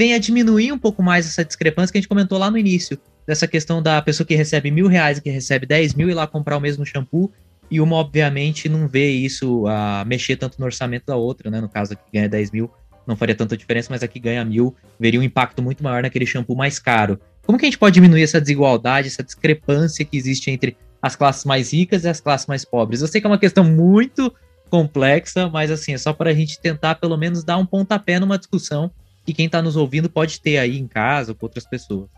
venha 0.00 0.18
diminuir 0.18 0.72
um 0.72 0.78
pouco 0.78 1.02
mais 1.02 1.26
essa 1.26 1.44
discrepância 1.44 1.92
que 1.92 1.98
a 1.98 2.00
gente 2.00 2.08
comentou 2.08 2.38
lá 2.38 2.50
no 2.50 2.56
início, 2.56 2.98
dessa 3.26 3.46
questão 3.46 3.82
da 3.82 4.00
pessoa 4.00 4.26
que 4.26 4.34
recebe 4.34 4.70
mil 4.70 4.86
reais 4.86 5.18
e 5.18 5.20
que 5.20 5.28
recebe 5.28 5.66
dez 5.66 5.92
mil 5.92 6.08
e 6.08 6.14
lá 6.14 6.26
comprar 6.26 6.56
o 6.56 6.60
mesmo 6.60 6.86
shampoo, 6.86 7.30
e 7.70 7.82
uma, 7.82 7.96
obviamente, 7.96 8.66
não 8.66 8.88
vê 8.88 9.10
isso 9.10 9.66
a 9.66 10.02
mexer 10.06 10.36
tanto 10.36 10.58
no 10.58 10.64
orçamento 10.64 11.04
da 11.04 11.16
outra, 11.16 11.50
né? 11.50 11.60
No 11.60 11.68
caso, 11.68 11.94
que 11.94 12.02
ganha 12.14 12.30
10 12.30 12.50
mil, 12.50 12.70
não 13.06 13.14
faria 13.14 13.34
tanta 13.34 13.58
diferença, 13.58 13.88
mas 13.90 14.02
aqui 14.02 14.18
ganha 14.18 14.42
mil, 14.42 14.74
veria 14.98 15.20
um 15.20 15.22
impacto 15.22 15.60
muito 15.62 15.84
maior 15.84 16.02
naquele 16.02 16.24
shampoo 16.24 16.56
mais 16.56 16.78
caro. 16.78 17.20
Como 17.44 17.58
que 17.58 17.66
a 17.66 17.68
gente 17.68 17.78
pode 17.78 17.92
diminuir 17.92 18.22
essa 18.22 18.40
desigualdade, 18.40 19.08
essa 19.08 19.22
discrepância 19.22 20.02
que 20.02 20.16
existe 20.16 20.50
entre 20.50 20.78
as 21.02 21.14
classes 21.14 21.44
mais 21.44 21.74
ricas 21.74 22.04
e 22.04 22.08
as 22.08 22.22
classes 22.22 22.46
mais 22.46 22.64
pobres. 22.64 23.02
Eu 23.02 23.06
sei 23.06 23.20
que 23.20 23.26
é 23.26 23.30
uma 23.30 23.38
questão 23.38 23.64
muito 23.64 24.34
complexa, 24.70 25.46
mas 25.50 25.70
assim, 25.70 25.92
é 25.92 25.98
só 25.98 26.14
para 26.14 26.30
a 26.30 26.34
gente 26.34 26.58
tentar 26.58 26.94
pelo 26.94 27.18
menos 27.18 27.44
dar 27.44 27.58
um 27.58 27.66
pontapé 27.66 28.18
numa 28.18 28.38
discussão 28.38 28.90
que 29.24 29.32
quem 29.32 29.46
está 29.46 29.60
nos 29.60 29.76
ouvindo 29.76 30.08
pode 30.08 30.40
ter 30.40 30.58
aí 30.58 30.78
em 30.78 30.86
casa 30.86 31.32
ou 31.32 31.36
com 31.36 31.46
outras 31.46 31.66
pessoas. 31.66 32.08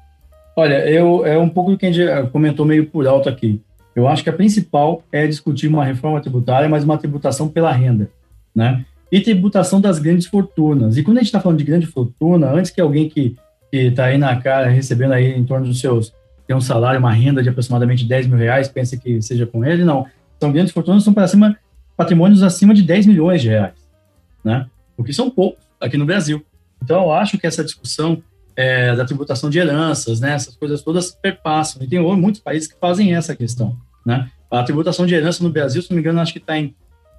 Olha, 0.57 0.89
eu, 0.89 1.25
é 1.25 1.39
um 1.39 1.49
pouco 1.49 1.71
do 1.71 1.79
que 1.79 1.87
a 1.87 1.93
gente 1.93 2.31
comentou 2.31 2.67
meio 2.67 2.87
por 2.87 3.07
alto 3.07 3.29
aqui. 3.29 3.61
Eu 3.95 4.09
acho 4.09 4.23
que 4.23 4.31
a 4.31 4.33
principal 4.33 5.03
é 5.11 5.27
discutir 5.27 5.69
uma 5.69 5.85
reforma 5.85 6.21
tributária, 6.21 6.69
mas 6.69 6.85
uma 6.85 6.99
tributação 6.99 7.49
pela 7.49 7.73
renda, 7.73 8.11
né? 8.55 8.85
E 9.11 9.21
tributação 9.21 9.81
das 9.81 9.99
grandes 9.99 10.27
fortunas. 10.27 10.97
E 10.97 11.03
quando 11.03 11.19
a 11.19 11.21
gente 11.21 11.29
está 11.29 11.41
falando 11.41 11.59
de 11.59 11.65
grande 11.65 11.87
fortuna, 11.87 12.51
antes 12.51 12.71
que 12.71 12.81
alguém 12.81 13.09
que 13.09 13.37
está 13.71 14.07
aí 14.07 14.19
na 14.19 14.35
cara 14.41 14.69
recebendo 14.69 15.13
aí 15.13 15.33
em 15.33 15.45
torno 15.45 15.67
dos 15.67 15.81
seus 15.81 16.13
tem 16.47 16.57
um 16.57 16.61
salário, 16.61 16.99
uma 16.99 17.13
renda 17.13 17.43
de 17.43 17.49
aproximadamente 17.49 18.05
10 18.05 18.27
mil 18.27 18.39
reais, 18.39 18.69
pensa 18.69 18.97
que 18.97 19.23
seja 19.23 19.47
com 19.47 19.65
ele, 19.65 19.85
não. 19.85 20.07
São 20.41 20.53
grandes 20.53 20.73
fortunas, 20.73 21.05
são 21.05 21.15
para 21.15 21.27
cima, 21.29 21.57
patrimônios 21.97 22.43
acima 22.43 22.75
de 22.75 22.83
10 22.83 23.07
milhões 23.07 23.41
de 23.41 23.49
reais, 23.49 23.75
né? 24.45 24.67
O 24.97 25.05
que 25.05 25.13
são 25.13 25.31
poucos 25.31 25.65
aqui 25.81 25.97
no 25.97 26.05
Brasil. 26.05 26.45
Então, 26.83 27.05
eu 27.05 27.13
acho 27.13 27.39
que 27.39 27.47
essa 27.47 27.63
discussão 27.65 28.23
é, 28.57 28.95
da 28.95 29.05
tributação 29.05 29.49
de 29.49 29.59
heranças, 29.59 30.21
né, 30.21 30.33
essas 30.33 30.57
coisas 30.57 30.83
todas 30.83 31.11
perpassam. 31.11 31.83
E 31.83 31.89
tem 31.89 32.01
muitos 32.01 32.41
países 32.41 32.69
que 32.69 32.79
fazem 32.79 33.15
essa 33.15 33.35
questão, 33.35 33.77
né? 34.05 34.31
A 34.51 34.63
tributação 34.63 35.07
de 35.07 35.15
herança 35.15 35.43
no 35.43 35.51
Brasil, 35.51 35.81
se 35.81 35.91
não 35.91 35.97
me 35.97 36.03
engano, 36.03 36.21
acho 36.21 36.33
que 36.33 36.39
está 36.39 36.59
em, 36.59 36.75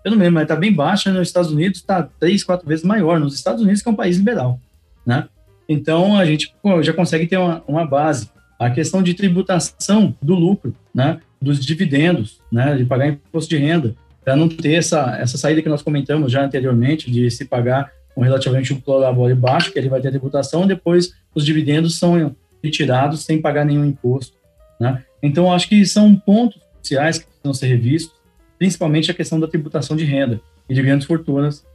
eu 0.06 0.12
não 0.12 0.18
lembro, 0.18 0.34
mas 0.34 0.44
está 0.44 0.56
bem 0.56 0.72
baixa. 0.72 1.12
Nos 1.12 1.28
Estados 1.28 1.50
Unidos 1.50 1.80
está 1.80 2.04
três, 2.20 2.44
quatro 2.44 2.68
vezes 2.68 2.86
maior. 2.86 3.20
Nos 3.20 3.34
Estados 3.34 3.62
Unidos, 3.62 3.82
que 3.82 3.90
é 3.90 3.92
um 3.92 3.96
país 3.96 4.18
liberal, 4.18 4.60
né? 5.04 5.28
Então, 5.68 6.18
a 6.18 6.26
gente 6.26 6.54
já 6.82 6.94
consegue 6.94 7.26
ter 7.26 7.38
uma, 7.38 7.64
uma 7.68 7.88
base 7.88 8.30
a 8.60 8.70
questão 8.70 9.04
de 9.04 9.14
tributação 9.14 10.16
do 10.22 10.34
lucro, 10.34 10.76
né, 10.94 11.20
dos 11.42 11.60
dividendos, 11.64 12.40
né, 12.52 12.76
de 12.76 12.86
pagar 12.86 13.08
imposto 13.08 13.50
de 13.50 13.58
renda, 13.58 13.96
para 14.24 14.36
não 14.36 14.48
ter 14.48 14.76
essa, 14.76 15.18
essa 15.18 15.38
saída 15.38 15.62
que 15.62 15.68
nós 15.68 15.82
comentamos 15.82 16.32
já 16.32 16.46
anteriormente, 16.46 17.12
de 17.12 17.30
se 17.30 17.46
pagar 17.46 17.92
um 18.16 18.22
relativamente 18.22 18.74
um 18.74 18.80
prolabore 18.80 19.34
baixo, 19.34 19.72
que 19.72 19.80
ele 19.80 19.90
vai 19.90 20.02
ter 20.02 20.12
tributação, 20.12 20.68
depois 20.68 21.14
os 21.34 21.46
dividendos 21.46 21.98
são 21.98 22.36
retirados 22.64 23.22
sem 23.22 23.42
pagar 23.42 23.66
nenhum 23.66 23.86
imposto. 23.86 24.38
Né? 24.80 25.04
Então, 25.22 25.52
acho 25.52 25.68
que 25.68 25.86
são 25.86 26.16
pontos 26.16 26.62
sociais 26.82 27.20
que 27.20 27.26
precisam 27.26 27.54
ser 27.54 27.68
revistos, 27.68 28.16
principalmente 28.58 29.10
a 29.12 29.14
questão 29.14 29.40
da 29.40 29.48
tributação 29.48 29.96
de 29.96 30.04
renda 30.04 30.40
e 30.70 30.74
de 30.74 30.82
grandes 30.82 31.08
fortunas, 31.08 31.66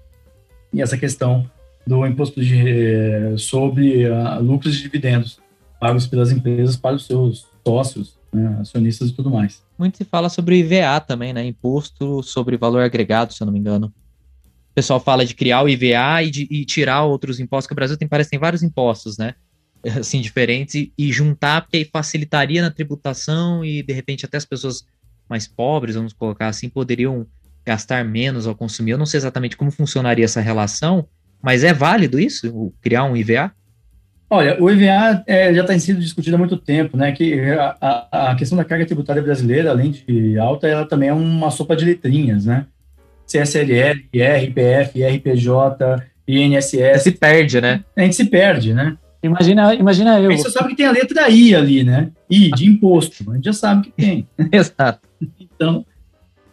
e 0.72 0.82
essa 0.82 0.96
questão 0.96 1.50
do 1.86 2.06
imposto 2.06 2.40
de, 2.40 2.68
eh, 2.68 3.34
sobre 3.38 4.06
uh, 4.06 4.42
lucros 4.42 4.76
e 4.76 4.82
dividendos 4.82 5.40
pagos 5.80 6.06
pelas 6.06 6.30
empresas 6.30 6.76
para 6.76 6.96
os 6.96 7.06
seus 7.06 7.46
sócios, 7.66 8.18
né, 8.32 8.58
acionistas 8.60 9.08
e 9.08 9.12
tudo 9.12 9.30
mais. 9.30 9.62
Muito 9.78 9.96
se 9.96 10.04
fala 10.04 10.28
sobre 10.28 10.58
IVA 10.58 11.00
também, 11.00 11.32
né? 11.32 11.46
Imposto 11.46 12.22
sobre 12.22 12.56
valor 12.56 12.82
agregado, 12.82 13.32
se 13.32 13.42
eu 13.42 13.46
não 13.46 13.52
me 13.52 13.58
engano. 13.58 13.92
Pessoal 14.78 15.00
fala 15.00 15.26
de 15.26 15.34
criar 15.34 15.60
o 15.64 15.68
IVA 15.68 16.22
e, 16.22 16.30
de, 16.30 16.46
e 16.48 16.64
tirar 16.64 17.02
outros 17.02 17.40
impostos, 17.40 17.66
que 17.66 17.72
o 17.72 17.74
Brasil 17.74 17.96
tem, 17.96 18.06
parece 18.06 18.30
tem 18.30 18.38
vários 18.38 18.62
impostos, 18.62 19.18
né? 19.18 19.34
Assim, 19.98 20.20
diferentes, 20.20 20.76
e, 20.76 20.92
e 20.96 21.10
juntar, 21.10 21.62
porque 21.62 21.78
aí 21.78 21.84
facilitaria 21.84 22.62
na 22.62 22.70
tributação 22.70 23.64
e, 23.64 23.82
de 23.82 23.92
repente, 23.92 24.24
até 24.24 24.36
as 24.36 24.44
pessoas 24.44 24.84
mais 25.28 25.48
pobres, 25.48 25.96
vamos 25.96 26.12
colocar 26.12 26.46
assim, 26.46 26.68
poderiam 26.68 27.26
gastar 27.66 28.04
menos 28.04 28.46
ao 28.46 28.54
consumir. 28.54 28.92
Eu 28.92 28.98
não 28.98 29.04
sei 29.04 29.18
exatamente 29.18 29.56
como 29.56 29.72
funcionaria 29.72 30.24
essa 30.24 30.40
relação, 30.40 31.08
mas 31.42 31.64
é 31.64 31.72
válido 31.72 32.20
isso, 32.20 32.72
criar 32.80 33.02
um 33.02 33.16
IVA? 33.16 33.50
Olha, 34.30 34.62
o 34.62 34.70
IVA 34.70 35.24
é, 35.26 35.52
já 35.52 35.62
está 35.62 35.76
sendo 35.76 35.98
discutido 35.98 36.36
há 36.36 36.38
muito 36.38 36.56
tempo, 36.56 36.96
né? 36.96 37.10
Que 37.10 37.50
a, 37.50 38.30
a, 38.30 38.34
questão 38.36 38.56
da 38.56 38.64
carga 38.64 38.86
tributária 38.86 39.22
brasileira, 39.22 39.70
além 39.70 39.90
de 39.90 40.38
alta, 40.38 40.68
ela 40.68 40.86
também 40.86 41.08
é 41.08 41.12
uma 41.12 41.50
sopa 41.50 41.74
de 41.74 41.84
letrinhas, 41.84 42.44
né? 42.44 42.64
CSLL, 43.28 44.08
RPF, 44.12 45.04
RPJ, 45.04 46.02
INSS. 46.26 47.02
Se 47.02 47.12
perde, 47.12 47.60
né? 47.60 47.84
A 47.96 48.02
gente 48.02 48.16
se 48.16 48.24
perde, 48.24 48.74
né? 48.74 48.96
Imagina, 49.22 49.74
imagina 49.74 50.20
eu. 50.20 50.30
Aí 50.30 50.38
você 50.38 50.50
sabe 50.50 50.70
que 50.70 50.76
tem 50.76 50.86
a 50.86 50.92
letra 50.92 51.28
I 51.28 51.54
ali, 51.54 51.84
né? 51.84 52.10
I, 52.30 52.50
de 52.50 52.68
imposto. 52.68 53.30
A 53.30 53.34
gente 53.34 53.44
já 53.44 53.52
sabe 53.52 53.82
que 53.84 53.92
tem. 53.92 54.26
Exato. 54.50 55.00
Então, 55.38 55.84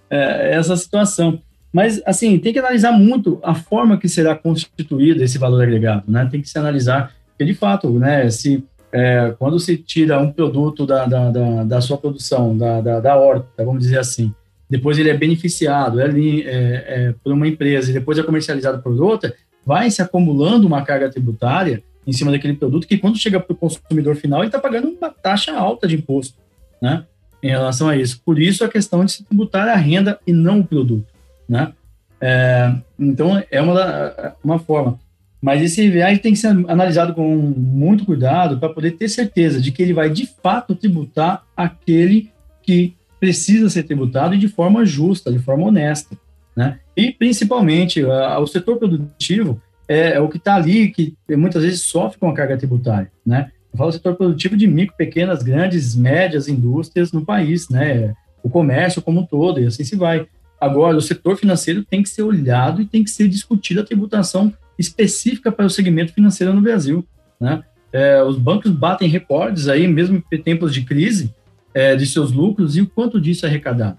é, 0.09 0.55
essa 0.55 0.76
situação. 0.76 1.39
Mas, 1.71 2.01
assim, 2.05 2.39
tem 2.39 2.53
que 2.53 2.59
analisar 2.59 2.91
muito 2.93 3.39
a 3.43 3.53
forma 3.53 3.97
que 3.97 4.07
será 4.07 4.34
constituído 4.34 5.21
esse 5.21 5.38
valor 5.38 5.61
agregado, 5.61 6.03
né? 6.07 6.28
Tem 6.32 6.41
que 6.41 6.49
se 6.49 6.57
analisar 6.57 7.13
porque, 7.36 7.51
de 7.51 7.53
fato, 7.53 7.89
né, 7.99 8.30
se, 8.30 8.63
é, 8.93 9.36
quando 9.38 9.59
se 9.59 9.78
tira 9.78 10.19
um 10.19 10.32
produto 10.32 10.86
da, 10.86 11.05
da, 11.05 11.30
da, 11.30 11.63
da 11.65 11.82
sua 11.82 11.97
produção, 11.97 12.57
da, 12.57 12.80
da, 12.80 12.99
da, 13.01 13.17
horta, 13.17 13.65
vamos 13.65 13.84
dizer 13.84 13.99
assim, 13.99 14.34
depois 14.70 14.97
ele 14.97 15.09
é 15.09 15.18
beneficiado 15.18 15.99
é, 15.99 16.07
é, 16.07 16.43
é, 16.47 17.16
por 17.24 17.34
uma 17.34 17.47
empresa 17.47 17.89
e 17.89 17.93
depois 17.93 18.18
é 18.18 18.24
comercializado 18.24 18.82
por 18.82 18.99
outra, 19.01 19.34
vai 19.66 19.89
se 19.89 20.01
acumulando 20.01 20.68
uma 20.68 20.84
carga 20.84 21.09
tributária 21.09 21.84
em 22.05 22.11
cima 22.11 22.32
daquele 22.32 22.53
produto 22.53 22.88
que, 22.88 22.97
quando 22.97 23.18
chega 23.18 23.39
para 23.39 23.53
o 23.53 23.55
consumidor 23.57 24.16
final, 24.16 24.41
ele 24.41 24.47
está 24.47 24.59
pagando 24.59 24.89
uma 24.89 25.09
taxa 25.09 25.55
alta 25.55 25.88
de 25.88 25.95
imposto, 25.95 26.38
né? 26.82 27.03
Em 27.41 27.49
relação 27.49 27.89
a 27.89 27.95
isso. 27.95 28.22
Por 28.24 28.39
isso, 28.39 28.63
a 28.63 28.70
questão 28.70 29.03
de 29.03 29.11
se 29.11 29.24
tributar 29.24 29.68
a 29.68 29.76
renda 29.76 30.20
e 30.26 30.32
não 30.32 30.59
o 30.59 30.63
produto, 30.66 31.07
né? 31.49 31.74
É, 32.22 32.74
então, 32.99 33.43
é 33.49 33.61
uma, 33.61 34.36
uma 34.43 34.59
forma. 34.59 34.99
Mas 35.41 35.61
esse 35.61 35.84
IVA 35.84 36.18
tem 36.18 36.34
que 36.34 36.39
ser 36.39 36.47
analisado 36.68 37.13
com 37.13 37.38
muito 37.38 38.05
cuidado 38.05 38.57
para 38.57 38.70
poder 38.70 38.91
ter 38.91 39.07
certeza 39.09 39.61
de 39.61 39.72
que 39.72 39.82
ele 39.82 39.93
vai 39.93 40.09
de 40.09 40.28
fato 40.41 40.76
tributar 40.76 41.43
aquele 41.55 42.32
que 42.63 42.95
precisa 43.26 43.71
ser 43.71 43.82
tributado 43.84 44.36
e 44.36 44.38
de 44.38 44.47
forma 44.47 44.86
justa, 44.86 45.32
de 45.32 45.39
forma 45.39 45.65
honesta. 45.65 46.15
Né? 46.55 46.78
E 46.95 47.11
principalmente 47.11 48.03
o 48.03 48.45
setor 48.45 48.78
produtivo 48.78 49.59
é, 49.88 50.13
é 50.13 50.19
o 50.19 50.30
que 50.30 50.38
está 50.38 50.55
ali, 50.55 50.89
que 50.89 51.15
muitas 51.32 51.63
vezes 51.63 51.82
sofre 51.82 52.19
com 52.19 52.30
a 52.30 52.34
carga 52.36 52.55
tributária. 52.55 53.11
Né? 53.26 53.49
Eu 53.73 53.80
falo 53.80 53.91
setor 53.91 54.15
produtivo 54.15 54.55
de 54.55 54.67
micro, 54.67 54.95
pequenas, 54.95 55.41
grandes, 55.41 55.95
médias 55.95 56.47
indústrias 56.47 57.11
no 57.11 57.26
país, 57.26 57.67
né? 57.67 58.13
o 58.43 58.49
comércio 58.49 59.01
como 59.01 59.21
um 59.21 59.26
todo, 59.26 59.59
e 59.59 59.65
assim 59.65 59.84
se 59.84 59.95
vai. 59.95 60.28
Agora, 60.61 60.95
o 60.95 61.01
setor 61.01 61.36
financeiro 61.36 61.84
tem 61.84 62.03
que 62.03 62.09
ser 62.09 62.21
olhado 62.21 62.80
e 62.80 62.86
tem 62.86 63.03
que 63.03 63.09
ser 63.09 63.28
discutida 63.28 63.82
a 63.82 63.86
tributação 63.86 64.53
específica 64.78 65.51
para 65.51 65.65
o 65.65 65.69
segmento 65.69 66.13
financeiro 66.13 66.53
no 66.53 66.61
Brasil. 66.61 67.03
Né? 67.41 67.63
É, 67.91 68.21
os 68.21 68.38
bancos 68.38 68.69
batem 68.69 69.09
recordes 69.09 69.67
aí, 69.67 69.88
mesmo 69.88 70.23
em 70.32 70.41
tempos 70.41 70.71
de 70.71 70.84
crise, 70.84 71.34
é, 71.76 71.93
de 71.93 72.07
seus 72.07 72.32
lucros 72.32 72.78
e 72.78 72.82
o 72.82 72.88
quanto 72.88 73.19
disso 73.19 73.45
é 73.45 73.49
arrecadado. 73.49 73.97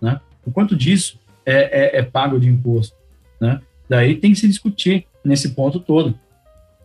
né? 0.00 0.20
O 0.44 0.52
quanto 0.52 0.76
disso 0.76 1.18
é, 1.46 1.96
é, 1.96 2.00
é 2.00 2.02
pago 2.02 2.38
de 2.38 2.46
imposto, 2.46 2.94
né? 3.40 3.60
Daí 3.88 4.16
tem 4.16 4.32
que 4.32 4.38
se 4.38 4.46
discutir 4.46 5.06
nesse 5.24 5.50
ponto 5.50 5.80
todo. 5.80 6.18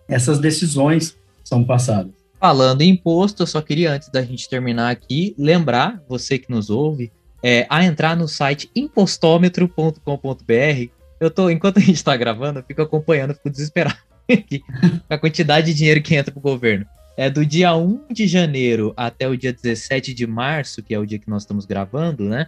Essas 0.07 0.39
decisões 0.39 1.17
são 1.43 1.63
passadas. 1.63 2.13
Falando 2.39 2.81
em 2.81 2.91
imposto, 2.91 3.43
eu 3.43 3.47
só 3.47 3.61
queria, 3.61 3.91
antes 3.91 4.09
da 4.09 4.21
gente 4.21 4.49
terminar 4.49 4.89
aqui, 4.89 5.35
lembrar, 5.37 6.01
você 6.07 6.39
que 6.39 6.49
nos 6.49 6.69
ouve, 6.69 7.11
é, 7.43 7.67
a 7.69 7.83
entrar 7.83 8.15
no 8.15 8.27
site 8.27 8.71
impostômetro.com.br. 8.73 10.89
Eu 11.19 11.29
tô, 11.29 11.49
enquanto 11.49 11.77
a 11.77 11.81
gente 11.81 11.95
está 11.95 12.15
gravando, 12.15 12.59
eu 12.59 12.63
fico 12.63 12.81
acompanhando, 12.81 13.33
fico 13.33 13.49
desesperado 13.49 13.97
a 15.09 15.17
quantidade 15.17 15.67
de 15.67 15.73
dinheiro 15.73 16.01
que 16.01 16.15
entra 16.15 16.31
pro 16.31 16.41
governo. 16.41 16.85
É 17.19 17.29
do 17.29 17.45
dia 17.45 17.75
1 17.75 18.13
de 18.13 18.25
janeiro 18.25 18.93
até 18.95 19.27
o 19.27 19.35
dia 19.35 19.51
17 19.51 20.13
de 20.13 20.25
março, 20.25 20.81
que 20.81 20.93
é 20.93 20.97
o 20.97 21.05
dia 21.05 21.19
que 21.19 21.29
nós 21.29 21.41
estamos 21.41 21.65
gravando, 21.65 22.29
né? 22.29 22.47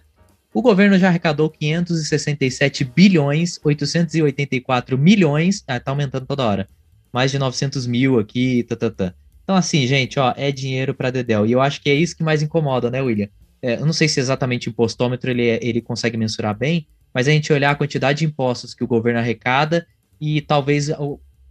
O 0.54 0.62
governo 0.62 0.98
já 0.98 1.10
arrecadou 1.10 1.50
567 1.50 2.86
bilhões, 2.86 3.60
884 3.66 4.98
milhões, 4.98 5.62
ah, 5.68 5.78
tá 5.78 5.92
aumentando 5.92 6.26
toda 6.26 6.46
hora. 6.46 6.70
Mais 7.12 7.32
de 7.32 7.38
900 7.38 7.86
mil 7.86 8.18
aqui, 8.18 8.64
tá, 8.64 8.78
tá, 8.78 8.90
tá. 8.90 9.14
Então, 9.44 9.58
assim, 9.58 9.86
gente, 9.86 10.18
ó, 10.18 10.34
é 10.38 10.54
dinheiro 10.54 10.94
para 10.94 11.12
Dedel. 11.12 11.46
E 11.46 11.52
eu 11.52 11.60
acho 11.60 11.82
que 11.82 11.90
é 11.90 11.94
isso 11.94 12.16
que 12.16 12.24
mais 12.24 12.42
incomoda, 12.42 12.90
né, 12.90 13.02
William? 13.02 13.28
É, 13.62 13.74
eu 13.74 13.86
não 13.86 13.92
sei 13.92 14.08
se 14.08 14.22
exatamente 14.22 14.70
o 14.70 14.72
impostômetro 14.72 15.30
ele, 15.30 15.50
é, 15.50 15.60
ele 15.62 15.82
consegue 15.82 16.16
mensurar 16.16 16.58
bem, 16.58 16.88
mas 17.14 17.28
a 17.28 17.32
gente 17.32 17.52
olhar 17.52 17.72
a 17.72 17.76
quantidade 17.76 18.20
de 18.20 18.26
impostos 18.26 18.74
que 18.74 18.86
o 18.86 18.88
governo 18.88 19.20
arrecada 19.20 19.86
e 20.18 20.40
talvez 20.40 20.90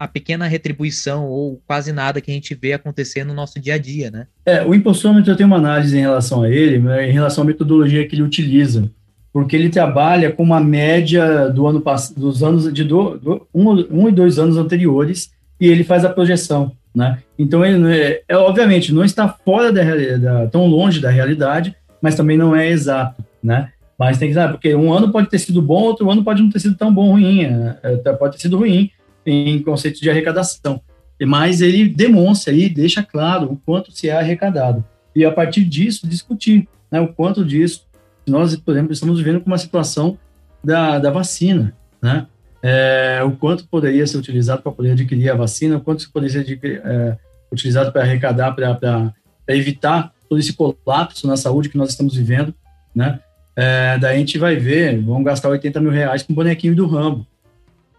a 0.01 0.09
pequena 0.09 0.47
retribuição 0.47 1.27
ou 1.27 1.61
quase 1.67 1.93
nada 1.93 2.23
que 2.23 2.31
a 2.31 2.35
gente 2.35 2.55
vê 2.55 2.73
acontecer 2.73 3.23
no 3.23 3.35
nosso 3.35 3.61
dia 3.61 3.75
a 3.75 3.79
dia, 3.79 4.11
né? 4.11 4.27
É, 4.47 4.65
o 4.65 4.75
impostômetro 4.75 5.31
eu 5.31 5.37
tenho 5.37 5.47
uma 5.47 5.59
análise 5.59 5.95
em 5.95 6.01
relação 6.01 6.43
a 6.43 6.49
ele, 6.49 6.79
né, 6.79 7.11
em 7.11 7.13
relação 7.13 7.45
à 7.45 7.47
metodologia 7.47 8.09
que 8.09 8.15
ele 8.15 8.23
utiliza, 8.23 8.91
porque 9.31 9.55
ele 9.55 9.69
trabalha 9.69 10.33
com 10.33 10.43
uma 10.43 10.59
média 10.59 11.51
do 11.51 11.67
ano 11.67 11.85
dos 12.17 12.43
anos 12.43 12.73
de 12.73 12.83
do, 12.83 13.19
do, 13.19 13.47
um, 13.55 13.69
um 13.91 14.09
e 14.09 14.13
dois 14.13 14.39
anos 14.39 14.57
anteriores 14.57 15.33
e 15.61 15.69
ele 15.69 15.85
faz 15.85 16.03
a 16.03 16.09
projeção, 16.09 16.73
né? 16.95 17.19
Então 17.39 17.63
ele 17.63 17.95
é, 17.95 18.23
é 18.27 18.37
obviamente 18.39 18.95
não 18.95 19.05
está 19.05 19.29
fora 19.29 19.71
da, 19.71 19.83
da 20.17 20.47
tão 20.47 20.67
longe 20.67 20.99
da 20.99 21.11
realidade, 21.11 21.77
mas 22.01 22.15
também 22.15 22.39
não 22.39 22.57
é 22.57 22.71
exato, 22.71 23.23
né? 23.43 23.69
Mas 23.99 24.17
tem 24.17 24.29
que 24.29 24.35
saber, 24.35 24.55
porque 24.55 24.75
um 24.75 24.95
ano 24.95 25.13
pode 25.13 25.29
ter 25.29 25.39
sido 25.39 25.61
bom, 25.61 25.83
outro 25.83 26.11
ano 26.11 26.25
pode 26.25 26.43
não 26.43 26.49
ter 26.49 26.59
sido 26.59 26.75
tão 26.75 26.91
bom, 26.91 27.11
ruim, 27.11 27.43
é, 27.43 27.77
é 27.83 28.13
pode 28.15 28.37
ter 28.37 28.41
sido 28.41 28.57
ruim, 28.57 28.91
em 29.25 29.61
conceito 29.63 30.01
de 30.01 30.11
arrecadação. 30.11 30.81
Mas 31.27 31.61
ele 31.61 31.89
demonstra 31.89 32.53
aí, 32.53 32.69
deixa 32.69 33.03
claro 33.03 33.53
o 33.53 33.57
quanto 33.57 33.93
se 33.93 34.09
é 34.09 34.13
arrecadado. 34.13 34.85
E 35.15 35.25
a 35.25 35.31
partir 35.31 35.65
disso, 35.65 36.09
discutir 36.09 36.67
né, 36.91 37.01
o 37.01 37.09
quanto 37.09 37.45
disso. 37.45 37.87
Nós, 38.27 38.55
por 38.57 38.73
exemplo, 38.73 38.93
estamos 38.93 39.19
vivendo 39.19 39.41
com 39.41 39.47
uma 39.47 39.59
situação 39.59 40.19
da, 40.63 40.99
da 40.99 41.11
vacina, 41.11 41.75
né? 42.03 42.27
É, 42.63 43.23
o 43.25 43.33
quanto 43.33 43.67
poderia 43.67 44.07
ser 44.07 44.19
utilizado 44.19 44.61
para 44.61 44.71
poder 44.71 44.93
adquirir 44.93 45.31
a 45.31 45.35
vacina, 45.35 45.79
o 45.79 45.81
quanto 45.81 46.11
poderia 46.13 46.45
ser 46.45 46.61
é, 46.63 47.17
utilizado 47.51 47.91
para 47.91 48.03
arrecadar, 48.03 48.53
para 48.53 49.15
evitar 49.49 50.13
todo 50.29 50.39
esse 50.39 50.53
colapso 50.53 51.27
na 51.27 51.39
saúde 51.39 51.71
que 51.71 51.79
nós 51.79 51.91
estamos 51.91 52.15
vivendo, 52.15 52.55
né? 52.95 53.19
É, 53.57 53.99
daí 53.99 54.17
a 54.17 54.19
gente 54.19 54.39
vai 54.39 54.57
ver, 54.57 55.01
vamos 55.01 55.25
gastar 55.25 55.49
80 55.49 55.81
mil 55.81 55.91
reais 55.91 56.23
com 56.23 56.35
bonequinho 56.35 56.77
do 56.77 56.87
Rambo, 56.87 57.27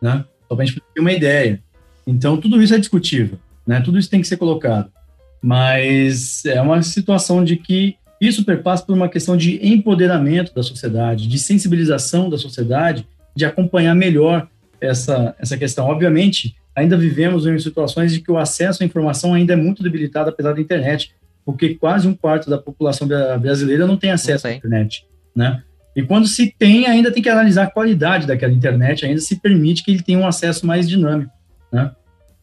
né? 0.01 0.23
Só 0.51 0.55
para 0.55 0.63
a 0.63 0.65
gente 0.65 0.81
ter 0.93 0.99
uma 0.99 1.13
ideia. 1.13 1.61
Então, 2.05 2.35
tudo 2.35 2.61
isso 2.61 2.75
é 2.75 2.77
discutível, 2.77 3.39
né? 3.65 3.79
Tudo 3.79 3.97
isso 3.97 4.09
tem 4.09 4.19
que 4.19 4.27
ser 4.27 4.35
colocado. 4.35 4.91
Mas 5.41 6.45
é 6.45 6.61
uma 6.61 6.83
situação 6.83 7.43
de 7.43 7.55
que 7.55 7.95
isso 8.19 8.43
perpassa 8.43 8.85
por 8.85 8.93
uma 8.93 9.07
questão 9.07 9.37
de 9.37 9.65
empoderamento 9.65 10.53
da 10.53 10.61
sociedade, 10.61 11.27
de 11.27 11.39
sensibilização 11.39 12.29
da 12.29 12.37
sociedade, 12.37 13.07
de 13.33 13.45
acompanhar 13.45 13.95
melhor 13.95 14.47
essa, 14.81 15.33
essa 15.39 15.57
questão. 15.57 15.87
Obviamente, 15.87 16.53
ainda 16.75 16.97
vivemos 16.97 17.45
em 17.47 17.57
situações 17.57 18.11
de 18.11 18.19
que 18.19 18.31
o 18.31 18.37
acesso 18.37 18.83
à 18.83 18.85
informação 18.85 19.33
ainda 19.33 19.53
é 19.53 19.55
muito 19.55 19.81
debilitado, 19.81 20.29
apesar 20.29 20.53
da 20.53 20.61
internet, 20.61 21.13
porque 21.45 21.75
quase 21.75 22.07
um 22.07 22.13
quarto 22.13 22.49
da 22.49 22.57
população 22.57 23.07
brasileira 23.07 23.87
não 23.87 23.95
tem 23.95 24.11
acesso 24.11 24.45
não 24.45 24.53
à 24.53 24.57
internet, 24.57 25.05
né? 25.33 25.63
E 25.95 26.01
quando 26.03 26.27
se 26.27 26.53
tem, 26.57 26.87
ainda 26.87 27.11
tem 27.11 27.21
que 27.21 27.29
analisar 27.29 27.63
a 27.63 27.69
qualidade 27.69 28.25
daquela 28.25 28.53
internet, 28.53 29.05
ainda 29.05 29.19
se 29.19 29.35
permite 29.39 29.83
que 29.83 29.91
ele 29.91 30.01
tenha 30.01 30.19
um 30.19 30.27
acesso 30.27 30.65
mais 30.65 30.87
dinâmico, 30.87 31.31
né? 31.71 31.91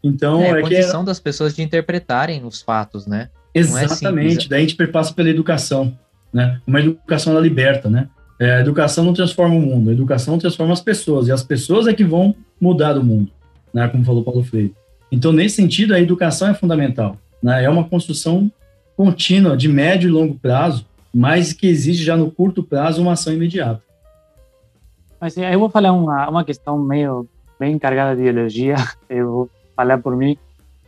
Então, 0.03 0.43
é, 0.43 0.49
é 0.49 0.53
a 0.53 0.63
condição 0.63 1.03
é... 1.03 1.05
das 1.05 1.19
pessoas 1.19 1.55
de 1.55 1.63
interpretarem 1.63 2.45
os 2.45 2.61
fatos, 2.61 3.07
né? 3.07 3.31
É 3.55 3.61
Exatamente, 3.61 4.47
é 4.47 4.49
daí 4.51 4.59
a 4.59 4.63
gente 4.63 4.77
perpassa 4.77 5.13
pela 5.15 5.31
educação, 5.31 5.97
né? 6.33 6.61
Uma 6.67 6.81
educação 6.81 7.33
ela 7.33 7.41
liberta, 7.41 7.89
né? 7.89 8.09
É, 8.39 8.57
a 8.57 8.61
educação 8.61 9.05
não 9.05 9.13
transforma 9.13 9.57
o 9.57 9.61
mundo, 9.61 9.91
a 9.91 9.93
educação 9.93 10.39
transforma 10.39 10.73
as 10.73 10.81
pessoas, 10.81 11.27
e 11.27 11.33
as 11.33 11.43
pessoas 11.43 11.87
é 11.87 11.95
que 11.95 12.05
vão 12.05 12.37
mudar 12.61 12.97
o 12.97 13.03
mundo, 13.03 13.33
né? 13.73 13.89
Como 13.89 14.05
falou 14.05 14.23
Paulo 14.23 14.45
Freire. 14.45 14.75
Então, 15.11 15.33
nesse 15.33 15.57
sentido, 15.57 15.95
a 15.95 16.01
educação 16.01 16.49
é 16.49 16.55
fundamental, 16.55 17.17
né? 17.43 17.65
É 17.65 17.69
uma 17.69 17.85
construção 17.85 18.53
contínua, 18.97 19.57
de 19.57 19.69
médio 19.69 20.09
e 20.09 20.13
longo 20.13 20.35
prazo, 20.35 20.85
mas 21.19 21.53
que 21.53 21.67
exige 21.67 22.05
já 22.05 22.17
no 22.17 22.31
curto 22.31 22.63
prazo 22.63 23.03
uma 23.03 23.15
ação 23.15 23.33
imediata. 23.33 23.83
Mas 25.21 25.37
eu 25.37 25.59
vou 25.59 25.69
falar 25.69 25.93
uma, 25.93 26.29
uma 26.31 26.45
questão 26.45 26.79
meio 26.79 27.29
bem 27.59 27.77
carregada 27.77 28.15
de 28.15 28.23
ideologia, 28.23 28.77
eu 29.11 29.33
vou 29.33 29.51
falar 29.75 29.99
por 29.99 30.15
mim, 30.15 30.39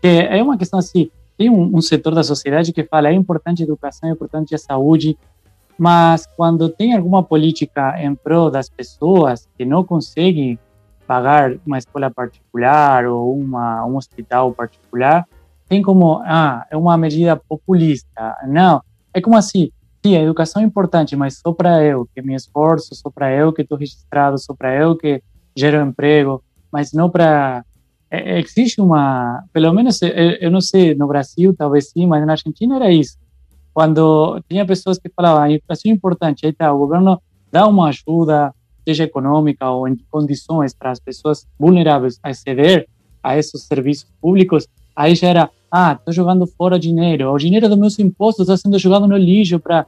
que 0.01 0.07
é 0.07 0.41
uma 0.41 0.57
questão 0.57 0.79
assim, 0.79 1.11
tem 1.37 1.51
um, 1.51 1.77
um 1.77 1.81
setor 1.81 2.15
da 2.15 2.23
sociedade 2.23 2.73
que 2.73 2.85
fala 2.85 3.09
é 3.09 3.13
importante 3.13 3.63
a 3.63 3.65
educação, 3.65 4.09
é 4.09 4.13
importante 4.13 4.55
a 4.55 4.59
saúde, 4.59 5.19
mas 5.77 6.29
quando 6.37 6.69
tem 6.69 6.95
alguma 6.95 7.25
política 7.25 8.01
em 8.01 8.15
prol 8.15 8.53
das 8.53 8.69
pessoas 8.69 9.49
que 9.59 9.65
não 9.65 9.83
conseguem 9.83 10.61
pagar 11.09 11.57
uma 11.67 11.79
escola 11.79 12.09
particular 12.09 13.05
ou 13.05 13.37
uma, 13.37 13.85
um 13.85 13.97
hospital 13.97 14.53
particular, 14.53 15.27
tem 15.69 15.83
como, 15.83 16.23
ah, 16.25 16.65
é 16.71 16.77
uma 16.77 16.97
medida 16.97 17.35
populista. 17.35 18.37
Não, 18.47 18.81
é 19.13 19.21
como 19.21 19.37
assim, 19.37 19.73
sim, 20.05 20.17
a 20.17 20.23
educação 20.23 20.63
é 20.63 20.65
importante, 20.65 21.15
mas 21.17 21.39
só 21.39 21.53
para 21.53 21.83
eu, 21.83 22.09
que 22.15 22.23
me 22.23 22.35
esforço, 22.35 22.95
só 22.95 23.11
para 23.11 23.33
eu 23.33 23.53
que 23.53 23.63
estou 23.63 23.79
registrado, 23.79 24.39
só 24.39 24.55
para 24.55 24.75
eu 24.75 24.97
que 24.97 25.23
gero 25.57 25.85
emprego, 25.85 26.43
mas 26.73 26.93
não 26.93 27.11
para 27.11 27.65
é, 28.11 28.37
é, 28.37 28.41
existe 28.41 28.81
uma, 28.81 29.45
pelo 29.53 29.73
menos 29.73 30.03
eu, 30.03 30.09
eu, 30.09 30.51
não 30.51 30.61
sei 30.61 30.95
no 30.95 31.07
Brasil, 31.07 31.55
talvez 31.57 31.91
sim, 31.91 32.07
mas 32.07 32.27
na 32.27 32.33
Argentina 32.33 32.77
era 32.77 32.91
isso. 32.91 33.17
Quando 33.73 34.43
tinha 34.49 34.67
pessoas 34.67 34.99
que 34.99 35.09
falavam, 35.09 35.43
a 35.43 35.51
educação 35.53 35.91
é 35.91 35.95
importante, 35.95 36.45
aí 36.45 36.53
tá, 36.53 36.73
o 36.73 36.79
governo 36.79 37.23
dá 37.53 37.69
uma 37.69 37.89
ajuda, 37.89 38.53
seja 38.85 39.05
econômica 39.05 39.71
ou 39.71 39.87
em 39.87 39.97
condições 40.11 40.75
para 40.75 40.91
as 40.91 40.99
pessoas 40.99 41.47
vulneráveis 41.59 42.19
aceder 42.21 42.89
a 43.23 43.39
esses 43.39 43.63
serviços 43.63 44.11
públicos, 44.21 44.67
aí 44.97 45.15
já 45.15 45.29
era, 45.29 45.51
ah, 45.71 45.93
estou 45.93 46.13
jogando 46.13 46.47
fora 46.47 46.79
dinheiro, 46.79 47.31
o 47.31 47.39
dinheiro 47.39 47.69
dos 47.69 47.79
meus 47.79 47.99
impostos 47.99 48.49
está 48.49 48.57
sendo 48.57 48.79
jogado 48.79 49.07
no 49.07 49.17
lixo 49.17 49.59
para... 49.61 49.87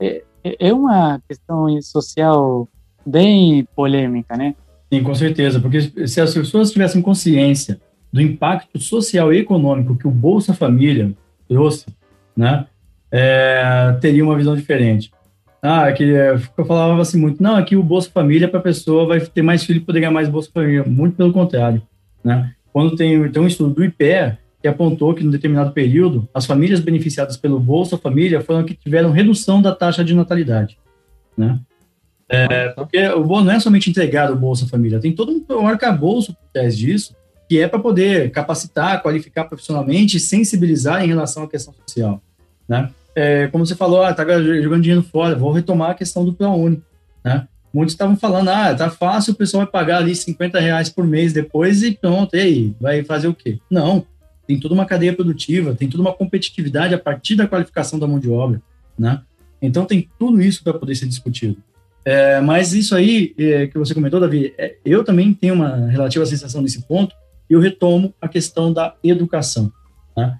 É, 0.00 0.22
é, 0.44 0.68
é 0.68 0.72
uma 0.72 1.20
questão 1.28 1.66
social 1.82 2.68
bem 3.04 3.66
polêmica, 3.74 4.36
né? 4.36 4.54
Sim, 4.92 5.02
com 5.02 5.14
certeza, 5.14 5.60
porque 5.60 6.06
se 6.06 6.20
as 6.20 6.32
pessoas 6.32 6.70
tivessem 6.70 7.02
consciência 7.02 7.80
do 8.12 8.22
impacto 8.22 8.78
social 8.78 9.32
e 9.32 9.38
econômico 9.38 9.96
que 9.96 10.08
o 10.08 10.10
Bolsa 10.10 10.54
Família 10.54 11.12
trouxe, 11.46 11.86
né, 12.34 12.66
é, 13.10 13.96
teria 14.00 14.24
uma 14.24 14.36
visão 14.36 14.56
diferente. 14.56 15.10
Ah, 15.60 15.90
que 15.92 16.04
é, 16.04 16.34
eu 16.56 16.64
falava 16.64 17.02
assim 17.02 17.20
muito, 17.20 17.42
não, 17.42 17.56
aqui 17.56 17.76
o 17.76 17.82
Bolsa 17.82 18.10
Família 18.10 18.48
para 18.48 18.60
a 18.60 18.62
pessoa 18.62 19.06
vai 19.06 19.20
ter 19.20 19.42
mais 19.42 19.64
filho 19.64 19.78
e 19.78 19.84
poder 19.84 20.00
ganhar 20.00 20.12
mais 20.12 20.28
Bolsa 20.28 20.50
Família. 20.54 20.84
Muito 20.84 21.16
pelo 21.16 21.32
contrário, 21.32 21.82
né? 22.22 22.52
Quando 22.72 22.94
tem, 22.94 23.28
tem 23.30 23.42
um 23.42 23.46
estudo 23.46 23.74
do 23.74 23.84
IPEA 23.84 24.38
que 24.60 24.68
apontou 24.68 25.14
que, 25.14 25.24
em 25.24 25.30
determinado 25.30 25.72
período, 25.72 26.28
as 26.34 26.44
famílias 26.44 26.80
beneficiadas 26.80 27.36
pelo 27.36 27.60
Bolsa 27.60 27.96
Família 27.96 28.40
foram 28.40 28.64
que 28.64 28.74
tiveram 28.74 29.10
redução 29.10 29.62
da 29.62 29.74
taxa 29.74 30.04
de 30.04 30.14
natalidade. 30.14 30.78
Né? 31.36 31.60
É, 32.28 32.68
porque 32.70 33.08
o 33.08 33.24
bolo 33.24 33.44
não 33.44 33.52
é 33.52 33.60
somente 33.60 33.88
entregar 33.88 34.30
o 34.30 34.36
Bolsa 34.36 34.66
Família, 34.66 35.00
tem 35.00 35.12
todo 35.12 35.44
um 35.50 35.66
arcabouço 35.66 36.34
por 36.34 36.48
trás 36.52 36.76
disso, 36.76 37.14
que 37.48 37.58
é 37.58 37.66
para 37.66 37.78
poder 37.78 38.30
capacitar, 38.30 39.00
qualificar 39.02 39.44
profissionalmente 39.44 40.18
e 40.18 40.20
sensibilizar 40.20 41.02
em 41.02 41.08
relação 41.08 41.44
à 41.44 41.48
questão 41.48 41.72
social. 41.72 42.20
Né? 42.68 42.90
É, 43.14 43.46
como 43.46 43.64
você 43.64 43.74
falou, 43.74 44.02
ah, 44.02 44.12
tá 44.12 44.24
jogando 44.24 44.82
dinheiro 44.82 45.02
fora, 45.02 45.34
vou 45.34 45.52
retomar 45.52 45.90
a 45.90 45.94
questão 45.94 46.24
do 46.24 46.34
ProUni. 46.34 46.82
Né? 47.24 47.48
Muitos 47.72 47.94
estavam 47.94 48.16
falando, 48.16 48.48
ah, 48.48 48.74
tá 48.74 48.90
fácil, 48.90 49.32
o 49.32 49.36
pessoal 49.36 49.62
vai 49.62 49.70
pagar 49.70 49.98
ali 49.98 50.14
50 50.14 50.60
reais 50.60 50.90
por 50.90 51.06
mês 51.06 51.32
depois 51.32 51.82
e 51.82 51.92
pronto, 51.92 52.36
e 52.36 52.40
aí, 52.40 52.74
vai 52.78 53.02
fazer 53.04 53.28
o 53.28 53.34
quê? 53.34 53.58
Não, 53.70 54.04
tem 54.48 54.58
toda 54.58 54.72
uma 54.72 54.86
cadeia 54.86 55.12
produtiva, 55.12 55.74
tem 55.74 55.90
toda 55.90 56.02
uma 56.02 56.14
competitividade 56.14 56.94
a 56.94 56.98
partir 56.98 57.36
da 57.36 57.46
qualificação 57.46 57.98
da 57.98 58.06
mão 58.06 58.18
de 58.18 58.30
obra, 58.30 58.62
né? 58.98 59.20
Então 59.60 59.84
tem 59.84 60.08
tudo 60.18 60.40
isso 60.40 60.64
para 60.64 60.72
poder 60.72 60.94
ser 60.94 61.06
discutido. 61.06 61.58
É, 62.02 62.40
mas 62.40 62.72
isso 62.72 62.94
aí 62.94 63.34
é, 63.38 63.66
que 63.66 63.76
você 63.76 63.92
comentou, 63.92 64.18
Davi, 64.18 64.54
é, 64.56 64.76
eu 64.86 65.04
também 65.04 65.34
tenho 65.34 65.52
uma 65.52 65.88
relativa 65.88 66.24
sensação 66.24 66.62
nesse 66.62 66.80
ponto 66.82 67.14
e 67.50 67.52
eu 67.52 67.60
retomo 67.60 68.14
a 68.22 68.26
questão 68.26 68.72
da 68.72 68.94
educação. 69.04 69.70
Né? 70.16 70.38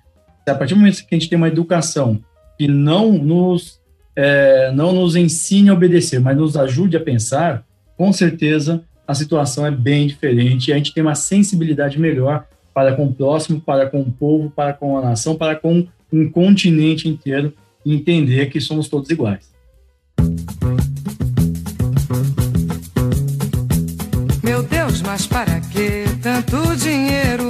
A 0.48 0.54
partir 0.54 0.72
do 0.72 0.80
momento 0.80 1.04
que 1.04 1.14
a 1.14 1.18
gente 1.18 1.28
tem 1.28 1.36
uma 1.36 1.48
educação 1.48 2.18
que 2.56 2.66
não 2.66 3.12
nos 3.12 3.78
é, 4.16 4.72
não 4.72 4.94
nos 4.94 5.16
ensine 5.16 5.68
a 5.68 5.74
obedecer, 5.74 6.18
mas 6.18 6.36
nos 6.36 6.56
ajude 6.56 6.96
a 6.96 7.00
pensar, 7.00 7.62
com 7.94 8.11
certeza 8.11 8.82
a 9.06 9.14
situação 9.14 9.66
é 9.66 9.70
bem 9.70 10.06
diferente 10.06 10.68
e 10.68 10.72
a 10.72 10.76
gente 10.76 10.94
tem 10.94 11.02
uma 11.02 11.14
sensibilidade 11.14 12.00
melhor 12.00 12.46
para 12.75 12.95
com 12.95 13.07
o 13.07 13.12
próximo, 13.12 13.61
para 13.61 13.89
com 13.89 14.01
o 14.01 14.11
povo, 14.11 14.51
para 14.51 14.73
com 14.73 14.97
a 14.99 15.03
nação, 15.03 15.37
para 15.37 15.57
com 15.57 15.87
um 16.12 16.31
continente 16.31 17.09
inteiro 17.09 17.53
entender 17.85 18.47
que 18.51 18.61
somos 18.61 18.89
todos 18.89 19.11
iguais. 19.11 19.51
Meu 24.43 24.62
Deus, 24.62 25.03
mas 25.03 25.27
para 25.27 25.61
que 25.61 26.05
tanto? 26.23 26.77
Dinheiro 26.77 27.47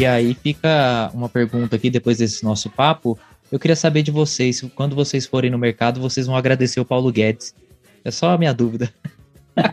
E 0.00 0.06
aí 0.06 0.32
fica 0.32 1.10
uma 1.12 1.28
pergunta 1.28 1.76
aqui 1.76 1.90
depois 1.90 2.16
desse 2.16 2.42
nosso 2.42 2.70
papo. 2.70 3.18
Eu 3.52 3.58
queria 3.58 3.76
saber 3.76 4.00
de 4.00 4.10
vocês, 4.10 4.56
se 4.56 4.66
quando 4.70 4.96
vocês 4.96 5.26
forem 5.26 5.50
no 5.50 5.58
mercado, 5.58 6.00
vocês 6.00 6.26
vão 6.26 6.34
agradecer 6.34 6.80
o 6.80 6.86
Paulo 6.86 7.12
Guedes. 7.12 7.54
É 8.02 8.10
só 8.10 8.30
a 8.30 8.38
minha 8.38 8.54
dúvida. 8.54 8.88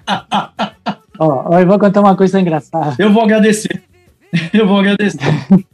Ó, 1.20 1.56
ó, 1.56 1.60
eu 1.60 1.66
vou 1.66 1.80
contar 1.80 2.02
uma 2.02 2.16
coisa 2.16 2.40
engraçada. 2.40 2.96
Eu 3.00 3.12
vou 3.12 3.24
agradecer. 3.24 3.82
Eu 4.54 4.68
vou 4.68 4.80
agradecer. 4.80 5.18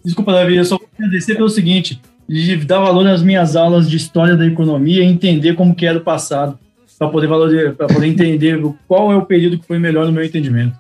Desculpa, 0.06 0.32
Davi, 0.32 0.56
eu 0.56 0.64
só 0.64 0.78
vou 0.78 0.88
agradecer 0.98 1.36
pelo 1.36 1.50
seguinte, 1.50 2.02
de 2.30 2.56
dar 2.58 2.80
valor 2.80 3.04
nas 3.04 3.22
minhas 3.22 3.58
aulas 3.58 3.90
de 3.90 3.98
história 3.98 4.38
da 4.38 4.46
economia 4.46 5.04
e 5.04 5.08
entender 5.08 5.56
como 5.56 5.76
que 5.76 5.86
era 5.86 5.98
o 5.98 6.02
passado, 6.02 6.58
para 6.98 7.10
poder 7.10 7.28
valorizar, 7.28 7.74
para 7.74 7.88
poder 7.88 8.08
entender 8.08 8.58
qual 8.88 9.12
é 9.12 9.18
o 9.18 9.26
período 9.26 9.60
que 9.60 9.68
foi 9.68 9.80
melhor 9.80 10.06
no 10.06 10.14
meu 10.14 10.24
entendimento. 10.24 10.78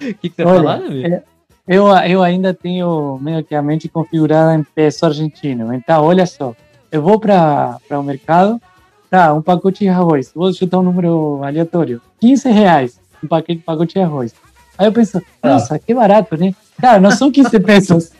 O 0.00 0.14
que, 0.14 0.28
que 0.30 0.36
você 0.36 0.44
Olha, 0.44 0.56
falar, 0.58 0.78
Davi? 0.78 1.04
é- 1.04 1.22
Eu, 1.68 1.86
eu 1.88 2.22
ainda 2.22 2.52
tenho 2.52 3.18
meio 3.22 3.44
que 3.44 3.54
a 3.54 3.62
mente 3.62 3.88
configurada 3.88 4.54
em 4.56 4.64
peso 4.74 5.06
argentino. 5.06 5.72
Então, 5.72 6.02
olha 6.04 6.26
só. 6.26 6.54
Eu 6.90 7.00
vou 7.02 7.20
para 7.20 7.78
o 7.90 8.02
mercado, 8.02 8.60
tá, 9.08 9.32
um 9.32 9.40
pacote 9.42 9.84
de 9.84 9.88
arroz. 9.88 10.32
Vou 10.34 10.52
chutar 10.52 10.78
um 10.78 10.82
número 10.82 11.40
aleatório. 11.44 12.00
15 12.20 12.50
reais 12.50 12.98
um 13.22 13.28
paquete, 13.28 13.62
pacote 13.62 13.94
de 13.94 14.00
arroz. 14.00 14.34
Aí 14.78 14.86
eu 14.86 14.92
penso, 14.92 15.20
nossa, 15.44 15.78
que 15.78 15.94
barato, 15.94 16.36
né? 16.38 16.54
Cara, 16.80 16.98
não 16.98 17.10
são 17.10 17.30
15 17.30 17.60
pesos, 17.60 18.10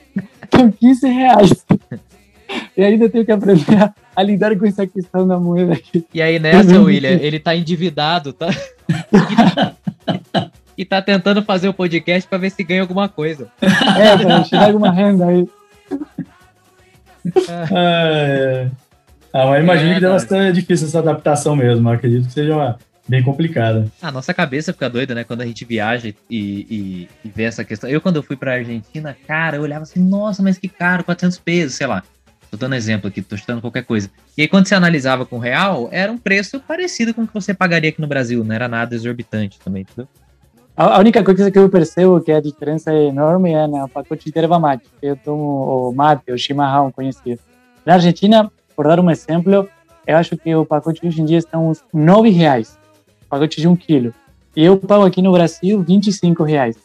são 0.54 0.70
15 0.70 1.08
reais. 1.08 1.66
E 2.76 2.84
ainda 2.84 3.08
tenho 3.08 3.24
que 3.24 3.32
aprender 3.32 3.82
a, 3.82 3.94
a 4.14 4.22
lidar 4.22 4.54
com 4.58 4.66
essa 4.66 4.86
questão 4.86 5.26
da 5.26 5.38
moeda 5.40 5.72
aqui. 5.72 6.04
E 6.12 6.20
aí 6.20 6.38
nessa, 6.38 6.76
Uhum. 6.76 6.84
William, 6.84 7.12
ele 7.12 7.40
tá 7.40 7.56
endividado, 7.56 8.32
tá? 8.34 8.48
e 10.80 10.84
tá 10.86 11.02
tentando 11.02 11.42
fazer 11.42 11.68
o 11.68 11.74
podcast 11.74 12.26
pra 12.26 12.38
ver 12.38 12.50
se 12.50 12.64
ganha 12.64 12.80
alguma 12.80 13.06
coisa. 13.08 13.48
É, 13.62 14.16
para 14.16 14.42
tirar 14.44 14.64
alguma 14.68 14.90
renda 14.90 15.26
aí. 15.26 15.46
É, 17.70 18.68
Ah, 19.32 19.46
mas 19.46 19.62
imagino 19.62 19.90
É, 19.90 19.94
que 19.94 20.00
deve 20.00 20.26
cara. 20.26 20.28
ser 20.46 20.52
difícil 20.52 20.86
essa 20.88 20.98
adaptação 20.98 21.54
mesmo. 21.54 21.88
Eu 21.88 21.92
acredito 21.92 22.26
que 22.26 22.32
seja 22.32 22.54
uma- 22.54 22.78
bem 23.06 23.22
complicada. 23.22 23.86
A 24.00 24.10
nossa 24.10 24.32
cabeça 24.32 24.72
fica 24.72 24.88
doida, 24.88 25.14
né? 25.14 25.22
Quando 25.24 25.42
a 25.42 25.46
gente 25.46 25.64
viaja 25.64 26.08
e, 26.08 26.16
e, 26.30 27.08
e 27.24 27.28
vê 27.28 27.42
essa 27.44 27.64
questão. 27.64 27.90
Eu, 27.90 28.00
quando 28.00 28.16
eu 28.16 28.22
fui 28.22 28.36
pra 28.36 28.54
Argentina, 28.54 29.16
cara, 29.26 29.56
eu 29.58 29.62
olhava 29.62 29.82
assim, 29.82 30.00
nossa, 30.00 30.42
mas 30.42 30.58
que 30.58 30.68
caro, 30.68 31.04
400 31.04 31.38
pesos, 31.38 31.74
sei 31.74 31.86
lá. 31.86 32.02
Tô 32.50 32.56
dando 32.56 32.74
exemplo 32.74 33.06
aqui, 33.08 33.20
tô 33.22 33.36
chutando 33.36 33.60
qualquer 33.60 33.84
coisa. 33.84 34.10
E 34.36 34.42
aí, 34.42 34.48
quando 34.48 34.66
você 34.66 34.74
analisava 34.74 35.24
com 35.26 35.36
o 35.36 35.40
real, 35.40 35.88
era 35.92 36.10
um 36.10 36.18
preço 36.18 36.58
parecido 36.60 37.12
com 37.14 37.22
o 37.22 37.26
que 37.26 37.34
você 37.34 37.54
pagaria 37.54 37.90
aqui 37.90 38.00
no 38.00 38.08
Brasil, 38.08 38.42
não 38.42 38.54
era 38.54 38.66
nada 38.66 38.94
exorbitante 38.94 39.58
também, 39.60 39.82
entendeu? 39.82 40.08
A 40.76 40.98
única 40.98 41.22
coisa 41.22 41.50
que 41.50 41.58
eu 41.58 41.68
percebo 41.68 42.20
que 42.20 42.32
a 42.32 42.40
diferença 42.40 42.92
é 42.92 43.06
enorme 43.06 43.52
é 43.52 43.66
no 43.66 43.88
pacote 43.88 44.30
de 44.30 44.38
erva 44.38 44.58
mate. 44.58 44.84
Eu 45.02 45.16
tomo 45.16 45.88
o 45.90 45.92
mate, 45.94 46.32
o 46.32 46.38
chimarrão 46.38 46.90
conhecido. 46.90 47.40
Na 47.84 47.94
Argentina, 47.94 48.50
por 48.74 48.86
dar 48.86 48.98
um 48.98 49.10
exemplo, 49.10 49.68
eu 50.06 50.16
acho 50.16 50.36
que 50.36 50.54
o 50.54 50.64
pacote 50.64 51.06
hoje 51.06 51.20
em 51.20 51.24
dia 51.24 51.38
está 51.38 51.58
uns 51.58 51.84
9 51.92 52.30
reais. 52.30 52.78
Pacote 53.28 53.60
de 53.60 53.68
um 53.68 53.76
quilo. 53.76 54.14
E 54.56 54.64
eu 54.64 54.76
pago 54.76 55.04
aqui 55.04 55.20
no 55.20 55.32
Brasil 55.32 55.82
25 55.82 56.42
reais. 56.44 56.76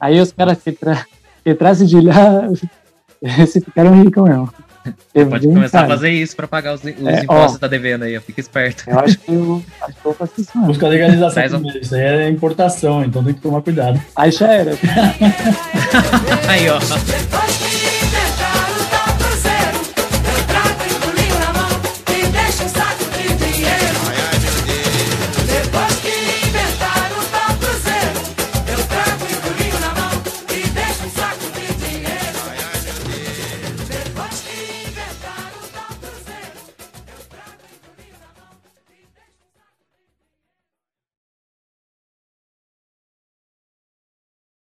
Aí 0.00 0.20
os 0.20 0.32
caras 0.32 0.62
que, 0.62 0.72
tra 0.72 1.04
que 1.44 1.54
trazem 1.54 1.86
de 1.86 2.00
lá 2.00 2.48
se 3.46 3.60
ficaram 3.60 4.02
ricos 4.02 4.24
mesmo. 4.24 4.52
É 5.14 5.24
Pode 5.24 5.46
começar 5.46 5.80
caro. 5.80 5.92
a 5.92 5.96
fazer 5.96 6.10
isso 6.10 6.36
pra 6.36 6.46
pagar 6.46 6.74
os, 6.74 6.80
os 6.82 6.86
É, 6.86 7.22
impostos 7.22 7.52
ó. 7.52 7.54
que 7.54 7.60
tá 7.60 7.66
devendo 7.66 8.02
aí, 8.02 8.16
ó. 8.16 8.20
Fica 8.20 8.40
esperto. 8.40 8.84
Eu 8.86 8.98
acho 8.98 9.18
que 9.18 9.32
eu, 9.32 9.62
acho 9.82 9.92
que 9.92 9.98
eu 9.98 10.02
vou 10.04 10.14
fazer 10.14 10.32
isso. 10.38 10.50
Busca 10.60 10.88
legalização 10.88 11.44
um- 11.44 11.48
primeiro. 11.50 11.78
Isso 11.80 11.94
aí 11.94 12.00
é 12.02 12.28
importação, 12.28 13.04
então 13.04 13.24
tem 13.24 13.32
que 13.34 13.40
tomar 13.40 13.62
cuidado. 13.62 14.00
Aí 14.16 14.30
já 14.30 14.46
era. 14.52 14.72
Aí, 16.48 16.68
ó. 16.68 16.78